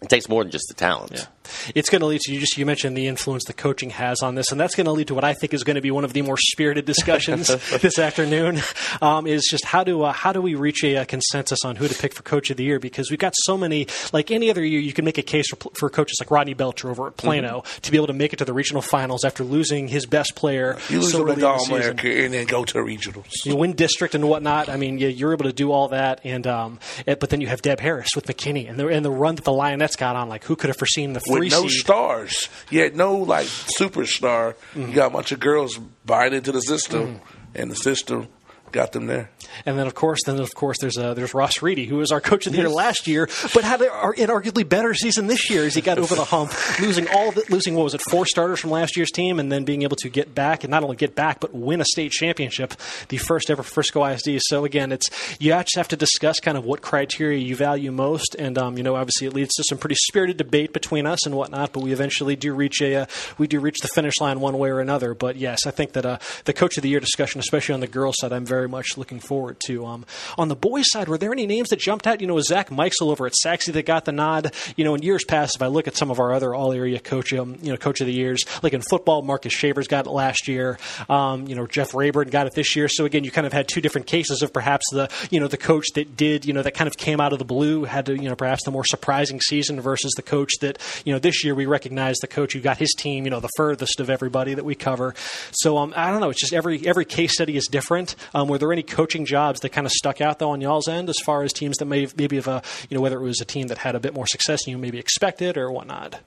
it 0.02 0.10
takes 0.10 0.28
more 0.30 0.44
than 0.44 0.52
just 0.52 0.68
the 0.68 0.74
talent. 0.74 1.12
Yeah. 1.16 1.26
It's 1.74 1.90
going 1.90 2.02
to 2.02 2.08
lead 2.08 2.22
to 2.22 2.34
you 2.34 2.40
just 2.40 2.58
you 2.58 2.66
mentioned 2.66 2.98
the 2.98 3.08
influence 3.08 3.46
the 3.46 3.54
coaching 3.54 3.92
has 3.92 4.22
on 4.22 4.36
this, 4.36 4.52
and 4.52 4.60
that's 4.60 4.76
going 4.76 4.86
to 4.86 4.92
lead 4.92 5.08
to 5.08 5.16
what 5.16 5.24
I 5.24 5.34
think 5.34 5.54
is 5.54 5.64
going 5.64 5.76
to 5.76 5.82
be 5.82 5.92
one 5.92 6.04
of 6.04 6.14
the 6.14 6.22
more 6.22 6.38
spirited 6.38 6.86
discussions 6.86 7.48
this 7.82 8.00
afternoon. 8.00 8.60
Um, 9.02 9.28
is 9.28 9.48
just 9.50 9.66
how 9.66 9.84
do 9.84 10.04
uh, 10.04 10.14
how 10.14 10.34
do 10.34 10.42
we 10.42 10.56
reach 10.56 10.84
a, 10.84 10.98
uh 10.98 11.06
consensus 11.06 11.60
on 11.66 11.76
who 11.76 11.88
to 11.88 11.96
pick 11.96 12.14
for 12.14 12.24
coach 12.24 12.50
of 12.50 12.58
the 12.58 12.64
year? 12.64 12.80
Because 12.80 13.10
we've 13.10 13.20
got 13.20 13.34
so 13.44 13.58
many. 13.58 13.88
Like 14.14 14.32
any 14.32 14.50
other 14.50 14.64
year, 14.64 14.80
you 14.80 14.94
can 14.94 15.06
make 15.06 15.18
a 15.18 15.24
case 15.24 15.48
for, 15.50 15.70
for 15.76 15.90
coaches 15.90 16.18
like 16.20 16.32
Rodney 16.32 16.54
Belcher 16.54 16.90
over 16.90 17.08
at 17.08 17.18
Plano 17.18 17.64
to 17.82 17.92
be 17.92 17.98
able 17.98 18.08
to 18.08 18.14
make 18.14 18.34
it 18.34 18.38
to 18.38 18.46
the 18.46 18.54
regional 18.54 18.82
finals 18.82 19.24
after 19.24 19.44
losing 19.44 19.88
his 19.88 20.06
best 20.06 20.36
player. 20.36 20.78
You 20.90 21.00
lose 21.00 21.12
so 21.12 21.20
to 21.20 21.24
early 21.24 21.34
in 21.34 21.40
the 21.40 21.48
McDonald 21.48 22.00
and 22.06 22.34
then 22.34 22.46
go 22.48 22.64
to 22.66 22.78
regionals. 22.80 23.46
you 23.46 23.56
win 23.56 23.74
district 23.74 24.16
and 24.16 24.28
whatnot. 24.28 24.70
I 24.70 24.78
mean, 24.78 24.98
you, 24.98 25.08
you're 25.08 25.34
able 25.34 25.46
to 25.46 25.54
do 25.54 25.72
all 25.72 25.90
that, 25.90 26.22
and 26.24 26.46
um, 26.48 26.80
it, 27.06 27.20
but 27.20 27.30
then 27.30 27.42
you 27.42 27.48
have 27.48 27.62
Deb 27.62 27.80
Harris 27.80 28.10
with 28.16 28.26
McKinney 28.26 28.70
and 28.70 28.80
the 28.80 28.88
and 28.88 29.04
the 29.04 29.12
run 29.12 29.36
that 29.36 29.46
the 29.46 29.52
Lionettes 29.52 29.98
got 29.98 30.16
on. 30.16 30.30
Like, 30.30 30.44
who 30.44 30.56
could 30.56 30.70
have 30.70 30.78
foreseen 30.78 31.14
the 31.14 31.22
With 31.40 31.52
no 31.52 31.68
seed? 31.68 31.80
stars. 31.80 32.50
You 32.70 32.82
had 32.82 32.96
no 32.96 33.16
like 33.16 33.48
superstar. 33.48 34.56
You 34.76 34.82
mm-hmm. 34.82 34.94
got 34.94 35.08
a 35.08 35.10
bunch 35.12 35.32
of 35.32 35.40
girls 35.40 35.78
buying 36.06 36.34
into 36.34 36.52
the 36.52 36.62
system 36.62 37.16
mm-hmm. 37.16 37.56
and 37.56 37.72
the 37.72 37.76
system 37.76 38.28
got 38.76 38.92
them 38.92 39.08
there. 39.08 39.30
And 39.66 39.80
then, 39.80 39.88
of 39.88 39.96
course, 39.96 40.20
then 40.26 40.40
of 40.40 40.54
course, 40.54 40.78
there's 40.80 40.98
uh, 40.98 41.14
there's 41.14 41.34
Ross 41.34 41.62
Reedy, 41.62 41.86
who 41.86 41.96
was 41.96 42.12
our 42.12 42.22
coach 42.22 42.46
of 42.46 42.52
the 42.52 42.60
year 42.60 42.70
last 42.70 43.08
year, 43.08 43.28
but 43.54 43.64
had 43.64 43.82
an 43.82 43.90
arguably 43.90 44.68
better 44.68 44.94
season 44.94 45.28
this 45.28 45.50
year 45.50 45.64
as 45.64 45.74
he 45.74 45.82
got 45.82 45.98
over 45.98 46.14
the 46.14 46.26
hump, 46.26 46.52
losing 46.80 47.08
all 47.08 47.32
the, 47.32 47.44
losing 47.50 47.74
what 47.76 47.86
was 47.86 47.94
it 47.94 48.02
four 48.10 48.26
starters 48.26 48.60
from 48.60 48.72
last 48.72 48.98
year's 48.98 49.12
team, 49.12 49.40
and 49.40 49.52
then 49.52 49.64
being 49.64 49.84
able 49.84 49.96
to 49.96 50.10
get 50.10 50.36
back 50.36 50.64
and 50.64 50.72
not 50.72 50.84
only 50.84 50.98
get 50.98 51.16
back 51.16 51.40
but 51.40 51.54
win 51.54 51.82
a 51.82 51.86
state 51.86 52.12
championship, 52.12 52.74
the 53.10 53.18
first 53.18 53.50
ever 53.50 53.64
Frisco 53.64 54.06
ISD. 54.06 54.30
So 54.42 54.66
again, 54.66 54.92
it's 54.92 55.10
you 55.40 55.52
just 55.52 55.78
have 55.78 55.88
to 55.88 55.96
discuss 55.96 56.40
kind 56.40 56.58
of 56.58 56.66
what 56.66 56.82
criteria 56.82 57.40
you 57.40 57.56
value 57.56 57.92
most, 57.92 58.36
and 58.36 58.58
um, 58.58 58.78
you 58.78 58.84
know, 58.84 58.96
obviously, 58.96 59.28
it 59.28 59.34
leads 59.34 59.54
to 59.56 59.64
some 59.70 59.78
pretty 59.78 59.96
spirited 59.96 60.38
debate 60.38 60.74
between 60.74 61.08
us 61.08 61.26
and 61.26 61.36
whatnot. 61.36 61.72
But 61.72 61.82
we 61.82 61.94
eventually 61.94 62.36
do 62.36 62.54
reach 62.54 62.82
a 62.82 62.96
uh, 62.96 63.06
we 63.38 63.48
do 63.48 63.60
reach 63.62 63.80
the 63.80 63.88
finish 63.88 64.16
line 64.20 64.42
one 64.42 64.58
way 64.58 64.70
or 64.70 64.82
another. 64.82 65.14
But 65.14 65.38
yes, 65.38 65.66
I 65.66 65.72
think 65.72 65.94
that 65.94 66.06
uh, 66.06 66.18
the 66.44 66.54
coach 66.54 66.76
of 66.76 66.84
the 66.84 66.90
year 66.90 67.00
discussion, 67.00 67.40
especially 67.40 67.74
on 67.74 67.80
the 67.80 67.88
girls' 67.88 68.16
side, 68.20 68.34
I'm 68.34 68.46
very 68.46 68.65
much 68.68 68.98
looking 68.98 69.20
forward 69.20 69.58
to. 69.68 69.86
Um, 69.86 70.06
on 70.38 70.48
the 70.48 70.56
boys' 70.56 70.86
side, 70.90 71.08
were 71.08 71.18
there 71.18 71.32
any 71.32 71.46
names 71.46 71.70
that 71.70 71.80
jumped 71.80 72.08
out? 72.08 72.22
You 72.22 72.28
know, 72.28 72.40
Zach 72.40 72.72
Meixel 72.72 73.10
over 73.10 73.26
at 73.26 73.36
Sachse 73.36 73.68
that 73.68 73.86
got 73.86 74.06
the 74.06 74.12
nod? 74.12 74.54
You 74.76 74.84
know, 74.84 74.96
in 74.96 75.04
years 75.04 75.24
past, 75.24 75.56
if 75.56 75.62
I 75.62 75.68
look 75.68 75.88
at 75.88 75.96
some 75.96 76.12
of 76.12 76.20
our 76.20 76.34
other 76.34 76.54
all 76.54 76.72
area 76.74 77.00
coach, 77.00 77.34
um, 77.34 77.58
you 77.62 77.72
know, 77.72 77.78
coach 77.78 78.02
of 78.02 78.08
the 78.08 78.14
years, 78.14 78.44
like 78.64 78.74
in 78.74 78.82
football, 78.82 79.22
Marcus 79.22 79.54
Shavers 79.54 79.88
got 79.88 80.08
it 80.08 80.12
last 80.12 80.48
year. 80.48 80.78
Um, 81.10 81.48
you 81.48 81.56
know, 81.56 81.68
Jeff 81.68 81.94
Rayburn 81.94 82.30
got 82.30 82.48
it 82.48 82.54
this 82.54 82.76
year. 82.76 82.88
So 82.90 83.06
again, 83.06 83.24
you 83.24 83.32
kind 83.32 83.48
of 83.48 83.54
had 83.54 83.68
two 83.68 83.82
different 83.82 84.08
cases 84.08 84.42
of 84.42 84.54
perhaps 84.54 84.86
the 84.92 85.10
you 85.30 85.40
know 85.40 85.48
the 85.48 85.58
coach 85.58 85.86
that 85.96 86.18
did 86.18 86.46
you 86.46 86.54
know 86.54 86.62
that 86.62 86.74
kind 86.74 86.88
of 86.88 86.98
came 86.98 87.20
out 87.20 87.34
of 87.34 87.40
the 87.40 87.46
blue 87.46 87.84
had 87.84 88.06
to 88.08 88.16
you 88.16 88.30
know 88.30 88.36
perhaps 88.36 88.64
the 88.64 88.72
more 88.72 88.86
surprising 88.86 89.40
season 89.42 89.80
versus 89.82 90.14
the 90.16 90.22
coach 90.22 90.52
that 90.62 90.78
you 91.06 91.14
know 91.14 91.20
this 91.20 91.44
year 91.44 91.56
we 91.56 91.66
recognize 91.66 92.18
the 92.18 92.28
coach 92.28 92.54
who 92.54 92.60
got 92.60 92.78
his 92.78 92.94
team 92.98 93.26
you 93.26 93.30
know 93.30 93.40
the 93.40 93.50
furthest 93.56 94.00
of 94.00 94.10
everybody 94.10 94.54
that 94.54 94.66
we 94.66 94.76
cover. 94.76 95.14
So 95.52 95.78
um, 95.78 95.94
I 95.96 96.12
don't 96.12 96.22
know. 96.22 96.30
It's 96.30 96.40
just 96.40 96.54
every 96.54 96.86
every 96.88 97.06
case 97.06 97.34
study 97.34 97.58
is 97.58 97.68
different. 97.68 98.16
Um, 98.34 98.48
were 98.56 98.60
there 98.60 98.72
any 98.72 98.84
coaching 98.84 99.26
jobs 99.26 99.60
that 99.60 99.70
kind 99.74 99.86
of 99.86 99.92
stuck 99.92 100.22
out 100.22 100.40
though 100.40 100.52
on 100.52 100.62
y'all's 100.62 100.88
end 100.88 101.10
as 101.10 101.20
far 101.20 101.44
as 101.44 101.52
teams 101.52 101.76
that 101.76 101.86
may 101.86 102.08
maybe 102.16 102.38
have 102.38 102.48
a 102.48 102.62
you 102.90 102.96
know 102.96 103.02
whether 103.02 103.18
it 103.18 103.22
was 103.22 103.42
a 103.42 103.46
team 103.46 103.68
that 103.68 103.78
had 103.78 103.96
a 103.96 104.00
bit 104.00 104.14
more 104.14 104.26
success 104.26 104.64
than 104.64 104.72
you 104.72 104.78
maybe 104.78 104.98
expected 104.98 105.58
or 105.58 105.70
whatnot? 105.70 106.22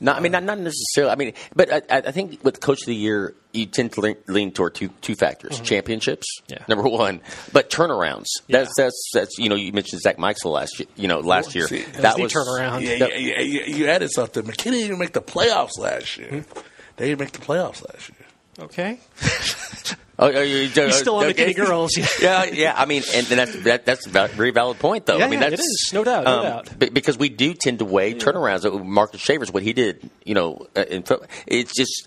No, 0.00 0.12
I 0.12 0.20
mean 0.20 0.32
not, 0.32 0.42
not 0.44 0.58
necessarily. 0.58 1.12
I 1.12 1.16
mean, 1.16 1.34
but 1.54 1.70
I, 1.70 1.98
I 1.98 2.12
think 2.12 2.42
with 2.42 2.60
coach 2.60 2.80
of 2.80 2.86
the 2.86 2.94
year, 2.94 3.34
you 3.52 3.66
tend 3.66 3.92
to 3.92 4.00
lean, 4.00 4.16
lean 4.26 4.52
toward 4.52 4.74
two 4.74 4.88
two 5.02 5.14
factors: 5.14 5.56
mm-hmm. 5.56 5.64
championships, 5.64 6.26
Yeah. 6.48 6.64
number 6.66 6.88
one, 6.88 7.20
but 7.52 7.68
turnarounds. 7.68 8.28
Yeah. 8.46 8.60
That's 8.60 8.70
that's 8.78 9.10
that's 9.12 9.38
you 9.38 9.50
know 9.50 9.56
you 9.56 9.74
mentioned 9.74 10.00
Zach 10.00 10.18
Meixel 10.18 10.52
last 10.52 10.78
year. 10.78 10.88
You 10.96 11.08
know 11.08 11.20
last 11.20 11.50
oh, 11.50 11.58
year 11.58 11.68
see, 11.68 11.82
that 11.82 12.16
the 12.16 12.22
was 12.22 12.32
turnaround. 12.32 12.80
Yeah, 12.80 12.94
yeah, 12.94 13.16
yeah, 13.18 13.40
yeah, 13.40 13.76
you 13.76 13.86
added 13.88 14.10
something. 14.10 14.44
McKinney 14.44 14.72
didn't 14.72 14.84
even 14.86 14.98
make 14.98 15.12
the 15.12 15.20
playoffs 15.20 15.76
last 15.78 16.16
year. 16.16 16.30
Mm-hmm. 16.30 16.60
They 16.96 17.08
didn't 17.08 17.20
make 17.20 17.32
the 17.32 17.40
playoffs 17.40 17.86
last 17.86 18.08
year. 18.08 18.29
Okay, 18.60 18.98
Oh, 20.22 20.30
oh, 20.30 20.42
you, 20.42 20.68
he's 20.68 20.96
still 20.96 21.16
on 21.16 21.24
okay. 21.26 21.54
McKinney 21.54 21.56
girls. 21.56 21.96
yeah, 22.20 22.44
yeah. 22.44 22.74
I 22.76 22.84
mean, 22.84 23.02
and, 23.14 23.26
that's 23.26 23.62
that, 23.62 23.86
that's 23.86 24.06
a 24.06 24.10
very 24.28 24.50
valid 24.50 24.78
point, 24.78 25.06
though. 25.06 25.16
Yeah, 25.16 25.24
I 25.24 25.28
mean, 25.30 25.40
yeah, 25.40 25.48
that's, 25.48 25.62
it 25.62 25.64
is. 25.64 25.90
No 25.94 26.04
doubt, 26.04 26.24
no 26.24 26.42
doubt. 26.42 26.78
be- 26.78 26.90
Because 26.90 27.16
we 27.16 27.30
do 27.30 27.54
tend 27.54 27.78
to 27.78 27.86
weigh 27.86 28.12
turnarounds. 28.12 28.66
Uh, 28.66 28.84
Marcus 28.84 29.22
Shavers, 29.22 29.50
what 29.50 29.62
he 29.62 29.72
did, 29.72 30.10
you 30.26 30.34
know, 30.34 30.66
uh, 30.76 30.82
in, 30.82 31.04
it's 31.46 31.74
just 31.74 32.06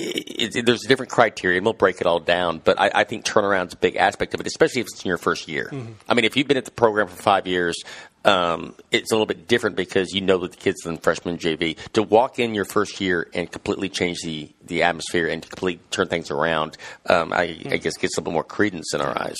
it, 0.00 0.56
it, 0.56 0.66
there's 0.66 0.82
different 0.82 1.10
criteria, 1.12 1.58
and 1.58 1.64
we'll 1.64 1.74
break 1.74 2.00
it 2.00 2.06
all 2.06 2.20
down. 2.20 2.60
But 2.62 2.80
I, 2.80 2.90
I 2.94 3.04
think 3.04 3.24
turnaround's 3.24 3.74
a 3.74 3.76
big 3.76 3.96
aspect 3.96 4.34
of 4.34 4.40
it, 4.40 4.46
especially 4.46 4.80
if 4.80 4.86
it's 4.88 5.04
in 5.04 5.08
your 5.08 5.18
first 5.18 5.48
year. 5.48 5.68
Mm-hmm. 5.70 5.92
I 6.08 6.14
mean, 6.14 6.24
if 6.24 6.36
you've 6.36 6.48
been 6.48 6.56
at 6.56 6.64
the 6.64 6.70
program 6.70 7.08
for 7.08 7.16
five 7.16 7.46
years, 7.46 7.76
um, 8.24 8.74
it's 8.90 9.10
a 9.10 9.14
little 9.14 9.26
bit 9.26 9.48
different 9.48 9.76
because 9.76 10.12
you 10.12 10.20
know 10.20 10.38
that 10.38 10.52
the 10.52 10.56
kids 10.56 10.84
in 10.86 10.98
freshman 10.98 11.38
JV. 11.38 11.76
To 11.92 12.02
walk 12.02 12.38
in 12.38 12.54
your 12.54 12.64
first 12.64 13.00
year 13.00 13.28
and 13.34 13.50
completely 13.50 13.88
change 13.88 14.18
the, 14.22 14.52
the 14.64 14.82
atmosphere 14.82 15.28
and 15.28 15.42
to 15.42 15.48
completely 15.48 15.82
turn 15.90 16.08
things 16.08 16.30
around, 16.30 16.76
um, 17.06 17.32
I, 17.32 17.58
I, 17.70 17.76
guess 17.78 17.96
gets 17.96 18.16
a 18.16 18.20
little 18.20 18.32
more 18.32 18.44
credence 18.44 18.94
in 18.94 19.00
our 19.00 19.16
eyes. 19.18 19.38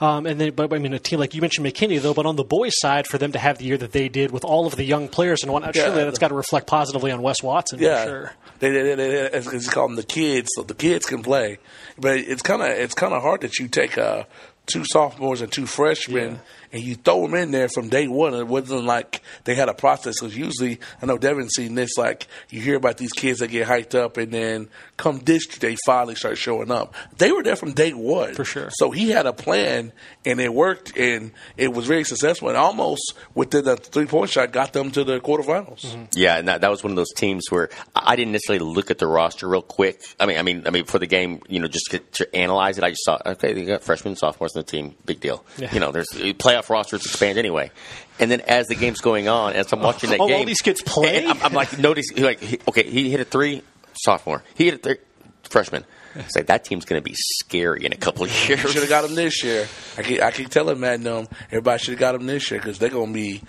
Um, 0.00 0.26
and 0.26 0.40
then, 0.40 0.54
but 0.54 0.72
I 0.72 0.78
mean, 0.78 0.92
a 0.92 0.98
team 0.98 1.18
like 1.18 1.34
you 1.34 1.40
mentioned 1.40 1.66
McKinney, 1.66 2.00
though, 2.00 2.14
but 2.14 2.26
on 2.26 2.36
the 2.36 2.44
boys' 2.44 2.74
side, 2.76 3.06
for 3.06 3.18
them 3.18 3.32
to 3.32 3.38
have 3.38 3.58
the 3.58 3.64
year 3.64 3.78
that 3.78 3.92
they 3.92 4.08
did 4.08 4.30
with 4.30 4.44
all 4.44 4.66
of 4.66 4.76
the 4.76 4.84
young 4.84 5.08
players 5.08 5.42
and 5.42 5.52
whatnot, 5.52 5.74
yeah. 5.74 5.86
surely 5.86 6.04
that's 6.04 6.18
got 6.18 6.28
to 6.28 6.34
reflect 6.34 6.66
positively 6.66 7.10
on 7.10 7.22
Wes 7.22 7.42
Watson. 7.42 7.78
Yeah, 7.78 8.04
sure. 8.04 8.32
They, 8.60 8.70
they, 8.70 8.94
they, 8.94 9.28
they, 9.28 9.60
call 9.66 9.88
them 9.88 9.96
the 9.96 10.02
kids, 10.02 10.50
so 10.54 10.62
the 10.62 10.74
kids 10.74 11.06
can 11.06 11.22
play. 11.22 11.58
But 11.98 12.18
it's 12.18 12.42
kind 12.42 12.62
of 12.62 12.68
it's 12.68 12.94
kind 12.94 13.12
of 13.12 13.22
hard 13.22 13.40
that 13.42 13.58
you 13.58 13.68
take 13.68 13.98
uh, 13.98 14.24
two 14.66 14.84
sophomores 14.84 15.40
and 15.40 15.50
two 15.50 15.66
freshmen. 15.66 16.32
Yeah 16.34 16.38
and 16.72 16.82
you 16.82 16.94
throw 16.94 17.22
them 17.22 17.34
in 17.34 17.50
there 17.50 17.68
from 17.68 17.88
day 17.88 18.08
one. 18.08 18.34
It 18.34 18.46
wasn't 18.46 18.84
like 18.84 19.22
they 19.44 19.54
had 19.54 19.68
a 19.68 19.74
process. 19.74 20.20
Because 20.20 20.36
usually, 20.36 20.80
I 21.00 21.06
know 21.06 21.18
Devin's 21.18 21.54
seen 21.54 21.74
this. 21.74 21.96
Like 21.96 22.26
you 22.50 22.60
hear 22.60 22.76
about 22.76 22.98
these 22.98 23.12
kids 23.12 23.40
that 23.40 23.48
get 23.48 23.66
hyped 23.66 23.94
up, 23.94 24.16
and 24.16 24.32
then 24.32 24.68
come 24.96 25.18
district, 25.18 25.60
they 25.60 25.76
finally 25.86 26.14
start 26.14 26.38
showing 26.38 26.70
up. 26.70 26.94
They 27.16 27.32
were 27.32 27.42
there 27.42 27.56
from 27.56 27.72
day 27.72 27.92
one, 27.92 28.34
for 28.34 28.44
sure. 28.44 28.70
So 28.72 28.90
he 28.90 29.10
had 29.10 29.26
a 29.26 29.32
plan, 29.32 29.92
and 30.24 30.40
it 30.40 30.52
worked, 30.52 30.96
and 30.96 31.32
it 31.56 31.72
was 31.72 31.86
very 31.86 32.04
successful. 32.04 32.48
And 32.48 32.56
almost 32.56 33.14
within 33.34 33.64
the 33.64 33.76
three 33.76 34.06
point 34.06 34.30
shot, 34.30 34.52
got 34.52 34.72
them 34.72 34.90
to 34.92 35.04
the 35.04 35.20
quarterfinals. 35.20 35.86
Mm-hmm. 35.86 36.04
Yeah, 36.12 36.38
and 36.38 36.48
that, 36.48 36.60
that 36.60 36.70
was 36.70 36.82
one 36.84 36.92
of 36.92 36.96
those 36.96 37.12
teams 37.16 37.44
where 37.50 37.70
I 37.94 38.16
didn't 38.16 38.32
necessarily 38.32 38.64
look 38.64 38.90
at 38.90 38.98
the 38.98 39.06
roster 39.06 39.48
real 39.48 39.62
quick. 39.62 40.02
I 40.20 40.26
mean, 40.26 40.38
I 40.38 40.42
mean, 40.42 40.66
I 40.66 40.70
mean, 40.70 40.84
for 40.84 40.98
the 40.98 41.06
game, 41.06 41.40
you 41.48 41.60
know, 41.60 41.68
just 41.68 41.90
to, 41.90 41.98
to 41.98 42.36
analyze 42.36 42.78
it, 42.78 42.84
I 42.84 42.90
just 42.90 43.04
saw 43.04 43.18
okay, 43.24 43.52
they 43.52 43.64
got 43.64 43.82
freshmen, 43.82 44.16
sophomores 44.16 44.54
in 44.54 44.60
the 44.60 44.64
team, 44.64 44.94
big 45.04 45.20
deal. 45.20 45.44
Yeah. 45.56 45.72
You 45.72 45.80
know, 45.80 45.92
there's 45.92 46.08
play 46.38 46.56
playoff 46.58 46.70
rosters 46.70 47.04
expand 47.04 47.38
anyway. 47.38 47.70
And 48.18 48.30
then 48.30 48.40
as 48.42 48.66
the 48.66 48.74
game's 48.74 49.00
going 49.00 49.28
on, 49.28 49.54
as 49.54 49.72
I'm 49.72 49.80
watching 49.80 50.10
that 50.10 50.20
oh, 50.20 50.28
game, 50.28 50.38
all 50.38 50.44
these 50.44 50.60
kids 50.60 50.82
play. 50.82 51.26
I'm, 51.26 51.40
I'm, 51.42 51.52
like, 51.52 51.78
notice, 51.78 52.06
like, 52.16 52.42
okay, 52.68 52.88
he 52.88 53.10
hit 53.10 53.20
a 53.20 53.24
three, 53.24 53.62
sophomore. 53.94 54.42
He 54.54 54.64
hit 54.64 54.74
a 54.74 54.78
three, 54.78 54.96
freshman. 55.44 55.84
It's 56.14 56.34
like 56.34 56.46
that 56.46 56.64
team's 56.64 56.84
going 56.84 57.00
to 57.00 57.04
be 57.04 57.14
scary 57.16 57.84
in 57.84 57.92
a 57.92 57.96
couple 57.96 58.24
of 58.24 58.48
years. 58.48 58.60
Should 58.60 58.74
have 58.74 58.88
got 58.88 59.04
him 59.04 59.14
this 59.14 59.44
year. 59.44 59.68
I 59.96 60.02
keep, 60.02 60.20
I 60.20 60.30
keep 60.32 60.48
telling 60.48 60.80
Matt 60.80 60.94
and 60.94 61.06
them, 61.06 61.28
everybody 61.48 61.78
should 61.78 61.92
have 61.92 62.00
got 62.00 62.14
him 62.14 62.26
this 62.26 62.50
year 62.50 62.58
because 62.60 62.78
they're 62.78 62.88
going 62.88 63.08
to 63.08 63.14
be 63.14 63.42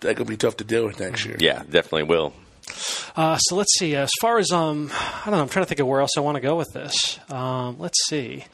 they're 0.00 0.14
going 0.14 0.26
to 0.26 0.30
be 0.30 0.36
tough 0.36 0.56
to 0.58 0.64
deal 0.64 0.84
with 0.84 1.00
next 1.00 1.24
year. 1.24 1.36
Yeah, 1.40 1.62
definitely 1.62 2.04
will. 2.04 2.34
Uh, 3.16 3.36
so 3.38 3.56
let's 3.56 3.76
see. 3.78 3.96
As 3.96 4.10
far 4.20 4.38
as 4.38 4.50
um, 4.50 4.90
I 4.92 5.22
don't 5.26 5.34
know. 5.34 5.42
I'm 5.42 5.48
trying 5.48 5.64
to 5.64 5.68
think 5.68 5.80
of 5.80 5.86
where 5.86 6.00
else 6.00 6.12
I 6.16 6.20
want 6.20 6.36
to 6.36 6.40
go 6.40 6.56
with 6.56 6.72
this. 6.72 7.18
Um, 7.30 7.78
let's 7.78 7.98
see. 8.06 8.44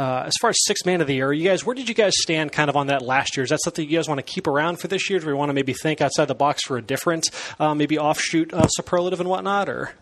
Uh, 0.00 0.22
as 0.24 0.32
far 0.40 0.48
as 0.48 0.56
six 0.64 0.86
man 0.86 1.02
of 1.02 1.06
the 1.06 1.16
year, 1.16 1.30
you 1.30 1.44
guys, 1.44 1.66
where 1.66 1.74
did 1.74 1.86
you 1.86 1.94
guys 1.94 2.14
stand 2.16 2.50
kind 2.52 2.70
of 2.70 2.76
on 2.76 2.86
that 2.86 3.02
last 3.02 3.36
year? 3.36 3.44
Is 3.44 3.50
that 3.50 3.58
something 3.62 3.86
you 3.86 3.98
guys 3.98 4.08
want 4.08 4.16
to 4.16 4.22
keep 4.22 4.46
around 4.46 4.80
for 4.80 4.88
this 4.88 5.10
year? 5.10 5.18
Do 5.18 5.26
we 5.26 5.34
want 5.34 5.50
to 5.50 5.52
maybe 5.52 5.74
think 5.74 6.00
outside 6.00 6.24
the 6.24 6.34
box 6.34 6.64
for 6.64 6.78
a 6.78 6.82
different, 6.82 7.28
uh, 7.58 7.74
maybe 7.74 7.98
offshoot 7.98 8.54
uh, 8.54 8.66
superlative 8.68 9.20
and 9.20 9.28
whatnot, 9.28 9.68
or? 9.68 9.92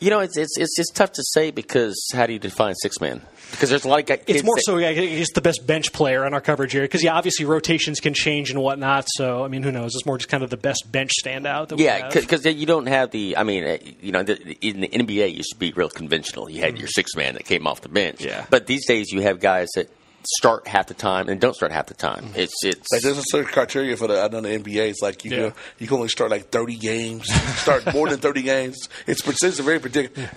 You 0.00 0.08
know, 0.08 0.20
it's 0.20 0.36
it's 0.36 0.56
it's 0.58 0.74
just 0.76 0.96
tough 0.96 1.12
to 1.12 1.22
say 1.22 1.50
because 1.50 1.94
how 2.14 2.26
do 2.26 2.32
you 2.32 2.38
define 2.38 2.74
six 2.74 3.00
man? 3.00 3.20
Because 3.50 3.68
there's 3.68 3.84
a 3.84 3.88
lot 3.88 4.00
of 4.00 4.06
guys. 4.06 4.22
It's 4.26 4.42
more 4.42 4.58
so 4.58 4.78
yeah, 4.78 4.92
he's 4.92 5.28
the 5.28 5.42
best 5.42 5.66
bench 5.66 5.92
player 5.92 6.24
on 6.24 6.32
our 6.32 6.40
coverage 6.40 6.74
area. 6.74 6.88
Because 6.88 7.02
yeah, 7.02 7.14
obviously 7.14 7.44
rotations 7.44 8.00
can 8.00 8.14
change 8.14 8.50
and 8.50 8.60
whatnot. 8.62 9.06
So 9.08 9.44
I 9.44 9.48
mean, 9.48 9.62
who 9.62 9.70
knows? 9.70 9.94
It's 9.94 10.06
more 10.06 10.16
just 10.16 10.30
kind 10.30 10.42
of 10.42 10.48
the 10.48 10.56
best 10.56 10.90
bench 10.90 11.10
standout. 11.22 11.68
That 11.68 11.78
yeah, 11.78 12.08
because 12.08 12.46
you 12.46 12.64
don't 12.64 12.86
have 12.86 13.10
the. 13.10 13.36
I 13.36 13.42
mean, 13.42 13.64
uh, 13.64 13.78
you 14.00 14.12
know, 14.12 14.22
the, 14.22 14.40
in 14.66 14.80
the 14.80 14.88
NBA, 14.88 15.28
it 15.28 15.34
used 15.34 15.50
to 15.52 15.58
be 15.58 15.72
real 15.72 15.90
conventional. 15.90 16.48
You 16.48 16.60
had 16.60 16.70
mm-hmm. 16.70 16.78
your 16.78 16.88
six 16.88 17.14
man 17.14 17.34
that 17.34 17.44
came 17.44 17.66
off 17.66 17.82
the 17.82 17.90
bench. 17.90 18.24
Yeah. 18.24 18.46
But 18.48 18.66
these 18.66 18.86
days, 18.86 19.12
you 19.12 19.20
have 19.20 19.38
guys 19.40 19.68
that 19.74 19.90
start 20.24 20.66
half 20.66 20.86
the 20.86 20.94
time 20.94 21.28
and 21.28 21.40
don't 21.40 21.54
start 21.54 21.72
half 21.72 21.86
the 21.86 21.94
time. 21.94 22.24
Mm-hmm. 22.24 22.40
It's 22.40 22.64
it's 22.64 22.86
like 22.92 23.02
there's 23.02 23.18
a 23.18 23.22
certain 23.26 23.50
criteria 23.50 23.96
for 23.96 24.06
the 24.06 24.22
I 24.22 24.28
know 24.28 24.40
the 24.40 24.48
NBA. 24.48 24.90
It's 24.90 25.02
like 25.02 25.24
you 25.24 25.30
yeah. 25.30 25.36
can, 25.36 25.52
you 25.78 25.86
can 25.86 25.96
only 25.96 26.08
start 26.08 26.30
like 26.30 26.50
30 26.50 26.76
games, 26.76 27.32
start 27.60 27.92
more 27.92 28.08
than 28.08 28.20
30 28.20 28.42
games. 28.42 28.88
It's 29.06 29.26
it's 29.26 29.60
very 29.60 29.78
particular. 29.78 30.30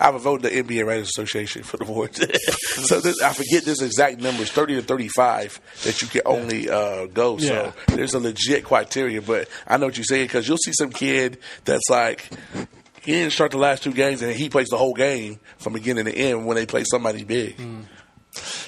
I 0.00 0.06
have 0.06 0.14
a 0.14 0.18
vote 0.18 0.42
in 0.46 0.64
the 0.64 0.74
NBA 0.74 0.86
Writers 0.86 1.10
Association 1.10 1.62
for 1.62 1.76
the 1.76 1.84
board. 1.84 2.16
so 2.56 3.00
this, 3.00 3.20
I 3.20 3.34
forget 3.34 3.64
this 3.64 3.82
exact 3.82 4.18
numbers, 4.18 4.50
30 4.50 4.76
to 4.76 4.82
35, 4.82 5.60
that 5.84 6.00
you 6.00 6.08
can 6.08 6.22
only 6.24 6.70
uh, 6.70 7.04
go. 7.04 7.36
So 7.36 7.74
there's 7.88 8.14
a 8.14 8.18
legit 8.18 8.64
criteria, 8.64 9.20
but 9.20 9.48
I 9.66 9.76
know 9.76 9.86
what 9.86 9.98
you're 9.98 10.04
saying 10.04 10.24
because 10.24 10.48
you'll 10.48 10.56
see 10.56 10.72
some 10.72 10.88
kid 10.88 11.38
that's 11.66 11.90
like, 11.90 12.30
he 13.02 13.12
didn't 13.12 13.34
start 13.34 13.50
the 13.50 13.58
last 13.58 13.82
two 13.82 13.92
games 13.92 14.22
and 14.22 14.34
he 14.34 14.48
plays 14.48 14.68
the 14.68 14.78
whole 14.78 14.94
game 14.94 15.38
from 15.58 15.74
beginning 15.74 16.06
to 16.06 16.14
end 16.14 16.46
when 16.46 16.56
they 16.56 16.64
play 16.64 16.84
somebody 16.84 17.22
big. 17.22 17.58
Mm. 17.58 17.84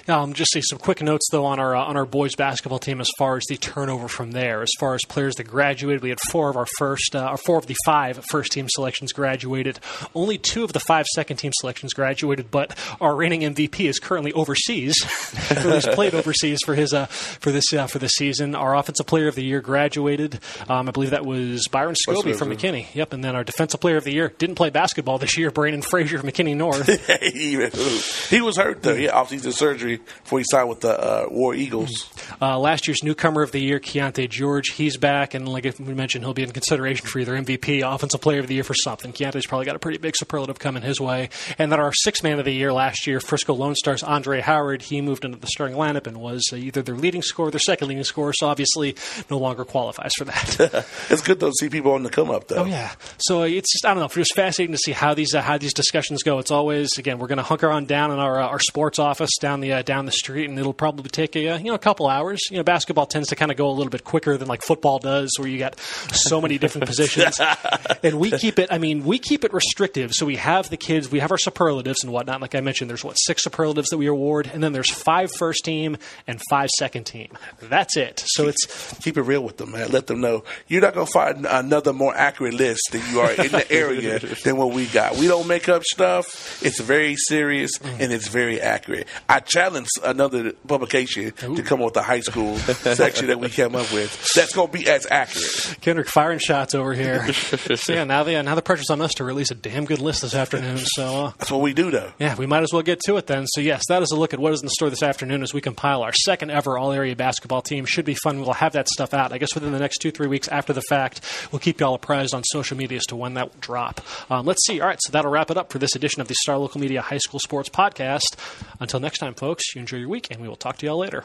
Um, 0.09 0.33
just 0.33 0.53
some 0.61 0.79
quick 0.79 1.03
notes 1.03 1.27
though 1.31 1.45
on 1.45 1.59
our 1.59 1.75
uh, 1.75 1.85
on 1.85 1.97
our 1.97 2.05
boys 2.05 2.35
basketball 2.35 2.79
team 2.79 3.01
as 3.01 3.09
far 3.19 3.37
as 3.37 3.45
the 3.49 3.57
turnover 3.57 4.09
from 4.09 4.33
there. 4.33 4.63
As 4.63 4.71
far 4.79 4.95
as 4.95 5.01
players 5.09 5.35
that 5.37 5.45
graduated, 5.45 6.03
we 6.03 6.11
had 6.11 6.21
four 6.31 6.51
of 6.51 6.57
our 6.57 6.67
first, 6.79 7.15
uh, 7.15 7.29
or 7.31 7.37
four 7.37 7.59
of 7.59 7.67
the 7.67 7.77
five 7.85 8.25
first 8.31 8.53
team 8.53 8.67
selections 8.69 9.13
graduated. 9.13 9.79
Only 10.15 10.39
two 10.39 10.65
of 10.65 10.73
the 10.73 10.81
five 10.81 11.07
second 11.15 11.37
team 11.37 11.53
selections 11.61 11.93
graduated, 11.95 12.51
but 12.51 12.77
our 13.01 13.15
reigning 13.15 13.41
MVP 13.41 13.89
is 13.89 13.99
currently 13.99 14.33
overseas, 14.33 14.95
he's 15.63 15.87
played 15.89 16.15
overseas 16.15 16.59
for 16.65 16.75
his 16.75 16.93
uh, 16.93 17.07
for 17.07 17.51
this 17.51 17.73
uh, 17.73 17.87
for 17.87 17.99
this 17.99 18.13
season. 18.13 18.55
Our 18.55 18.77
offensive 18.77 19.07
player 19.07 19.29
of 19.29 19.35
the 19.35 19.45
year 19.45 19.61
graduated. 19.61 20.41
Um, 20.69 20.89
I 20.89 20.93
believe 20.93 21.11
that 21.11 21.25
was 21.25 21.67
Byron 21.69 21.95
Scobie 21.95 22.37
from 22.37 22.51
McKinney. 22.51 22.87
Yep, 22.95 23.13
and 23.13 23.25
then 23.25 23.35
our 23.37 23.45
defensive 23.45 23.81
player 23.81 23.97
of 23.97 24.05
the 24.05 24.13
year 24.13 24.33
didn't 24.39 24.57
play 24.57 24.71
basketball 24.71 25.19
this 25.19 25.37
year. 25.37 25.51
Brandon 25.51 25.83
Frazier 25.83 26.19
from 26.19 26.29
McKinney 26.29 26.57
North. 26.57 26.87
he 28.31 28.41
was 28.41 28.57
hurt 28.57 28.83
though. 28.83 28.95
He 28.95 29.09
off 29.09 29.31
season 29.31 29.53
surgery 29.63 29.99
before 29.99 30.41
he 30.41 30.45
signed 30.51 30.69
with 30.69 30.81
the 30.81 30.99
uh, 30.99 31.27
War 31.31 31.55
Eagles. 31.55 32.11
Uh, 32.41 32.59
last 32.59 32.89
year's 32.89 33.05
newcomer 33.05 33.43
of 33.43 33.53
the 33.53 33.61
year, 33.61 33.79
Keyonte 33.79 34.29
George, 34.29 34.71
he's 34.71 34.97
back, 34.97 35.35
and 35.35 35.49
like 35.49 35.65
we 35.79 35.95
mentioned, 35.95 36.25
he'll 36.25 36.35
be 36.35 36.43
in 36.43 36.51
consideration 36.51 37.07
for 37.07 37.21
either 37.21 37.35
MVP, 37.35 37.83
Offensive 37.83 38.21
Player 38.21 38.41
of 38.41 38.49
the 38.49 38.55
Year 38.55 38.65
for 38.65 38.75
something. 38.75 39.13
Keyonte's 39.13 39.47
probably 39.47 39.67
got 39.67 39.77
a 39.77 39.79
pretty 39.79 39.99
big 39.99 40.17
superlative 40.17 40.59
coming 40.59 40.83
his 40.83 41.01
way. 41.01 41.31
And 41.59 41.71
then 41.71 41.79
our 41.79 41.93
sixth 41.93 42.25
man 42.25 42.41
of 42.41 42.45
the 42.45 42.53
year 42.53 42.73
last 42.73 43.07
year, 43.07 43.21
Frisco 43.21 43.55
Lone 43.55 43.77
Stars, 43.77 44.03
Andre 44.03 44.41
Howard, 44.41 44.83
he 44.83 45.01
moved 45.01 45.25
into 45.25 45.39
the 45.39 45.47
starting 45.47 45.77
lineup 45.77 46.09
and 46.09 46.17
was 46.17 46.43
uh, 46.53 46.57
either 46.57 46.83
their 46.83 46.97
leading 46.97 47.23
scorer, 47.23 47.53
their 47.53 47.61
second 47.61 47.87
leading 47.87 48.03
scorer, 48.03 48.33
so 48.33 48.49
obviously 48.49 48.97
no 49.31 49.39
longer 49.39 49.65
qualifies 49.65 50.13
for 50.19 50.25
that. 50.25 50.87
it's 51.11 51.23
good 51.23 51.39
to 51.39 51.53
see 51.61 51.69
people 51.69 51.93
on 51.93 52.03
the 52.03 52.11
come 52.11 52.31
up, 52.31 52.49
though. 52.49 52.63
Oh 52.63 52.65
yeah, 52.65 52.93
so 53.19 53.43
it's 53.43 53.73
just 53.73 53.87
I 53.87 53.91
don't 53.91 54.01
know, 54.01 54.07
it's 54.07 54.15
just 54.15 54.35
fascinating 54.35 54.73
to 54.73 54.79
see 54.79 54.93
how 54.93 55.15
these 55.15 55.35
uh, 55.35 55.41
how 55.41 55.59
these 55.59 55.75
discussions 55.75 56.25
go. 56.25 56.41
It's 56.41 56.51
always 56.51 56.99
again 56.99 57.19
we're 57.19 57.29
going 57.29 57.39
to 57.39 57.45
hunker 57.45 57.71
on 57.71 57.87
down 57.87 58.11
in 58.11 58.19
our 58.19 58.41
uh, 58.41 58.49
our 58.49 58.59
sports 58.59 58.99
office 58.99 59.31
down 59.43 59.61
the 59.61 59.73
uh, 59.75 59.83
down 59.83 60.07
the 60.07 60.13
street, 60.13 60.49
and 60.49 60.59
it'll 60.59 60.73
probably 60.73 61.11
take 61.11 61.37
a 61.37 61.49
uh, 61.49 61.59
you 61.59 61.65
know 61.65 61.75
a 61.75 61.79
couple 61.79 62.07
hours. 62.07 62.41
You 62.51 62.57
know, 62.57 62.63
basketball 62.63 63.05
tends 63.05 63.29
to 63.29 63.37
kind 63.37 63.51
of 63.51 63.59
go 63.59 63.69
a 63.69 63.73
little 63.73 63.91
bit 63.91 64.05
quicker 64.05 64.39
than 64.39 64.49
like 64.49 64.63
football 64.63 64.99
does, 64.99 65.35
where 65.39 65.49
you 65.49 65.59
got 65.59 65.79
so 65.79 66.41
many 66.41 66.57
different 66.57 66.87
positions. 66.87 67.39
and 68.03 68.19
we 68.19 68.31
keep 68.31 68.59
it. 68.59 68.69
I 68.73 68.79
mean, 68.79 69.05
we 69.05 69.19
keep 69.19 69.45
it 69.45 69.53
restrictive. 69.53 70.13
So 70.15 70.25
we 70.25 70.37
have 70.37 70.71
the 70.71 70.77
kids, 70.79 71.11
we 71.11 71.19
have 71.19 71.31
our 71.31 71.39
superlatives 71.39 72.05
and 72.05 72.13
whatnot. 72.13 72.41
Like 72.41 72.55
I 72.55 72.61
mentioned, 72.61 72.89
there's 72.89 73.05
what 73.05 73.17
six 73.17 73.43
superlatives 73.43 73.91
that 73.91 73.99
we 73.99 74.07
award, 74.07 74.51
and 74.53 74.63
then 74.63 74.73
there's 74.73 74.91
five 74.91 75.31
first 75.37 75.65
team 75.65 75.99
and 76.27 76.41
five 76.49 76.71
second 76.79 77.05
team. 77.05 77.37
That's 77.61 77.97
it. 77.97 78.23
So 78.25 78.45
keep, 78.45 78.55
it's 78.55 78.99
keep 79.01 79.17
it 79.19 79.23
real 79.23 79.43
with 79.43 79.57
them, 79.57 79.73
man. 79.73 79.91
Let 79.91 80.07
them 80.07 80.21
know 80.21 80.45
you're 80.69 80.81
not 80.81 80.95
gonna 80.95 81.07
find 81.07 81.47
another 81.47 81.93
more 81.93 82.17
accurate 82.17 82.55
list 82.55 82.93
than 82.93 83.03
you 83.11 83.21
are 83.21 83.33
in 83.33 83.51
the 83.51 83.71
area 83.71 84.21
than 84.45 84.57
what 84.57 84.73
we 84.73 84.87
got. 84.87 85.17
We 85.17 85.27
don't 85.27 85.49
make 85.49 85.69
up 85.69 85.83
stuff. 85.83 86.63
It's 86.63 86.81
very 86.81 87.17
serious 87.17 87.73
and 87.83 88.13
it's 88.13 88.29
very 88.29 88.61
accurate. 88.61 89.09
I 89.33 89.41
challenge 89.41 89.89
another 90.05 90.53
publication 90.53 91.33
Ooh. 91.45 91.57
to 91.57 91.63
come 91.63 91.81
up 91.81 91.87
with 91.87 91.97
a 91.97 92.03
high 92.03 92.21
school 92.21 92.59
section 92.59 93.29
that 93.29 93.41
we 93.41 93.49
came 93.49 93.75
up 93.75 93.91
with 93.91 94.35
that's 94.35 94.53
going 94.53 94.71
to 94.71 94.73
be 94.79 94.87
as 94.87 95.07
accurate. 95.11 95.79
Kendrick 95.81 96.09
firing 96.09 96.39
shots 96.39 96.75
over 96.75 96.93
here. 96.93 97.33
so 97.33 97.95
yeah, 97.95 98.05
now 98.05 98.25
the 98.25 98.43
now 98.43 98.55
the 98.55 98.61
pressure's 98.61 98.91
on 98.91 99.01
us 99.01 99.15
to 99.15 99.25
release 99.25 99.51
a 99.51 99.55
damn 99.55 99.87
good 99.87 100.01
list 100.01 100.21
this 100.21 100.35
afternoon. 100.35 100.77
So 100.77 101.25
uh, 101.25 101.33
that's 101.39 101.51
what 101.51 101.63
we 101.63 101.73
do, 101.73 101.91
though. 101.91 102.13
Yeah, 102.19 102.37
we 102.37 102.45
might 102.45 102.63
as 102.63 102.75
well 102.75 102.83
get 102.83 103.01
to 103.07 103.17
it 103.17 103.27
then. 103.27 103.47
So 103.47 103.63
yes, 103.63 103.85
that 103.89 104.03
is 104.03 104.11
a 104.11 104.17
look 104.17 104.35
at 104.35 104.39
what 104.39 104.53
is 104.53 104.61
in 104.61 104.67
the 104.67 104.73
store 104.73 104.91
this 104.91 105.03
afternoon 105.03 105.43
as 105.43 105.55
we 105.55 105.63
compile 105.63 106.03
our 106.03 106.13
second 106.13 106.51
ever 106.51 106.77
all 106.77 106.93
area 106.93 107.17
basketball 107.17 107.63
team. 107.63 107.87
Should 107.87 108.05
be 108.05 108.15
fun. 108.15 108.39
We'll 108.39 108.53
have 108.53 108.75
that 108.75 108.87
stuff 108.91 109.15
out. 109.15 109.33
I 109.33 109.39
guess 109.39 109.55
within 109.55 109.73
the 109.73 109.79
next 109.79 110.01
two 110.01 110.11
three 110.11 110.29
weeks 110.29 110.47
after 110.49 110.75
the 110.75 110.83
fact, 110.83 111.23
we'll 111.51 111.61
keep 111.61 111.81
y'all 111.81 111.95
apprised 111.95 112.35
on 112.35 112.43
social 112.45 112.77
media 112.77 112.99
as 112.99 113.07
to 113.07 113.17
when 113.17 113.33
that 113.35 113.49
will 113.49 113.61
drop. 113.63 114.03
Um, 114.31 114.45
let's 114.45 114.67
see. 114.67 114.79
All 114.83 114.89
right, 114.89 114.99
so 115.01 115.11
that'll 115.11 115.31
wrap 115.31 115.51
it 115.51 115.57
up 115.57 115.73
for 115.73 115.79
this 115.79 115.97
edition 115.97 116.21
of 116.21 116.29
the 116.29 116.35
Star 116.35 116.59
Local 116.59 116.83
Media 116.83 117.01
High 117.01 117.17
School 117.17 117.41
Sports 117.41 117.71
Podcast. 117.71 118.37
Until 118.79 119.01
next 119.01 119.22
time, 119.23 119.35
folks, 119.35 119.75
you 119.75 119.81
enjoy 119.81 119.99
your 119.99 120.09
week, 120.09 120.29
and 120.31 120.41
we 120.41 120.49
will 120.49 120.57
talk 120.57 120.77
to 120.79 120.87
y'all 120.87 120.99
later. 120.99 121.25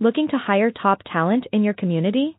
Looking 0.00 0.28
to 0.28 0.38
hire 0.38 0.70
top 0.70 1.00
talent 1.10 1.46
in 1.52 1.64
your 1.64 1.74
community? 1.74 2.36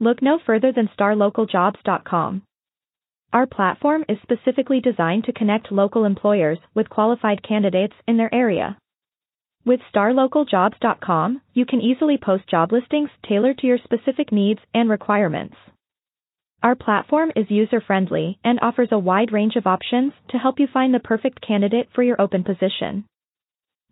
Look 0.00 0.22
no 0.22 0.38
further 0.44 0.72
than 0.72 0.88
starlocaljobs.com. 0.98 2.42
Our 3.32 3.46
platform 3.46 4.04
is 4.08 4.18
specifically 4.22 4.80
designed 4.80 5.24
to 5.24 5.32
connect 5.32 5.72
local 5.72 6.04
employers 6.04 6.58
with 6.74 6.88
qualified 6.88 7.46
candidates 7.46 7.94
in 8.08 8.16
their 8.16 8.34
area. 8.34 8.78
With 9.66 9.80
starlocaljobs.com, 9.94 11.40
you 11.52 11.66
can 11.66 11.80
easily 11.80 12.18
post 12.22 12.48
job 12.48 12.72
listings 12.72 13.10
tailored 13.28 13.58
to 13.58 13.66
your 13.66 13.78
specific 13.84 14.32
needs 14.32 14.60
and 14.72 14.88
requirements. 14.88 15.56
Our 16.62 16.74
platform 16.74 17.30
is 17.36 17.50
user-friendly 17.50 18.38
and 18.42 18.58
offers 18.62 18.88
a 18.90 18.98
wide 18.98 19.32
range 19.32 19.56
of 19.56 19.66
options 19.66 20.12
to 20.30 20.38
help 20.38 20.58
you 20.58 20.66
find 20.72 20.94
the 20.94 21.00
perfect 21.00 21.46
candidate 21.46 21.88
for 21.94 22.02
your 22.02 22.20
open 22.20 22.42
position. 22.42 23.04